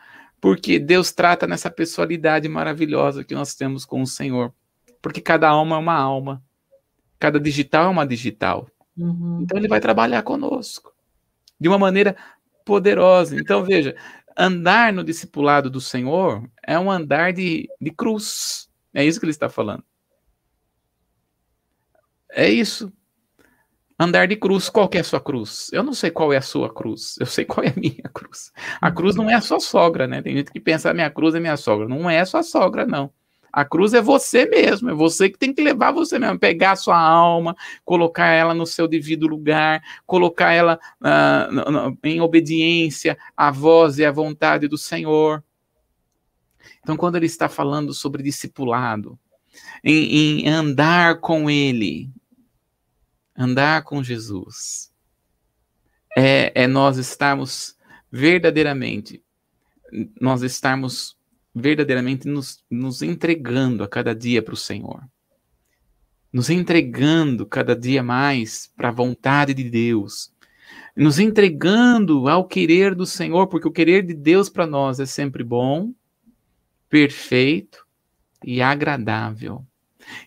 Porque 0.46 0.78
Deus 0.78 1.10
trata 1.10 1.44
nessa 1.44 1.68
pessoalidade 1.68 2.48
maravilhosa 2.48 3.24
que 3.24 3.34
nós 3.34 3.56
temos 3.56 3.84
com 3.84 4.00
o 4.00 4.06
Senhor. 4.06 4.54
Porque 5.02 5.20
cada 5.20 5.48
alma 5.48 5.74
é 5.74 5.78
uma 5.80 5.96
alma. 5.96 6.40
Cada 7.18 7.40
digital 7.40 7.86
é 7.86 7.88
uma 7.88 8.06
digital. 8.06 8.70
Uhum. 8.96 9.40
Então 9.42 9.58
ele 9.58 9.66
vai 9.66 9.80
trabalhar 9.80 10.22
conosco. 10.22 10.94
De 11.58 11.66
uma 11.66 11.80
maneira 11.80 12.16
poderosa. 12.64 13.36
Então, 13.36 13.64
veja, 13.64 13.96
andar 14.38 14.92
no 14.92 15.02
discipulado 15.02 15.68
do 15.68 15.80
Senhor 15.80 16.48
é 16.62 16.78
um 16.78 16.92
andar 16.92 17.32
de, 17.32 17.68
de 17.80 17.90
cruz. 17.90 18.70
É 18.94 19.04
isso 19.04 19.18
que 19.18 19.26
ele 19.26 19.32
está 19.32 19.48
falando. 19.48 19.82
É 22.30 22.48
isso. 22.48 22.92
Andar 23.98 24.28
de 24.28 24.36
cruz, 24.36 24.68
qual 24.68 24.88
que 24.88 24.98
é 24.98 25.00
a 25.00 25.04
sua 25.04 25.20
cruz? 25.20 25.70
Eu 25.72 25.82
não 25.82 25.94
sei 25.94 26.10
qual 26.10 26.30
é 26.30 26.36
a 26.36 26.42
sua 26.42 26.72
cruz, 26.72 27.16
eu 27.18 27.24
sei 27.24 27.46
qual 27.46 27.64
é 27.64 27.70
a 27.70 27.80
minha 27.80 28.10
cruz. 28.12 28.52
A 28.78 28.90
cruz 28.90 29.16
não 29.16 29.30
é 29.30 29.34
a 29.34 29.40
sua 29.40 29.58
sogra, 29.58 30.06
né? 30.06 30.20
Tem 30.20 30.36
gente 30.36 30.52
que 30.52 30.60
pensa, 30.60 30.90
a 30.90 30.94
minha 30.94 31.10
cruz 31.10 31.34
é 31.34 31.40
minha 31.40 31.56
sogra. 31.56 31.88
Não 31.88 32.08
é 32.08 32.20
a 32.20 32.26
sua 32.26 32.42
sogra, 32.42 32.84
não. 32.84 33.10
A 33.50 33.64
cruz 33.64 33.94
é 33.94 34.02
você 34.02 34.44
mesmo, 34.44 34.90
é 34.90 34.94
você 34.94 35.30
que 35.30 35.38
tem 35.38 35.54
que 35.54 35.62
levar 35.62 35.90
você 35.90 36.18
mesmo, 36.18 36.38
pegar 36.38 36.72
a 36.72 36.76
sua 36.76 37.00
alma, 37.00 37.56
colocar 37.86 38.26
ela 38.26 38.52
no 38.52 38.66
seu 38.66 38.86
devido 38.86 39.26
lugar, 39.26 39.82
colocar 40.04 40.52
ela 40.52 40.78
uh, 41.00 41.98
em 42.04 42.20
obediência 42.20 43.16
à 43.34 43.50
voz 43.50 43.98
e 43.98 44.04
à 44.04 44.12
vontade 44.12 44.68
do 44.68 44.76
Senhor. 44.76 45.42
Então, 46.82 46.98
quando 46.98 47.16
ele 47.16 47.24
está 47.24 47.48
falando 47.48 47.94
sobre 47.94 48.22
discipulado, 48.22 49.18
em, 49.82 50.44
em 50.44 50.48
andar 50.48 51.20
com 51.20 51.48
Ele, 51.48 52.10
andar 53.36 53.82
com 53.82 54.02
Jesus, 54.02 54.92
é, 56.16 56.62
é 56.62 56.66
nós 56.66 56.96
estarmos 56.96 57.76
verdadeiramente, 58.10 59.22
nós 60.20 60.42
estarmos 60.42 61.16
verdadeiramente 61.54 62.26
nos, 62.28 62.64
nos 62.70 63.02
entregando 63.02 63.82
a 63.82 63.88
cada 63.88 64.14
dia 64.14 64.42
para 64.42 64.54
o 64.54 64.56
Senhor. 64.56 65.02
Nos 66.32 66.50
entregando 66.50 67.46
cada 67.46 67.74
dia 67.74 68.02
mais 68.02 68.70
para 68.76 68.88
a 68.88 68.92
vontade 68.92 69.54
de 69.54 69.64
Deus. 69.64 70.32
Nos 70.94 71.18
entregando 71.18 72.28
ao 72.28 72.46
querer 72.46 72.94
do 72.94 73.06
Senhor, 73.06 73.46
porque 73.46 73.68
o 73.68 73.72
querer 73.72 74.02
de 74.02 74.14
Deus 74.14 74.48
para 74.48 74.66
nós 74.66 75.00
é 75.00 75.06
sempre 75.06 75.44
bom, 75.44 75.92
perfeito 76.88 77.86
e 78.44 78.60
agradável. 78.60 79.64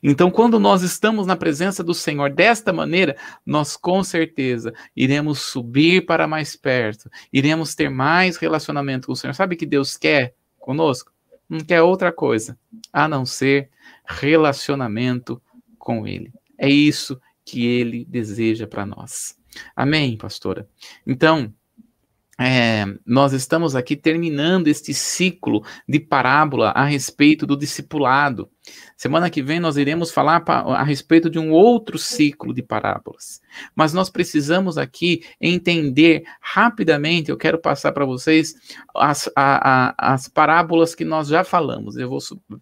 Então, 0.02 0.30
quando 0.32 0.60
nós 0.60 0.82
estamos 0.82 1.26
na 1.26 1.36
presença 1.36 1.84
do 1.84 1.94
Senhor 1.94 2.32
desta 2.32 2.74
maneira, 2.74 3.16
nós 3.46 3.76
com 3.76 4.04
certeza 4.04 4.74
iremos 4.96 5.40
subir 5.40 6.06
para 6.06 6.28
mais 6.28 6.56
perto, 6.56 7.10
iremos 7.32 7.76
ter 7.76 7.90
mais 7.90 8.38
relacionamento 8.38 9.08
com 9.08 9.14
o 9.14 9.16
Senhor. 9.16 9.34
Sabe 9.34 9.56
o 9.56 9.58
que 9.58 9.66
Deus 9.66 9.98
quer 9.98 10.34
conosco? 10.60 11.12
Não 11.50 11.60
quer 11.60 11.82
outra 11.82 12.12
coisa 12.12 12.58
a 12.94 13.08
não 13.08 13.26
ser 13.26 13.70
relacionamento 14.06 15.42
com 15.78 16.08
Ele. 16.08 16.32
É 16.58 16.70
isso 16.70 17.20
que 17.44 17.66
Ele 17.66 18.06
deseja 18.06 18.68
para 18.68 18.86
nós. 18.86 19.36
Amém, 19.76 20.16
pastora? 20.18 20.68
Então, 21.06 21.54
é, 22.42 22.86
nós 23.06 23.34
estamos 23.34 23.76
aqui 23.76 23.98
terminando 23.98 24.70
este 24.70 24.94
ciclo 24.94 25.62
de 25.86 26.00
parábola 26.00 26.70
a 26.70 26.86
respeito 26.86 27.46
do 27.46 27.58
discipulado. 27.58 28.50
Semana 28.96 29.30
que 29.30 29.42
vem 29.42 29.60
nós 29.60 29.76
iremos 29.76 30.10
falar 30.10 30.42
a 30.48 30.84
respeito 30.84 31.30
de 31.30 31.38
um 31.38 31.52
outro 31.52 31.98
ciclo 31.98 32.54
de 32.54 32.62
parábolas. 32.62 33.42
Mas 33.76 33.92
nós 33.92 34.10
precisamos 34.10 34.78
aqui 34.78 35.26
entender 35.42 36.24
rapidamente, 36.40 37.30
eu 37.30 37.36
quero 37.36 37.60
passar 37.60 37.92
para 37.92 38.06
vocês 38.06 38.54
as, 38.96 39.30
a, 39.36 39.90
a, 39.90 40.14
as 40.14 40.30
parábolas 40.30 40.96
que 40.96 41.04
nós 41.04 41.28
já 41.28 41.44
falamos. 41.44 41.98
Eu 41.98 42.10
vou 42.10 42.20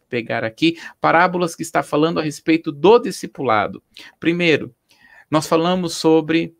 pegar 0.09 0.43
aqui 0.43 0.79
parábolas 0.99 1.53
que 1.53 1.61
está 1.61 1.83
falando 1.83 2.19
a 2.19 2.23
respeito 2.23 2.71
do 2.71 2.97
discipulado. 2.97 3.83
Primeiro, 4.19 4.73
nós 5.29 5.47
falamos 5.47 5.93
sobre, 5.93 6.55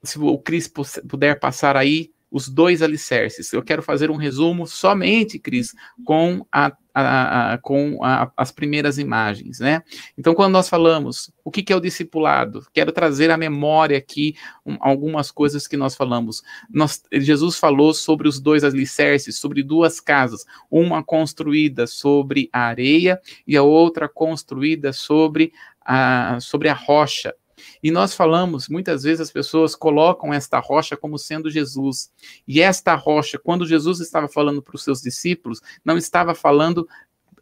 se 0.00 0.16
o 0.16 0.38
Cris 0.38 0.70
puder 1.08 1.40
passar 1.40 1.76
aí, 1.76 2.12
os 2.32 2.48
dois 2.48 2.80
alicerces. 2.80 3.52
Eu 3.52 3.62
quero 3.62 3.82
fazer 3.82 4.10
um 4.10 4.16
resumo 4.16 4.66
somente, 4.66 5.38
Cris, 5.38 5.74
com, 6.02 6.44
a, 6.50 6.72
a, 6.94 7.52
a 7.52 7.58
com 7.58 7.98
as 8.34 8.50
primeiras 8.50 8.98
imagens, 8.98 9.60
né? 9.60 9.82
Então, 10.16 10.34
quando 10.34 10.54
nós 10.54 10.66
falamos 10.66 11.30
o 11.44 11.50
que, 11.50 11.62
que 11.62 11.72
é 11.72 11.76
o 11.76 11.80
discipulado, 11.80 12.66
quero 12.72 12.90
trazer 12.90 13.30
à 13.30 13.36
memória 13.36 13.98
aqui 13.98 14.34
um, 14.64 14.78
algumas 14.80 15.30
coisas 15.30 15.68
que 15.68 15.76
nós 15.76 15.94
falamos. 15.94 16.42
Nós, 16.70 17.02
Jesus 17.12 17.58
falou 17.58 17.92
sobre 17.92 18.26
os 18.26 18.40
dois 18.40 18.64
alicerces, 18.64 19.38
sobre 19.38 19.62
duas 19.62 20.00
casas, 20.00 20.46
uma 20.70 21.04
construída 21.04 21.86
sobre 21.86 22.48
a 22.50 22.60
areia 22.60 23.20
e 23.46 23.58
a 23.58 23.62
outra 23.62 24.08
construída 24.08 24.90
sobre 24.92 25.52
a, 25.84 26.38
sobre 26.40 26.70
a 26.70 26.74
rocha. 26.74 27.34
E 27.82 27.90
nós 27.90 28.14
falamos, 28.14 28.68
muitas 28.68 29.02
vezes 29.02 29.20
as 29.20 29.30
pessoas 29.30 29.74
colocam 29.74 30.32
esta 30.32 30.58
rocha 30.58 30.96
como 30.96 31.18
sendo 31.18 31.50
Jesus. 31.50 32.10
E 32.46 32.60
esta 32.60 32.94
rocha, 32.94 33.38
quando 33.38 33.66
Jesus 33.66 34.00
estava 34.00 34.28
falando 34.28 34.62
para 34.62 34.76
os 34.76 34.84
seus 34.84 35.00
discípulos, 35.00 35.60
não 35.84 35.96
estava 35.96 36.34
falando 36.34 36.86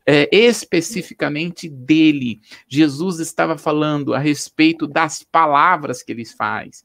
é, 0.07 0.29
especificamente 0.33 1.68
dele. 1.68 2.41
Jesus 2.68 3.21
estava 3.21 3.57
falando 3.57 4.14
a 4.14 4.18
respeito 4.18 4.87
das 4.87 5.23
palavras 5.23 6.03
que 6.03 6.11
ele 6.11 6.25
faz, 6.25 6.83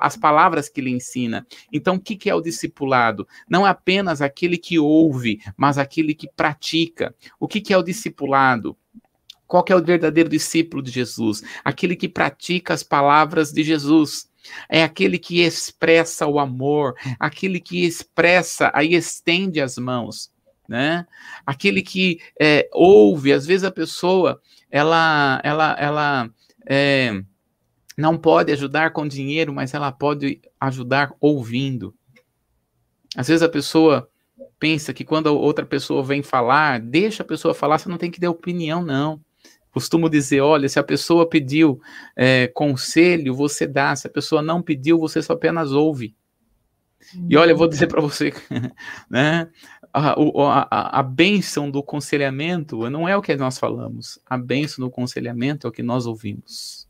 as 0.00 0.16
palavras 0.16 0.68
que 0.68 0.80
ele 0.80 0.90
ensina. 0.90 1.46
Então, 1.72 1.96
o 1.96 2.00
que, 2.00 2.16
que 2.16 2.30
é 2.30 2.34
o 2.34 2.40
discipulado? 2.40 3.26
Não 3.48 3.64
apenas 3.64 4.22
aquele 4.22 4.56
que 4.56 4.78
ouve, 4.78 5.40
mas 5.56 5.78
aquele 5.78 6.14
que 6.14 6.28
pratica. 6.36 7.14
O 7.40 7.48
que, 7.48 7.60
que 7.60 7.72
é 7.72 7.78
o 7.78 7.82
discipulado? 7.82 8.76
Qual 9.54 9.64
é 9.68 9.76
o 9.76 9.84
verdadeiro 9.84 10.28
discípulo 10.28 10.82
de 10.82 10.90
Jesus? 10.90 11.44
Aquele 11.64 11.94
que 11.94 12.08
pratica 12.08 12.74
as 12.74 12.82
palavras 12.82 13.52
de 13.52 13.62
Jesus. 13.62 14.28
É 14.68 14.82
aquele 14.82 15.16
que 15.16 15.42
expressa 15.42 16.26
o 16.26 16.40
amor, 16.40 16.96
aquele 17.20 17.60
que 17.60 17.84
expressa, 17.84 18.72
aí 18.74 18.94
estende 18.94 19.60
as 19.60 19.78
mãos, 19.78 20.32
né? 20.68 21.06
Aquele 21.46 21.82
que 21.82 22.18
é, 22.38 22.68
ouve, 22.72 23.32
às 23.32 23.46
vezes 23.46 23.62
a 23.62 23.70
pessoa, 23.70 24.40
ela, 24.68 25.40
ela, 25.44 25.76
ela 25.78 26.30
é, 26.68 27.22
não 27.96 28.18
pode 28.18 28.50
ajudar 28.50 28.90
com 28.90 29.06
dinheiro, 29.06 29.54
mas 29.54 29.72
ela 29.72 29.92
pode 29.92 30.40
ajudar 30.58 31.14
ouvindo. 31.20 31.94
Às 33.16 33.28
vezes 33.28 33.42
a 33.44 33.48
pessoa 33.48 34.10
pensa 34.58 34.92
que 34.92 35.04
quando 35.04 35.26
outra 35.28 35.64
pessoa 35.64 36.02
vem 36.02 36.24
falar, 36.24 36.80
deixa 36.80 37.22
a 37.22 37.26
pessoa 37.26 37.54
falar, 37.54 37.78
você 37.78 37.88
não 37.88 37.98
tem 37.98 38.10
que 38.10 38.18
dar 38.18 38.30
opinião, 38.30 38.82
não 38.82 39.23
costumo 39.74 40.08
dizer: 40.08 40.40
olha, 40.40 40.68
se 40.68 40.78
a 40.78 40.84
pessoa 40.84 41.28
pediu 41.28 41.80
é, 42.16 42.46
conselho, 42.46 43.34
você 43.34 43.66
dá, 43.66 43.94
se 43.96 44.06
a 44.06 44.10
pessoa 44.10 44.40
não 44.40 44.62
pediu, 44.62 44.98
você 44.98 45.20
só 45.20 45.32
apenas 45.32 45.72
ouve. 45.72 46.14
E 47.28 47.36
olha, 47.36 47.50
eu 47.50 47.56
vou 47.56 47.68
dizer 47.68 47.88
para 47.88 48.00
você, 48.00 48.32
né? 49.10 49.50
A, 49.92 50.12
a, 50.12 51.00
a 51.00 51.02
bênção 51.02 51.70
do 51.70 51.82
conselhamento 51.82 52.88
não 52.88 53.08
é 53.08 53.16
o 53.16 53.22
que 53.22 53.36
nós 53.36 53.58
falamos, 53.58 54.18
a 54.26 54.38
bênção 54.38 54.84
do 54.84 54.90
conselhamento 54.90 55.66
é 55.66 55.70
o 55.70 55.72
que 55.72 55.82
nós 55.82 56.06
ouvimos. 56.06 56.88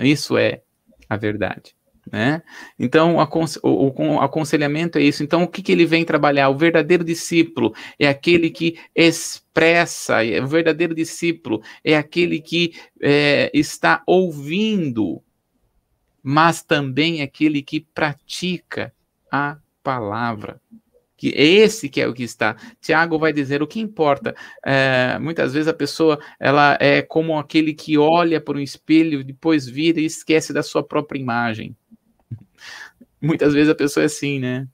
Isso 0.00 0.36
é 0.36 0.62
a 1.08 1.16
verdade. 1.16 1.74
Né? 2.10 2.42
Então, 2.78 3.16
o, 3.62 4.20
aconselhamento 4.20 4.98
é 4.98 5.02
isso. 5.02 5.22
Então, 5.22 5.42
o 5.42 5.48
que, 5.48 5.62
que 5.62 5.72
ele 5.72 5.84
vem 5.84 6.04
trabalhar? 6.04 6.48
O 6.48 6.56
verdadeiro 6.56 7.04
discípulo 7.04 7.74
é 7.98 8.08
aquele 8.08 8.50
que 8.50 8.78
expressa, 8.94 10.24
é, 10.24 10.42
o 10.42 10.46
verdadeiro 10.46 10.94
discípulo 10.94 11.62
é 11.84 11.96
aquele 11.96 12.40
que 12.40 12.74
é, 13.00 13.50
está 13.54 14.02
ouvindo, 14.06 15.22
mas 16.22 16.62
também 16.62 17.20
é 17.20 17.24
aquele 17.24 17.62
que 17.62 17.80
pratica 17.80 18.92
a 19.30 19.58
palavra. 19.82 20.60
que 21.16 21.28
esse 21.36 21.88
que 21.88 22.00
é 22.00 22.08
o 22.08 22.14
que 22.14 22.22
está. 22.22 22.56
Tiago 22.80 23.18
vai 23.18 23.32
dizer 23.32 23.62
o 23.62 23.66
que 23.66 23.78
importa. 23.78 24.34
É, 24.64 25.18
muitas 25.18 25.52
vezes 25.52 25.68
a 25.68 25.74
pessoa 25.74 26.18
ela 26.40 26.78
é 26.80 27.02
como 27.02 27.38
aquele 27.38 27.74
que 27.74 27.98
olha 27.98 28.40
para 28.40 28.56
um 28.56 28.60
espelho, 28.60 29.22
depois 29.22 29.66
vira 29.68 30.00
e 30.00 30.06
esquece 30.06 30.52
da 30.52 30.62
sua 30.62 30.82
própria 30.82 31.20
imagem. 31.20 31.76
Muitas 33.20 33.52
vezes 33.52 33.70
a 33.70 33.74
pessoa 33.74 34.02
é 34.02 34.06
assim, 34.06 34.38
né? 34.38 34.66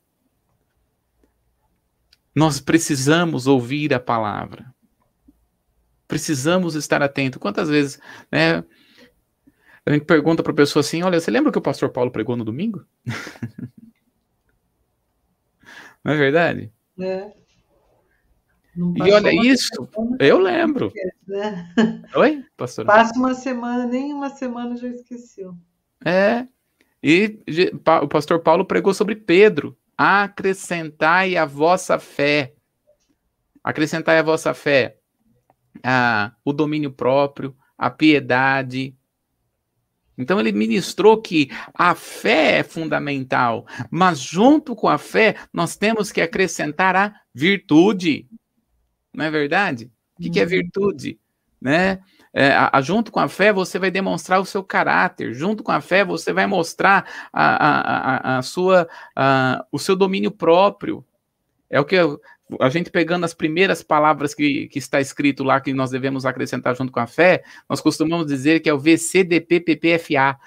Nós 2.34 2.61
precisamos 2.61 3.47
ouvir 3.47 3.92
a 3.94 4.01
palavra. 4.01 4.72
Precisamos 6.07 6.74
estar 6.74 7.03
atento. 7.03 7.40
Quantas 7.40 7.68
vezes, 7.68 7.99
né? 8.30 8.62
A 9.84 9.92
gente 9.92 10.05
pergunta 10.05 10.42
para 10.42 10.53
a 10.53 10.57
pessoa 10.57 10.80
assim: 10.80 11.03
Olha, 11.03 11.18
você 11.18 11.30
lembra 11.30 11.51
que 11.51 11.59
o 11.59 11.62
pastor 11.62 11.90
Paulo 11.90 12.11
pregou 12.11 12.36
no 12.36 12.44
domingo? 12.44 12.84
Não 16.05 16.12
é 16.12 16.16
verdade? 16.16 16.72
É. 17.01 17.32
E 18.76 19.11
olha 19.11 19.30
isso, 19.32 19.88
eu 20.20 20.38
lembro. 20.38 20.92
Né? 21.26 21.72
Oi, 22.14 22.44
pastor? 22.57 22.84
Passa 22.84 23.18
uma 23.18 23.32
semana, 23.32 23.86
nem 23.86 24.12
uma 24.12 24.28
semana 24.28 24.76
já 24.76 24.86
esqueceu. 24.88 25.57
É. 26.05 26.47
E 27.09 27.38
o 28.02 28.09
pastor 28.09 28.40
Paulo 28.40 28.64
pregou 28.64 28.92
sobre 28.92 29.14
Pedro. 29.14 29.78
Acrescentai 29.96 31.36
a 31.36 31.44
vossa 31.44 32.00
fé. 32.00 32.52
Acrescentai 33.62 34.18
a 34.18 34.24
vossa 34.24 34.52
fé. 34.52 34.96
Ah, 35.84 36.32
o 36.44 36.52
domínio 36.52 36.90
próprio, 36.90 37.57
a 37.78 37.88
piedade, 37.88 38.96
então 40.18 40.40
ele 40.40 40.50
ministrou 40.50 41.20
que 41.20 41.48
a 41.74 41.94
fé 41.94 42.59
é 42.59 42.62
fundamental, 42.62 43.66
mas 43.90 44.18
junto 44.18 44.74
com 44.74 44.88
a 44.88 44.98
fé 44.98 45.36
nós 45.52 45.76
temos 45.76 46.11
que 46.11 46.20
acrescentar 46.20 46.96
a 46.96 47.14
virtude. 47.34 48.26
Não 49.14 49.26
é 49.26 49.30
verdade? 49.30 49.92
O 50.18 50.22
que, 50.22 50.30
que 50.30 50.40
é 50.40 50.44
uhum. 50.44 50.48
virtude? 50.48 51.20
Né? 51.61 52.00
É, 52.39 52.51
a, 52.51 52.68
a, 52.70 52.82
junto 52.82 53.11
com 53.11 53.18
a 53.18 53.28
fé 53.28 53.51
você 53.51 53.78
vai 53.78 53.91
demonstrar 53.91 54.39
o 54.39 54.45
seu 54.45 54.62
caráter, 54.62 55.32
junto 55.32 55.62
com 55.62 55.72
a 55.72 55.80
fé 55.80 56.05
você 56.05 56.34
vai 56.34 56.47
mostrar 56.47 57.09
a, 57.32 58.34
a, 58.34 58.39
a, 58.39 58.43
sua, 58.43 58.87
o 59.72 59.78
seu 59.78 59.97
domínio 59.97 60.30
próprio. 60.30 61.03
É 61.70 61.80
o 61.80 61.84
que 61.87 61.95
eu, 61.95 62.20
a 62.61 62.68
gente 62.68 62.91
pegando 62.91 63.24
as 63.24 63.32
primeiras 63.32 63.82
palavras 63.82 64.34
que, 64.34 64.68
que 64.68 64.78
está 64.78 65.01
escrito 65.01 65.43
lá 65.43 65.62
que 65.62 65.72
nós 65.72 65.91
devemos 65.91 66.26
acrescentar 66.26 66.76
junto 66.76 66.93
com 66.93 67.01
a 67.01 67.07
fé, 67.07 67.43
nós 67.70 67.80
costumamos 67.80 68.26
dizer 68.26 68.61
que 68.61 68.68
é 68.68 68.74
o 68.74 68.78
VCDPPPFA. 68.78 70.39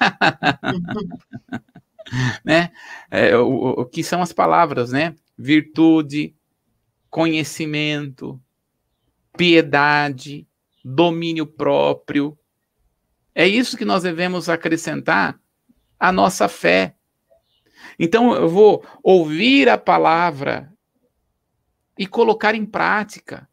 né? 2.42 2.70
É, 3.10 3.36
o, 3.36 3.80
o 3.80 3.84
que 3.84 4.02
são 4.02 4.22
as 4.22 4.32
palavras, 4.32 4.92
né? 4.92 5.14
Virtude, 5.36 6.34
conhecimento, 7.10 8.40
piedade, 9.36 10.48
domínio 10.84 11.46
próprio. 11.46 12.38
É 13.34 13.48
isso 13.48 13.76
que 13.76 13.84
nós 13.84 14.02
devemos 14.02 14.48
acrescentar 14.48 15.40
à 15.98 16.12
nossa 16.12 16.46
fé. 16.48 16.94
Então 17.98 18.34
eu 18.34 18.48
vou 18.48 18.84
ouvir 19.02 19.68
a 19.68 19.78
palavra 19.78 20.72
e 21.98 22.06
colocar 22.06 22.54
em 22.54 22.66
prática. 22.66 23.48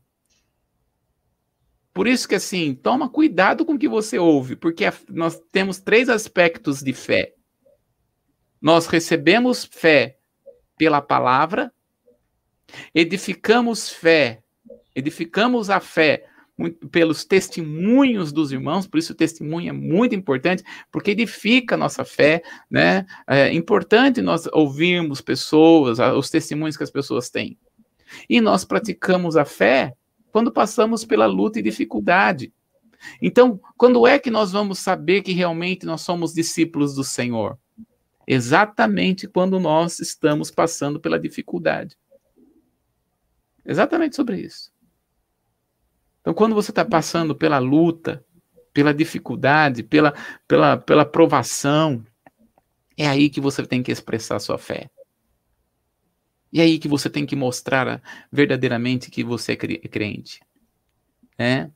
Por 1.94 2.08
isso 2.08 2.28
que 2.28 2.36
assim, 2.36 2.74
toma 2.74 3.10
cuidado 3.10 3.66
com 3.66 3.74
o 3.74 3.80
que 3.80 3.88
você 3.88 4.18
ouve, 4.18 4.56
porque 4.56 4.86
nós 5.10 5.40
temos 5.52 5.80
três 5.80 6.10
aspectos 6.10 6.82
de 6.82 6.94
fé. 6.94 7.34
Nós 8.62 8.88
recebemos 8.88 9.66
fé 9.66 10.18
pela 10.78 11.02
palavra, 11.02 11.74
edificamos 12.94 13.90
fé, 13.90 14.42
edificamos 14.96 15.70
a 15.70 15.80
fé 15.80 16.31
pelos 16.92 17.26
testemunhos 17.26 18.32
dos 18.32 18.52
irmãos, 18.52 18.88
por 18.88 18.98
isso 18.98 19.14
o 19.14 19.16
testemunho 19.16 19.70
é 19.70 19.72
muito 19.72 20.16
importante, 20.16 20.64
porque 20.92 21.12
edifica 21.12 21.76
a 21.76 21.78
nossa 21.78 22.04
fé, 22.04 22.44
né? 22.70 23.06
É 23.28 23.54
importante 23.54 24.22
nós 24.22 24.48
ouvirmos 24.52 25.22
pessoas, 25.22 26.00
os 26.00 26.30
testemunhos 26.30 26.78
que 26.78 26.84
as 26.84 26.92
pessoas 26.92 27.30
têm. 27.30 27.58
E 28.30 28.42
nós 28.42 28.66
praticamos 28.66 29.38
a 29.38 29.46
fé 29.46 29.94
quando 30.32 30.52
passamos 30.52 31.06
pela 31.06 31.26
luta 31.26 31.60
e 31.60 31.62
dificuldade. 31.64 32.54
Então, 33.22 33.60
quando 33.78 34.06
é 34.06 34.20
que 34.20 34.30
nós 34.30 34.52
vamos 34.52 34.80
saber 34.80 35.22
que 35.22 35.32
realmente 35.32 35.86
nós 35.86 36.02
somos 36.02 36.34
discípulos 36.34 36.94
do 36.94 37.04
Senhor? 37.04 37.58
Exatamente 38.28 39.28
quando 39.28 39.60
nós 39.60 40.00
estamos 40.00 40.52
passando 40.52 41.00
pela 41.00 41.20
dificuldade. 41.20 41.98
Exatamente 43.66 44.16
sobre 44.16 44.40
isso. 44.42 44.72
Então, 46.22 46.34
quando 46.34 46.56
você 46.56 46.72
está 46.72 46.86
passando 46.86 47.36
pela 47.36 47.58
luta, 47.58 48.24
pela 48.74 48.94
dificuldade, 48.94 49.84
pela, 49.84 50.14
pela, 50.48 50.78
pela 50.78 51.06
provação, 51.06 52.06
é 52.98 53.08
aí 53.08 53.30
que 53.30 53.42
você 53.42 53.66
tem 53.66 53.82
que 53.82 53.92
expressar 53.92 54.40
sua 54.40 54.58
fé. 54.58 54.90
E 56.54 56.60
é 56.60 56.64
aí 56.64 56.78
que 56.78 56.88
você 56.88 57.10
tem 57.10 57.26
que 57.26 57.36
mostrar 57.36 58.02
verdadeiramente 58.32 59.10
que 59.10 59.24
você 59.24 59.54
é 59.54 59.56
crente. 59.56 60.42
É. 61.38 61.70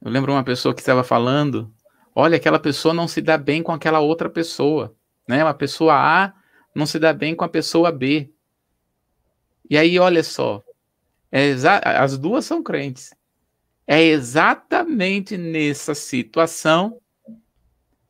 Eu 0.00 0.10
lembro 0.10 0.32
uma 0.32 0.44
pessoa 0.44 0.74
que 0.74 0.80
estava 0.80 1.02
falando, 1.02 1.72
olha, 2.14 2.36
aquela 2.36 2.58
pessoa 2.58 2.94
não 2.94 3.08
se 3.08 3.20
dá 3.20 3.36
bem 3.36 3.62
com 3.62 3.72
aquela 3.72 4.00
outra 4.00 4.30
pessoa, 4.30 4.94
né? 5.28 5.42
Uma 5.42 5.54
pessoa 5.54 5.94
A 5.94 6.32
não 6.74 6.86
se 6.86 6.98
dá 6.98 7.12
bem 7.12 7.34
com 7.34 7.44
a 7.44 7.48
pessoa 7.48 7.90
B. 7.90 8.30
E 9.68 9.76
aí, 9.76 9.98
olha 9.98 10.22
só, 10.22 10.62
é 11.36 11.98
as 11.98 12.16
duas 12.16 12.44
são 12.44 12.62
crentes. 12.62 13.12
É 13.86 14.00
exatamente 14.00 15.36
nessa 15.36 15.92
situação, 15.92 17.00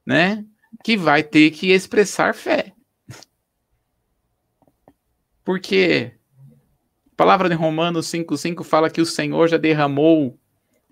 né, 0.04 0.44
que 0.84 0.94
vai 0.94 1.22
ter 1.22 1.50
que 1.50 1.72
expressar 1.72 2.34
fé. 2.34 2.74
Porque 5.42 6.12
a 7.12 7.16
palavra 7.16 7.48
de 7.48 7.54
Romanos 7.54 8.06
5,5 8.08 8.62
fala 8.62 8.90
que 8.90 9.00
o 9.00 9.06
Senhor 9.06 9.48
já 9.48 9.56
derramou 9.56 10.38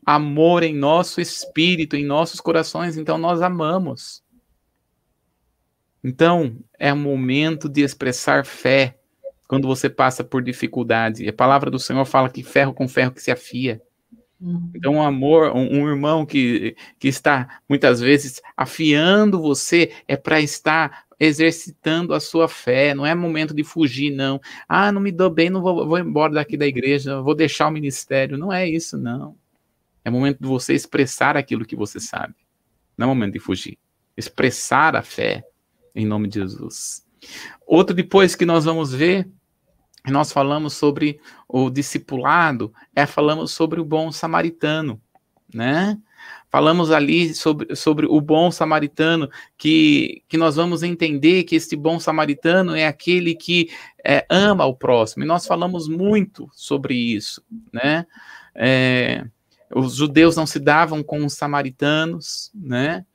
amor 0.05 0.63
em 0.63 0.75
nosso 0.75 1.21
espírito, 1.21 1.97
em 1.97 2.05
nossos 2.05 2.41
corações, 2.41 2.97
então 2.97 3.19
nós 3.19 3.43
amamos. 3.43 4.25
Então, 6.03 6.57
é 6.79 6.93
momento 6.95 7.69
de 7.69 7.83
expressar 7.83 8.47
fé 8.47 8.99
quando 9.49 9.69
você 9.69 9.89
passa 9.89 10.25
por 10.25 10.43
dificuldade. 10.43 11.29
A 11.29 11.33
palavra 11.33 11.71
do 11.71 11.79
Senhor 11.79 12.05
fala 12.05 12.29
que 12.29 12.43
ferro 12.43 12.73
com 12.73 12.89
ferro 12.89 13.13
que 13.13 13.23
se 13.23 13.31
afia. 13.31 13.81
Uhum. 14.41 14.71
Então, 14.75 14.95
um 14.95 15.03
amor, 15.03 15.55
um, 15.55 15.83
um, 15.83 15.89
irmão 15.89 16.27
que, 16.27 16.75
que 16.99 17.07
está 17.07 17.61
muitas 17.69 18.01
vezes 18.01 18.43
afiando 18.57 19.41
você 19.41 19.93
é 20.09 20.17
para 20.17 20.41
estar 20.41 21.05
exercitando 21.21 22.13
a 22.13 22.19
sua 22.19 22.49
fé, 22.49 22.93
não 22.95 23.07
é 23.07 23.15
momento 23.15 23.55
de 23.55 23.63
fugir, 23.63 24.11
não. 24.11 24.41
Ah, 24.69 24.91
não 24.91 25.01
me 25.01 25.13
dou 25.13 25.31
bem, 25.31 25.49
não 25.49 25.63
vou, 25.63 25.87
vou 25.87 25.97
embora 25.97 26.33
daqui 26.33 26.57
da 26.57 26.67
igreja, 26.67 27.23
vou 27.23 27.37
deixar 27.37 27.69
o 27.69 27.71
ministério. 27.71 28.37
Não 28.37 28.53
é 28.53 28.69
isso, 28.69 28.99
não. 28.99 29.37
É 30.05 30.11
momento 30.11 30.41
de 30.41 30.49
você 30.49 30.75
expressar 30.75 31.37
aquilo 31.37 31.65
que 31.65 31.77
você 31.77 32.01
sabe. 32.01 32.35
Não 32.99 33.05
é 33.05 33.09
momento 33.09 33.35
de 33.35 33.39
fugir. 33.39 33.79
Expressar 34.17 34.97
a 34.97 35.03
fé 35.03 35.45
em 35.95 36.05
nome 36.05 36.27
de 36.27 36.41
Jesus. 36.41 37.07
Outro 37.67 37.95
depois 37.95 38.35
que 38.35 38.45
nós 38.45 38.65
vamos 38.65 38.93
ver, 38.93 39.29
nós 40.07 40.33
falamos 40.33 40.75
sobre 40.75 41.21
o 41.49 41.71
discipulado, 41.71 42.73
é 42.95 43.07
falamos 43.07 43.53
sobre 43.53 43.81
o 43.81 43.85
bom 43.85 44.11
samaritano, 44.11 45.01
né? 45.53 45.99
Falamos 46.51 46.91
ali 46.91 47.35
sobre, 47.35 47.75
sobre 47.75 48.05
o 48.05 48.21
bom 48.21 48.51
samaritano, 48.51 49.31
que, 49.57 50.23
que 50.29 50.37
nós 50.37 50.57
vamos 50.57 50.83
entender 50.83 51.45
que 51.45 51.57
este 51.57 51.75
bom 51.75 51.99
samaritano 51.99 52.77
é 52.77 52.87
aquele 52.87 53.35
que 53.35 53.71
é, 54.05 54.27
ama 54.29 54.67
o 54.67 54.77
próximo. 54.77 55.25
E 55.25 55.27
nós 55.27 55.47
falamos 55.47 55.89
muito 55.89 56.51
sobre 56.53 56.95
isso, 56.95 57.43
né? 57.73 58.07
É, 58.55 59.25
os 59.75 59.95
judeus 59.95 60.37
não 60.37 60.47
se 60.47 60.59
davam 60.59 61.03
com 61.03 61.25
os 61.25 61.33
samaritanos, 61.33 62.51
né? 62.55 63.07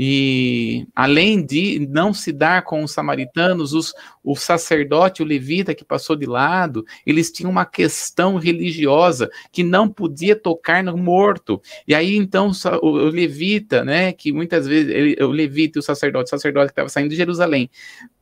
E 0.00 0.86
além 0.94 1.44
de 1.44 1.88
não 1.90 2.14
se 2.14 2.32
dar 2.32 2.62
com 2.62 2.84
os 2.84 2.92
samaritanos, 2.92 3.72
os, 3.72 3.92
o 4.22 4.36
sacerdote, 4.36 5.22
o 5.22 5.26
levita 5.26 5.74
que 5.74 5.84
passou 5.84 6.14
de 6.14 6.24
lado, 6.24 6.86
eles 7.04 7.32
tinham 7.32 7.50
uma 7.50 7.66
questão 7.66 8.36
religiosa 8.36 9.28
que 9.50 9.64
não 9.64 9.88
podia 9.88 10.36
tocar 10.36 10.84
no 10.84 10.96
morto. 10.96 11.60
E 11.86 11.96
aí 11.96 12.16
então 12.16 12.52
o, 12.80 12.86
o 12.86 13.08
levita, 13.10 13.84
né, 13.84 14.12
que 14.12 14.32
muitas 14.32 14.68
vezes 14.68 14.88
ele, 14.94 15.16
o 15.20 15.32
levita 15.32 15.78
e 15.78 15.80
o 15.80 15.82
sacerdote, 15.82 16.26
o 16.26 16.30
sacerdote 16.30 16.66
que 16.66 16.72
estava 16.72 16.88
saindo 16.88 17.10
de 17.10 17.16
Jerusalém 17.16 17.68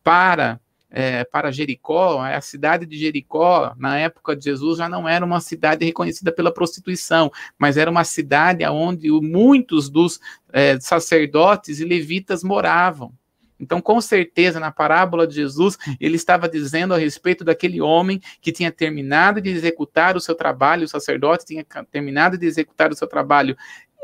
para 0.02 0.58
é, 0.98 1.24
para 1.24 1.52
Jericó, 1.52 2.22
a 2.22 2.40
cidade 2.40 2.86
de 2.86 2.96
Jericó, 2.96 3.74
na 3.76 3.98
época 3.98 4.34
de 4.34 4.44
Jesus, 4.44 4.78
já 4.78 4.88
não 4.88 5.06
era 5.06 5.22
uma 5.22 5.42
cidade 5.42 5.84
reconhecida 5.84 6.32
pela 6.32 6.50
prostituição, 6.50 7.30
mas 7.58 7.76
era 7.76 7.90
uma 7.90 8.02
cidade 8.02 8.64
onde 8.64 9.10
muitos 9.10 9.90
dos 9.90 10.18
é, 10.50 10.80
sacerdotes 10.80 11.80
e 11.80 11.84
levitas 11.84 12.42
moravam. 12.42 13.12
Então, 13.60 13.78
com 13.80 14.00
certeza, 14.00 14.58
na 14.58 14.70
parábola 14.70 15.26
de 15.26 15.34
Jesus, 15.34 15.76
ele 16.00 16.16
estava 16.16 16.48
dizendo 16.48 16.94
a 16.94 16.98
respeito 16.98 17.44
daquele 17.44 17.80
homem 17.80 18.20
que 18.40 18.52
tinha 18.52 18.72
terminado 18.72 19.40
de 19.40 19.50
executar 19.50 20.16
o 20.16 20.20
seu 20.20 20.34
trabalho, 20.34 20.84
o 20.84 20.88
sacerdote 20.88 21.44
tinha 21.44 21.66
terminado 21.90 22.38
de 22.38 22.46
executar 22.46 22.90
o 22.90 22.96
seu 22.96 23.06
trabalho 23.06 23.54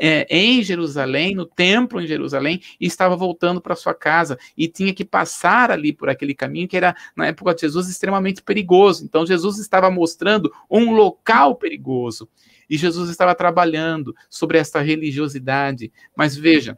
é, 0.01 0.25
em 0.29 0.63
Jerusalém, 0.63 1.35
no 1.35 1.45
templo 1.45 2.01
em 2.01 2.07
Jerusalém, 2.07 2.61
e 2.79 2.85
estava 2.85 3.15
voltando 3.15 3.61
para 3.61 3.75
sua 3.75 3.93
casa 3.93 4.37
e 4.57 4.67
tinha 4.67 4.93
que 4.93 5.05
passar 5.05 5.71
ali 5.71 5.93
por 5.93 6.09
aquele 6.09 6.33
caminho 6.33 6.67
que 6.67 6.77
era, 6.77 6.95
na 7.15 7.27
época 7.27 7.53
de 7.53 7.61
Jesus, 7.61 7.89
extremamente 7.89 8.41
perigoso. 8.41 9.05
Então, 9.05 9.25
Jesus 9.25 9.59
estava 9.59 9.89
mostrando 9.89 10.51
um 10.69 10.91
local 10.91 11.55
perigoso. 11.55 12.27
E 12.69 12.77
Jesus 12.77 13.09
estava 13.09 13.35
trabalhando 13.35 14.15
sobre 14.29 14.57
essa 14.57 14.79
religiosidade. 14.81 15.91
Mas 16.15 16.35
veja, 16.35 16.77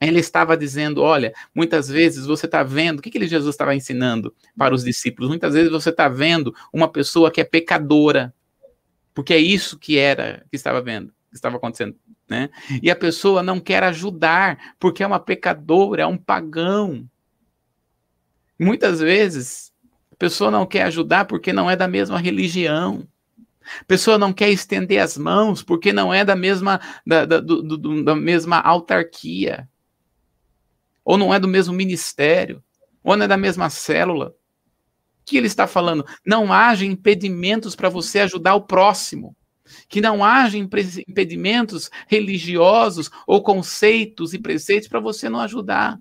ele 0.00 0.20
estava 0.20 0.56
dizendo: 0.56 1.00
olha, 1.02 1.32
muitas 1.54 1.88
vezes 1.88 2.26
você 2.26 2.46
está 2.46 2.62
vendo, 2.62 2.98
o 2.98 3.02
que, 3.02 3.10
que 3.10 3.26
Jesus 3.26 3.54
estava 3.54 3.74
ensinando 3.74 4.34
para 4.56 4.74
os 4.74 4.84
discípulos? 4.84 5.28
Muitas 5.28 5.54
vezes 5.54 5.70
você 5.70 5.90
está 5.90 6.08
vendo 6.08 6.54
uma 6.72 6.88
pessoa 6.88 7.30
que 7.30 7.40
é 7.40 7.44
pecadora, 7.44 8.34
porque 9.14 9.32
é 9.32 9.38
isso 9.38 9.78
que 9.78 9.96
era, 9.96 10.44
que 10.50 10.56
estava 10.56 10.80
vendo, 10.80 11.08
que 11.30 11.36
estava 11.36 11.56
acontecendo. 11.56 11.96
Né? 12.28 12.48
E 12.82 12.90
a 12.90 12.96
pessoa 12.96 13.42
não 13.42 13.60
quer 13.60 13.82
ajudar, 13.84 14.74
porque 14.78 15.02
é 15.02 15.06
uma 15.06 15.20
pecadora, 15.20 16.02
é 16.02 16.06
um 16.06 16.16
pagão. 16.16 17.08
Muitas 18.58 19.00
vezes, 19.00 19.72
a 20.12 20.16
pessoa 20.16 20.50
não 20.50 20.66
quer 20.66 20.84
ajudar 20.84 21.26
porque 21.26 21.52
não 21.52 21.70
é 21.70 21.76
da 21.76 21.86
mesma 21.86 22.18
religião. 22.18 23.06
A 23.80 23.84
pessoa 23.84 24.18
não 24.18 24.32
quer 24.32 24.50
estender 24.50 25.00
as 25.00 25.16
mãos 25.16 25.62
porque 25.62 25.92
não 25.92 26.12
é 26.12 26.24
da 26.24 26.36
mesma, 26.36 26.80
da, 27.06 27.24
da, 27.24 27.40
do, 27.40 27.62
do, 27.62 28.04
da 28.04 28.14
mesma 28.14 28.58
autarquia 28.60 29.68
ou 31.04 31.18
não 31.18 31.32
é 31.34 31.38
do 31.38 31.46
mesmo 31.46 31.74
ministério, 31.74 32.62
ou 33.02 33.16
não 33.16 33.24
é 33.24 33.28
da 33.28 33.36
mesma 33.36 33.68
célula. 33.68 34.28
O 34.28 34.34
que 35.26 35.36
ele 35.36 35.46
está 35.46 35.66
falando? 35.66 36.04
Não 36.24 36.52
haja 36.52 36.86
impedimentos 36.86 37.76
para 37.76 37.88
você 37.88 38.20
ajudar 38.20 38.54
o 38.54 38.62
próximo. 38.62 39.36
Que 39.88 40.00
não 40.00 40.24
haja 40.24 40.58
impedimentos 40.58 41.90
religiosos 42.06 43.10
ou 43.26 43.42
conceitos 43.42 44.34
e 44.34 44.38
preceitos 44.38 44.88
para 44.88 45.00
você 45.00 45.28
não 45.28 45.40
ajudar. 45.40 45.98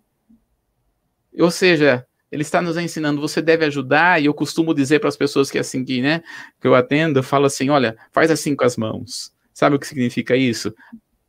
Ou 1.39 1.49
seja, 1.49 2.05
ele 2.32 2.41
está 2.41 2.61
nos 2.61 2.78
ensinando, 2.78 3.22
você 3.22 3.41
deve 3.41 3.64
ajudar, 3.66 4.22
e 4.22 4.26
eu 4.26 4.34
costumo 4.34 4.74
dizer 4.74 4.99
para 4.99 5.09
as 5.09 5.16
pessoas 5.16 5.51
que 5.51 5.57
é 5.57 5.61
assim 5.61 5.86
que, 5.86 6.01
né, 6.01 6.24
que 6.59 6.68
eu 6.68 6.74
atendo, 6.74 7.20
eu 7.20 7.24
falo 7.24 7.45
assim, 7.45 7.70
olha, 7.70 7.95
faz 8.11 8.32
assim 8.32 8.55
com 8.55 8.66
as 8.66 8.76
mãos. 8.76 9.32
Sabe 9.53 9.76
o 9.76 9.80
que 9.80 9.86
significa 9.86 10.36
isso? 10.36 10.74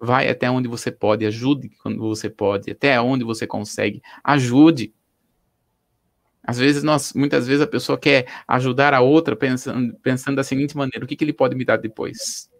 Vai 0.01 0.29
até 0.29 0.51
onde 0.51 0.67
você 0.67 0.91
pode, 0.91 1.27
ajude 1.27 1.71
quando 1.83 1.99
você 1.99 2.31
pode, 2.31 2.71
até 2.71 2.99
onde 3.01 3.23
você 3.23 3.47
consegue, 3.47 4.01
ajude. 4.23 4.95
Às 6.47 6.59
vezes 6.59 6.83
nós, 6.83 7.13
muitas 7.15 7.47
vezes 7.47 7.63
a 7.63 7.67
pessoa 7.67 7.99
quer 7.99 8.27
ajudar 8.47 8.93
a 8.93 9.01
outra 9.01 9.35
pensando, 9.35 9.95
pensando 10.03 10.37
da 10.37 10.45
seguinte 10.45 10.77
maneira: 10.77 11.05
o 11.05 11.09
que, 11.09 11.17
que 11.17 11.25
ele 11.25 11.33
pode 11.33 11.55
me 11.55 11.65
dar 11.65 11.79
depois? 11.79 12.51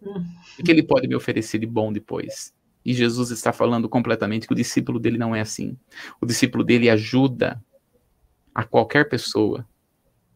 O 0.59 0.63
que 0.63 0.71
ele 0.71 0.83
pode 0.83 1.07
me 1.07 1.15
oferecer 1.15 1.59
de 1.59 1.67
bom 1.67 1.93
depois? 1.93 2.53
E 2.85 2.93
Jesus 2.93 3.31
está 3.31 3.53
falando 3.53 3.89
completamente 3.89 4.47
que 4.47 4.53
o 4.53 4.57
discípulo 4.57 4.99
dele 4.99 5.19
não 5.19 5.35
é 5.35 5.41
assim. 5.41 5.77
O 6.21 6.27
discípulo 6.27 6.63
dele 6.63 6.91
ajuda 6.91 7.63
a 8.55 8.63
qualquer 8.65 9.09
pessoa 9.09 9.67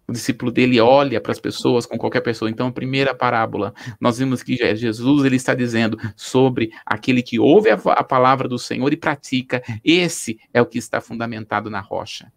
o 0.08 0.12
discípulo 0.12 0.50
dele 0.50 0.80
olha 0.80 1.20
para 1.20 1.32
as 1.32 1.38
pessoas 1.38 1.84
com 1.84 1.98
qualquer 1.98 2.22
pessoa. 2.22 2.50
Então, 2.50 2.68
a 2.68 2.72
primeira 2.72 3.14
parábola, 3.14 3.74
nós 4.00 4.16
vimos 4.16 4.42
que 4.42 4.56
Jesus 4.56 5.24
ele 5.24 5.36
está 5.36 5.54
dizendo 5.54 5.98
sobre 6.16 6.70
aquele 6.86 7.22
que 7.22 7.38
ouve 7.38 7.68
a, 7.68 7.74
a 7.74 8.02
palavra 8.02 8.48
do 8.48 8.58
Senhor 8.58 8.90
e 8.90 8.96
pratica. 8.96 9.62
Esse 9.84 10.40
é 10.52 10.62
o 10.62 10.66
que 10.66 10.78
está 10.78 10.98
fundamentado 10.98 11.68
na 11.68 11.80
rocha. 11.80 12.32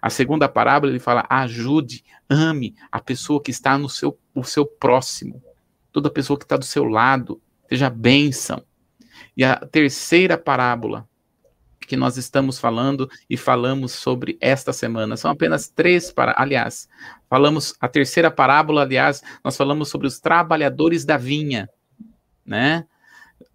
A 0.00 0.10
segunda 0.10 0.48
parábola 0.48 0.92
ele 0.92 1.00
fala: 1.00 1.26
ajude, 1.28 2.04
ame 2.28 2.74
a 2.90 3.00
pessoa 3.00 3.42
que 3.42 3.50
está 3.50 3.76
no 3.78 3.88
seu, 3.88 4.18
o 4.34 4.44
seu 4.44 4.66
próximo, 4.66 5.42
toda 5.92 6.10
pessoa 6.10 6.38
que 6.38 6.44
está 6.44 6.56
do 6.56 6.64
seu 6.64 6.84
lado, 6.84 7.40
seja 7.68 7.90
bênção. 7.90 8.62
E 9.36 9.44
a 9.44 9.56
terceira 9.56 10.36
parábola 10.36 11.08
que 11.90 11.96
nós 11.96 12.16
estamos 12.16 12.56
falando 12.56 13.10
e 13.28 13.36
falamos 13.36 13.90
sobre 13.90 14.38
esta 14.40 14.72
semana. 14.72 15.16
São 15.16 15.28
apenas 15.28 15.68
três 15.68 16.12
para, 16.12 16.32
aliás, 16.38 16.88
falamos 17.28 17.74
a 17.80 17.88
terceira 17.88 18.30
parábola, 18.30 18.82
aliás, 18.82 19.20
nós 19.42 19.56
falamos 19.56 19.88
sobre 19.88 20.06
os 20.06 20.20
trabalhadores 20.20 21.04
da 21.04 21.16
vinha, 21.16 21.68
né? 22.46 22.86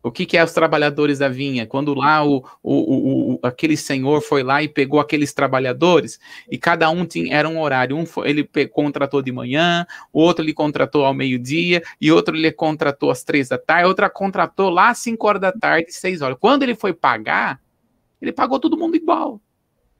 O 0.01 0.11
que, 0.11 0.25
que 0.25 0.37
é 0.37 0.43
os 0.43 0.51
trabalhadores 0.51 1.19
da 1.19 1.27
vinha? 1.27 1.65
Quando 1.65 1.93
lá 1.93 2.23
o, 2.23 2.45
o, 2.61 3.33
o, 3.33 3.39
aquele 3.41 3.75
senhor 3.75 4.21
foi 4.21 4.43
lá 4.43 4.61
e 4.61 4.67
pegou 4.67 4.99
aqueles 4.99 5.33
trabalhadores 5.33 6.19
e 6.49 6.57
cada 6.57 6.89
um 6.89 7.05
tinha, 7.05 7.35
era 7.35 7.49
um 7.49 7.59
horário. 7.59 7.97
Um 7.97 8.05
foi, 8.05 8.29
ele 8.29 8.49
contratou 8.71 9.21
de 9.21 9.31
manhã, 9.31 9.85
o 10.13 10.21
outro 10.21 10.45
ele 10.45 10.53
contratou 10.53 11.05
ao 11.05 11.13
meio-dia 11.13 11.81
e 11.99 12.11
outro 12.11 12.35
ele 12.35 12.51
contratou 12.51 13.09
às 13.09 13.23
três 13.23 13.49
da 13.49 13.57
tarde, 13.57 13.87
outra 13.87 14.09
contratou 14.09 14.69
lá 14.69 14.89
às 14.89 14.99
cinco 14.99 15.27
horas 15.27 15.41
da 15.41 15.51
tarde, 15.51 15.91
seis 15.91 16.21
horas. 16.21 16.37
Quando 16.39 16.63
ele 16.63 16.75
foi 16.75 16.93
pagar, 16.93 17.59
ele 18.21 18.31
pagou 18.31 18.59
todo 18.59 18.77
mundo 18.77 18.95
igual. 18.95 19.35
O 19.35 19.41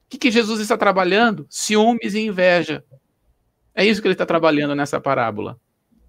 que, 0.08 0.18
que 0.20 0.30
Jesus 0.30 0.60
está 0.60 0.78
trabalhando? 0.78 1.48
Ciúmes 1.50 2.14
e 2.14 2.20
inveja. 2.20 2.84
É 3.74 3.84
isso 3.84 4.02
que 4.02 4.08
ele 4.08 4.14
está 4.14 4.26
trabalhando 4.26 4.76
nessa 4.76 5.02
parábola. 5.02 5.60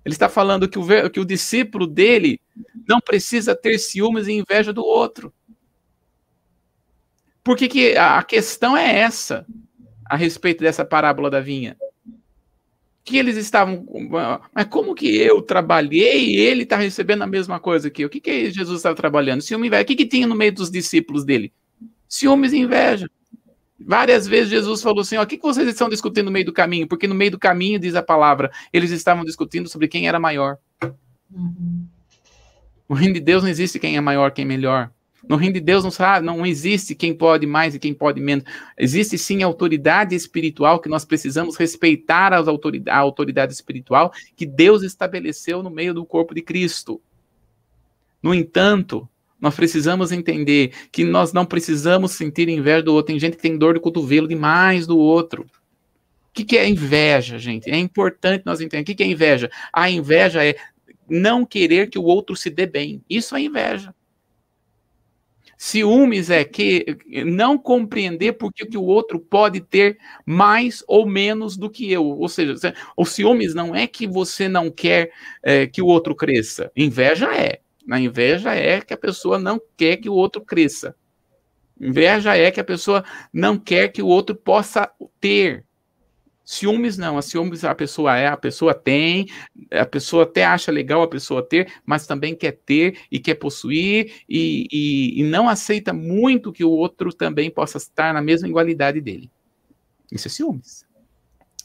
Ele 0.06 0.14
está 0.14 0.28
falando 0.28 0.68
que 0.68 0.78
o, 0.78 1.10
que 1.10 1.18
o 1.18 1.24
discípulo 1.24 1.84
dele 1.84 2.40
não 2.88 3.00
precisa 3.00 3.56
ter 3.56 3.76
ciúmes 3.76 4.28
e 4.28 4.34
inveja 4.34 4.72
do 4.72 4.84
outro. 4.84 5.34
Porque 7.42 7.66
que 7.66 7.96
a 7.96 8.22
questão 8.22 8.76
é 8.76 9.00
essa 9.00 9.44
a 10.04 10.16
respeito 10.16 10.60
dessa 10.60 10.84
parábola 10.84 11.28
da 11.28 11.40
vinha. 11.40 11.76
Que 13.02 13.16
eles 13.16 13.36
estavam. 13.36 13.84
Mas 14.54 14.66
como 14.66 14.94
que 14.94 15.08
eu 15.16 15.42
trabalhei 15.42 16.36
e 16.36 16.36
ele 16.36 16.62
está 16.62 16.76
recebendo 16.76 17.22
a 17.22 17.26
mesma 17.26 17.58
coisa 17.58 17.90
que 17.90 18.04
eu? 18.04 18.06
O 18.06 18.10
que, 18.10 18.20
que 18.20 18.48
Jesus 18.52 18.76
está 18.76 18.94
trabalhando? 18.94 19.42
Ciúme 19.42 19.66
e 19.66 19.68
inveja. 19.68 19.82
O 19.82 19.86
que, 19.86 19.96
que 19.96 20.06
tinha 20.06 20.28
no 20.28 20.36
meio 20.36 20.52
dos 20.52 20.70
discípulos 20.70 21.24
dele? 21.24 21.52
Ciúmes 22.08 22.52
e 22.52 22.58
inveja. 22.58 23.10
Várias 23.78 24.26
vezes 24.26 24.48
Jesus 24.48 24.82
falou 24.82 25.00
assim: 25.00 25.16
ó, 25.16 25.22
o 25.22 25.26
que 25.26 25.38
vocês 25.38 25.68
estão 25.68 25.88
discutindo 25.88 26.26
no 26.26 26.32
meio 26.32 26.46
do 26.46 26.52
caminho? 26.52 26.86
Porque 26.86 27.06
no 27.06 27.14
meio 27.14 27.32
do 27.32 27.38
caminho, 27.38 27.78
diz 27.78 27.94
a 27.94 28.02
palavra, 28.02 28.50
eles 28.72 28.90
estavam 28.90 29.24
discutindo 29.24 29.68
sobre 29.68 29.86
quem 29.88 30.08
era 30.08 30.18
maior. 30.18 30.58
Uhum. 31.30 31.86
No 32.88 32.94
reino 32.94 33.14
de 33.14 33.20
Deus 33.20 33.42
não 33.42 33.50
existe 33.50 33.78
quem 33.78 33.96
é 33.96 34.00
maior, 34.00 34.30
quem 34.30 34.44
é 34.44 34.48
melhor. 34.48 34.90
No 35.28 35.36
reino 35.36 35.54
de 35.54 35.60
Deus 35.60 35.82
não, 35.82 35.90
sabe, 35.90 36.24
não 36.24 36.46
existe 36.46 36.94
quem 36.94 37.12
pode 37.12 37.46
mais 37.46 37.74
e 37.74 37.80
quem 37.80 37.92
pode 37.92 38.20
menos. 38.20 38.44
Existe 38.78 39.18
sim 39.18 39.42
a 39.42 39.46
autoridade 39.46 40.14
espiritual 40.14 40.78
que 40.78 40.88
nós 40.88 41.04
precisamos 41.04 41.56
respeitar 41.56 42.32
a 42.32 42.38
autoridade, 42.38 42.96
a 42.96 43.00
autoridade 43.00 43.52
espiritual 43.52 44.12
que 44.36 44.46
Deus 44.46 44.82
estabeleceu 44.82 45.62
no 45.62 45.70
meio 45.70 45.92
do 45.92 46.06
corpo 46.06 46.32
de 46.32 46.42
Cristo. 46.42 47.00
No 48.22 48.32
entanto, 48.32 49.08
nós 49.40 49.54
precisamos 49.54 50.12
entender 50.12 50.72
que 50.90 51.04
nós 51.04 51.32
não 51.32 51.44
precisamos 51.44 52.12
sentir 52.12 52.48
inveja 52.48 52.82
do 52.82 52.94
outro. 52.94 53.08
Tem 53.12 53.20
gente 53.20 53.36
que 53.36 53.42
tem 53.42 53.58
dor 53.58 53.74
de 53.74 53.80
cotovelo 53.80 54.26
demais 54.26 54.86
do 54.86 54.98
outro. 54.98 55.42
O 55.42 56.32
que, 56.32 56.44
que 56.44 56.58
é 56.58 56.68
inveja, 56.68 57.38
gente? 57.38 57.70
É 57.70 57.78
importante 57.78 58.42
nós 58.44 58.60
entendermos. 58.60 58.84
O 58.84 58.86
que, 58.86 58.94
que 58.94 59.02
é 59.02 59.06
inveja? 59.06 59.50
A 59.72 59.90
inveja 59.90 60.44
é 60.44 60.56
não 61.08 61.44
querer 61.44 61.88
que 61.88 61.98
o 61.98 62.04
outro 62.04 62.34
se 62.34 62.50
dê 62.50 62.66
bem. 62.66 63.02
Isso 63.08 63.36
é 63.36 63.42
inveja. 63.42 63.94
Ciúmes 65.58 66.28
é 66.28 66.44
que 66.44 66.98
não 67.24 67.56
compreender 67.56 68.34
porque 68.34 68.66
que 68.66 68.76
o 68.76 68.84
outro 68.84 69.18
pode 69.18 69.60
ter 69.60 69.98
mais 70.24 70.84
ou 70.86 71.06
menos 71.06 71.56
do 71.56 71.70
que 71.70 71.90
eu. 71.90 72.04
Ou 72.04 72.28
seja, 72.28 72.74
o 72.94 73.06
ciúmes 73.06 73.54
não 73.54 73.74
é 73.74 73.86
que 73.86 74.06
você 74.06 74.48
não 74.48 74.70
quer 74.70 75.10
é, 75.42 75.66
que 75.66 75.80
o 75.80 75.86
outro 75.86 76.14
cresça. 76.14 76.70
Inveja 76.76 77.34
é. 77.34 77.60
Na 77.86 78.00
inveja 78.00 78.52
é 78.52 78.80
que 78.80 78.92
a 78.92 78.96
pessoa 78.96 79.38
não 79.38 79.60
quer 79.76 79.96
que 79.98 80.08
o 80.08 80.14
outro 80.14 80.40
cresça. 80.44 80.96
Inveja 81.80 82.36
é 82.36 82.50
que 82.50 82.58
a 82.58 82.64
pessoa 82.64 83.04
não 83.32 83.56
quer 83.58 83.88
que 83.88 84.02
o 84.02 84.06
outro 84.06 84.34
possa 84.34 84.90
ter. 85.20 85.64
Ciúmes 86.44 86.96
não, 86.96 87.18
a 87.18 87.22
ciúmes 87.22 87.64
a 87.64 87.74
pessoa 87.74 88.16
é, 88.16 88.28
a 88.28 88.36
pessoa 88.36 88.72
tem, 88.72 89.26
a 89.70 89.84
pessoa 89.84 90.22
até 90.22 90.44
acha 90.44 90.70
legal 90.70 91.02
a 91.02 91.08
pessoa 91.08 91.42
ter, 91.42 91.72
mas 91.84 92.06
também 92.06 92.36
quer 92.36 92.52
ter 92.52 92.98
e 93.10 93.18
quer 93.18 93.34
possuir 93.34 94.22
e, 94.28 94.66
e, 94.72 95.20
e 95.20 95.24
não 95.24 95.48
aceita 95.48 95.92
muito 95.92 96.52
que 96.52 96.64
o 96.64 96.70
outro 96.70 97.12
também 97.12 97.50
possa 97.50 97.78
estar 97.78 98.14
na 98.14 98.22
mesma 98.22 98.48
igualdade 98.48 99.00
dele. 99.00 99.30
Isso 100.10 100.28
é 100.28 100.30
ciúmes. 100.30 100.86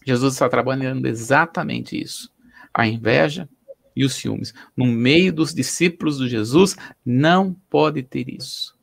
Jesus 0.06 0.34
está 0.34 0.50
trabalhando 0.50 1.06
exatamente 1.06 2.00
isso. 2.00 2.32
A 2.74 2.88
inveja 2.88 3.48
e 3.96 4.06
os 4.06 4.16
ciúmes. 4.16 4.54
No 4.76 4.86
meio 4.86 5.34
dos 5.34 5.54
discípulos 5.54 6.18
de 6.18 6.30
Jesus, 6.30 6.76
não 7.06 7.56
pode 7.70 8.04
ter 8.04 8.30
isso. 8.30 8.76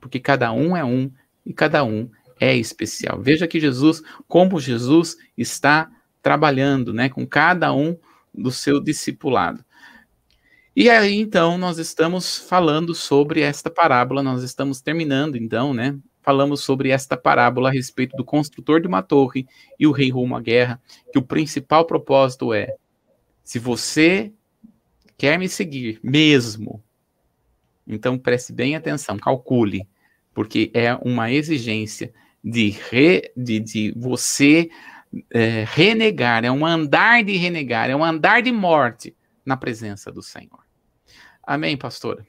Porque 0.00 0.20
cada 0.20 0.52
um 0.52 0.76
é 0.76 0.84
um 0.84 1.10
e 1.44 1.52
cada 1.52 1.84
um 1.84 2.10
é 2.40 2.54
especial. 2.56 3.20
Veja 3.20 3.46
que 3.46 3.60
Jesus, 3.60 4.02
como 4.28 4.60
Jesus 4.60 5.16
está 5.36 5.90
trabalhando, 6.22 6.92
né, 6.92 7.08
com 7.08 7.26
cada 7.26 7.72
um 7.72 7.96
do 8.34 8.50
seu 8.50 8.80
discipulado. 8.80 9.64
E 10.74 10.90
aí, 10.90 11.14
então, 11.18 11.56
nós 11.56 11.78
estamos 11.78 12.36
falando 12.36 12.94
sobre 12.94 13.40
esta 13.40 13.70
parábola, 13.70 14.22
nós 14.22 14.42
estamos 14.42 14.82
terminando, 14.82 15.36
então, 15.36 15.72
né, 15.72 15.98
falamos 16.26 16.60
sobre 16.60 16.90
esta 16.90 17.16
parábola 17.16 17.68
a 17.68 17.72
respeito 17.72 18.16
do 18.16 18.24
construtor 18.24 18.80
de 18.80 18.88
uma 18.88 19.02
torre 19.02 19.46
e 19.78 19.86
o 19.86 19.92
rei 19.92 20.10
rumo 20.10 20.36
à 20.36 20.40
guerra, 20.40 20.82
que 21.12 21.18
o 21.18 21.22
principal 21.22 21.86
propósito 21.86 22.52
é: 22.52 22.74
se 23.46 23.60
você 23.60 24.32
quer 25.16 25.38
me 25.38 25.48
seguir 25.48 26.00
mesmo, 26.02 26.82
então 27.86 28.18
preste 28.18 28.52
bem 28.52 28.74
atenção, 28.74 29.16
calcule, 29.16 29.88
porque 30.34 30.68
é 30.74 30.92
uma 30.96 31.30
exigência 31.30 32.12
de, 32.42 32.70
re, 32.70 33.30
de, 33.36 33.60
de 33.60 33.94
você 33.96 34.68
é, 35.30 35.64
renegar, 35.64 36.44
é 36.44 36.50
um 36.50 36.66
andar 36.66 37.22
de 37.22 37.36
renegar, 37.36 37.88
é 37.88 37.94
um 37.94 38.04
andar 38.04 38.42
de 38.42 38.50
morte 38.50 39.16
na 39.44 39.56
presença 39.56 40.10
do 40.10 40.24
Senhor. 40.24 40.66
Amém, 41.40 41.76
pastora? 41.76 42.26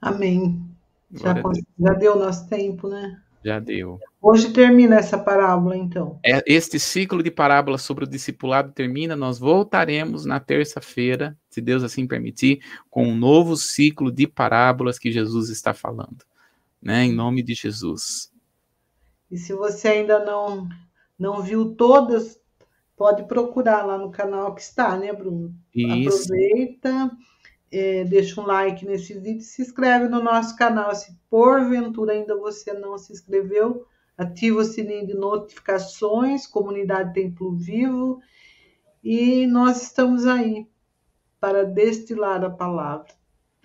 Amém. 0.00 0.64
Já, 1.10 1.34
já 1.76 1.92
deu 1.92 2.16
nosso 2.16 2.48
tempo, 2.48 2.88
né? 2.88 3.20
Já 3.44 3.58
deu. 3.58 4.00
Hoje 4.22 4.54
termina 4.54 4.96
essa 4.96 5.18
parábola, 5.18 5.76
então. 5.76 6.18
É, 6.24 6.42
este 6.46 6.80
ciclo 6.80 7.22
de 7.22 7.30
parábolas 7.30 7.82
sobre 7.82 8.04
o 8.04 8.08
discipulado 8.08 8.72
termina. 8.72 9.14
Nós 9.14 9.38
voltaremos 9.38 10.24
na 10.24 10.40
terça-feira, 10.40 11.36
se 11.50 11.60
Deus 11.60 11.82
assim 11.82 12.06
permitir, 12.06 12.60
com 12.88 13.06
um 13.06 13.14
novo 13.14 13.54
ciclo 13.54 14.10
de 14.10 14.26
parábolas 14.26 14.98
que 14.98 15.12
Jesus 15.12 15.50
está 15.50 15.74
falando. 15.74 16.24
Né? 16.80 17.04
Em 17.04 17.12
nome 17.12 17.42
de 17.42 17.52
Jesus. 17.52 18.32
E 19.30 19.36
se 19.36 19.52
você 19.52 19.88
ainda 19.88 20.24
não, 20.24 20.66
não 21.18 21.42
viu 21.42 21.74
todas, 21.74 22.40
pode 22.96 23.24
procurar 23.24 23.84
lá 23.84 23.98
no 23.98 24.10
canal 24.10 24.54
que 24.54 24.62
está, 24.62 24.96
né, 24.96 25.12
Bruno? 25.12 25.54
Isso. 25.74 26.32
Aproveita 26.32 27.10
é, 27.74 28.04
deixa 28.04 28.40
um 28.40 28.46
like 28.46 28.86
nesse 28.86 29.14
vídeo, 29.14 29.42
se 29.42 29.60
inscreve 29.60 30.08
no 30.08 30.22
nosso 30.22 30.56
canal. 30.56 30.94
Se 30.94 31.18
porventura 31.28 32.12
ainda 32.12 32.36
você 32.36 32.72
não 32.72 32.96
se 32.96 33.12
inscreveu, 33.12 33.84
ativa 34.16 34.60
o 34.60 34.64
sininho 34.64 35.06
de 35.06 35.14
notificações, 35.14 36.46
Comunidade 36.46 37.12
Templo 37.12 37.52
Vivo, 37.52 38.20
e 39.02 39.46
nós 39.48 39.82
estamos 39.82 40.24
aí 40.24 40.68
para 41.40 41.64
destilar 41.64 42.44
a 42.44 42.50
palavra. 42.50 43.12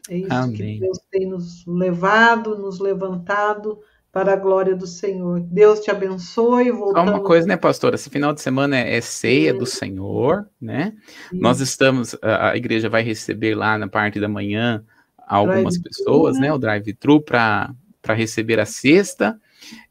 É 0.09 0.17
isso 0.17 0.33
Amém. 0.33 0.55
que 0.55 0.79
Deus 0.79 0.97
tem 1.11 1.27
nos 1.27 1.63
levado, 1.67 2.57
nos 2.57 2.79
levantado 2.79 3.79
para 4.11 4.33
a 4.33 4.35
glória 4.35 4.75
do 4.75 4.87
Senhor. 4.87 5.39
Deus 5.39 5.79
te 5.79 5.91
abençoe. 5.91 6.71
Voltamos... 6.71 7.09
Só 7.09 7.15
uma 7.15 7.23
coisa, 7.23 7.47
né, 7.47 7.57
pastora? 7.57 7.95
Esse 7.95 8.09
final 8.09 8.33
de 8.33 8.41
semana 8.41 8.77
é, 8.77 8.97
é 8.97 9.01
ceia 9.01 9.53
do 9.53 9.65
Senhor, 9.65 10.47
né? 10.59 10.93
Nós 11.31 11.59
estamos, 11.59 12.15
a, 12.21 12.51
a, 12.51 12.57
igreja 12.57 12.89
vai 12.89 13.03
receber 13.03 13.55
lá 13.55 13.77
na 13.77 13.87
parte 13.87 14.19
da 14.19 14.27
manhã 14.27 14.83
algumas 15.27 15.77
pessoas, 15.77 16.35
né? 16.35 16.47
né? 16.47 16.53
O 16.53 16.57
drive-thru 16.57 17.21
para 17.21 17.75
receber 18.07 18.59
a 18.59 18.65
cesta 18.65 19.39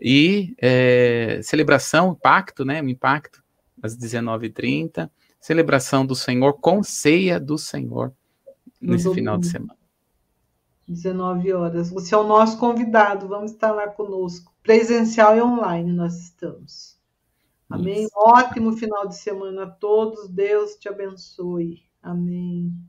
e 0.00 0.54
é, 0.60 1.40
celebração, 1.42 2.12
impacto, 2.12 2.64
né? 2.64 2.82
O 2.82 2.88
impacto 2.88 3.42
às 3.80 3.96
19h30, 3.96 5.08
celebração 5.40 6.04
do 6.04 6.16
Senhor 6.16 6.54
com 6.54 6.82
ceia 6.82 7.38
do 7.38 7.56
Senhor 7.56 8.12
nesse 8.80 9.12
final 9.14 9.38
de 9.38 9.46
semana. 9.46 9.77
19 10.88 11.52
horas. 11.52 11.90
Você 11.90 12.14
é 12.14 12.18
o 12.18 12.26
nosso 12.26 12.58
convidado, 12.58 13.28
vamos 13.28 13.52
estar 13.52 13.72
lá 13.72 13.88
conosco. 13.88 14.52
Presencial 14.62 15.36
e 15.36 15.42
online 15.42 15.92
nós 15.92 16.16
estamos. 16.20 16.98
Amém? 17.70 18.04
Isso. 18.04 18.12
Ótimo 18.14 18.72
final 18.72 19.06
de 19.08 19.16
semana 19.16 19.64
a 19.64 19.70
todos. 19.70 20.28
Deus 20.28 20.76
te 20.76 20.88
abençoe. 20.88 21.82
Amém. 22.02 22.87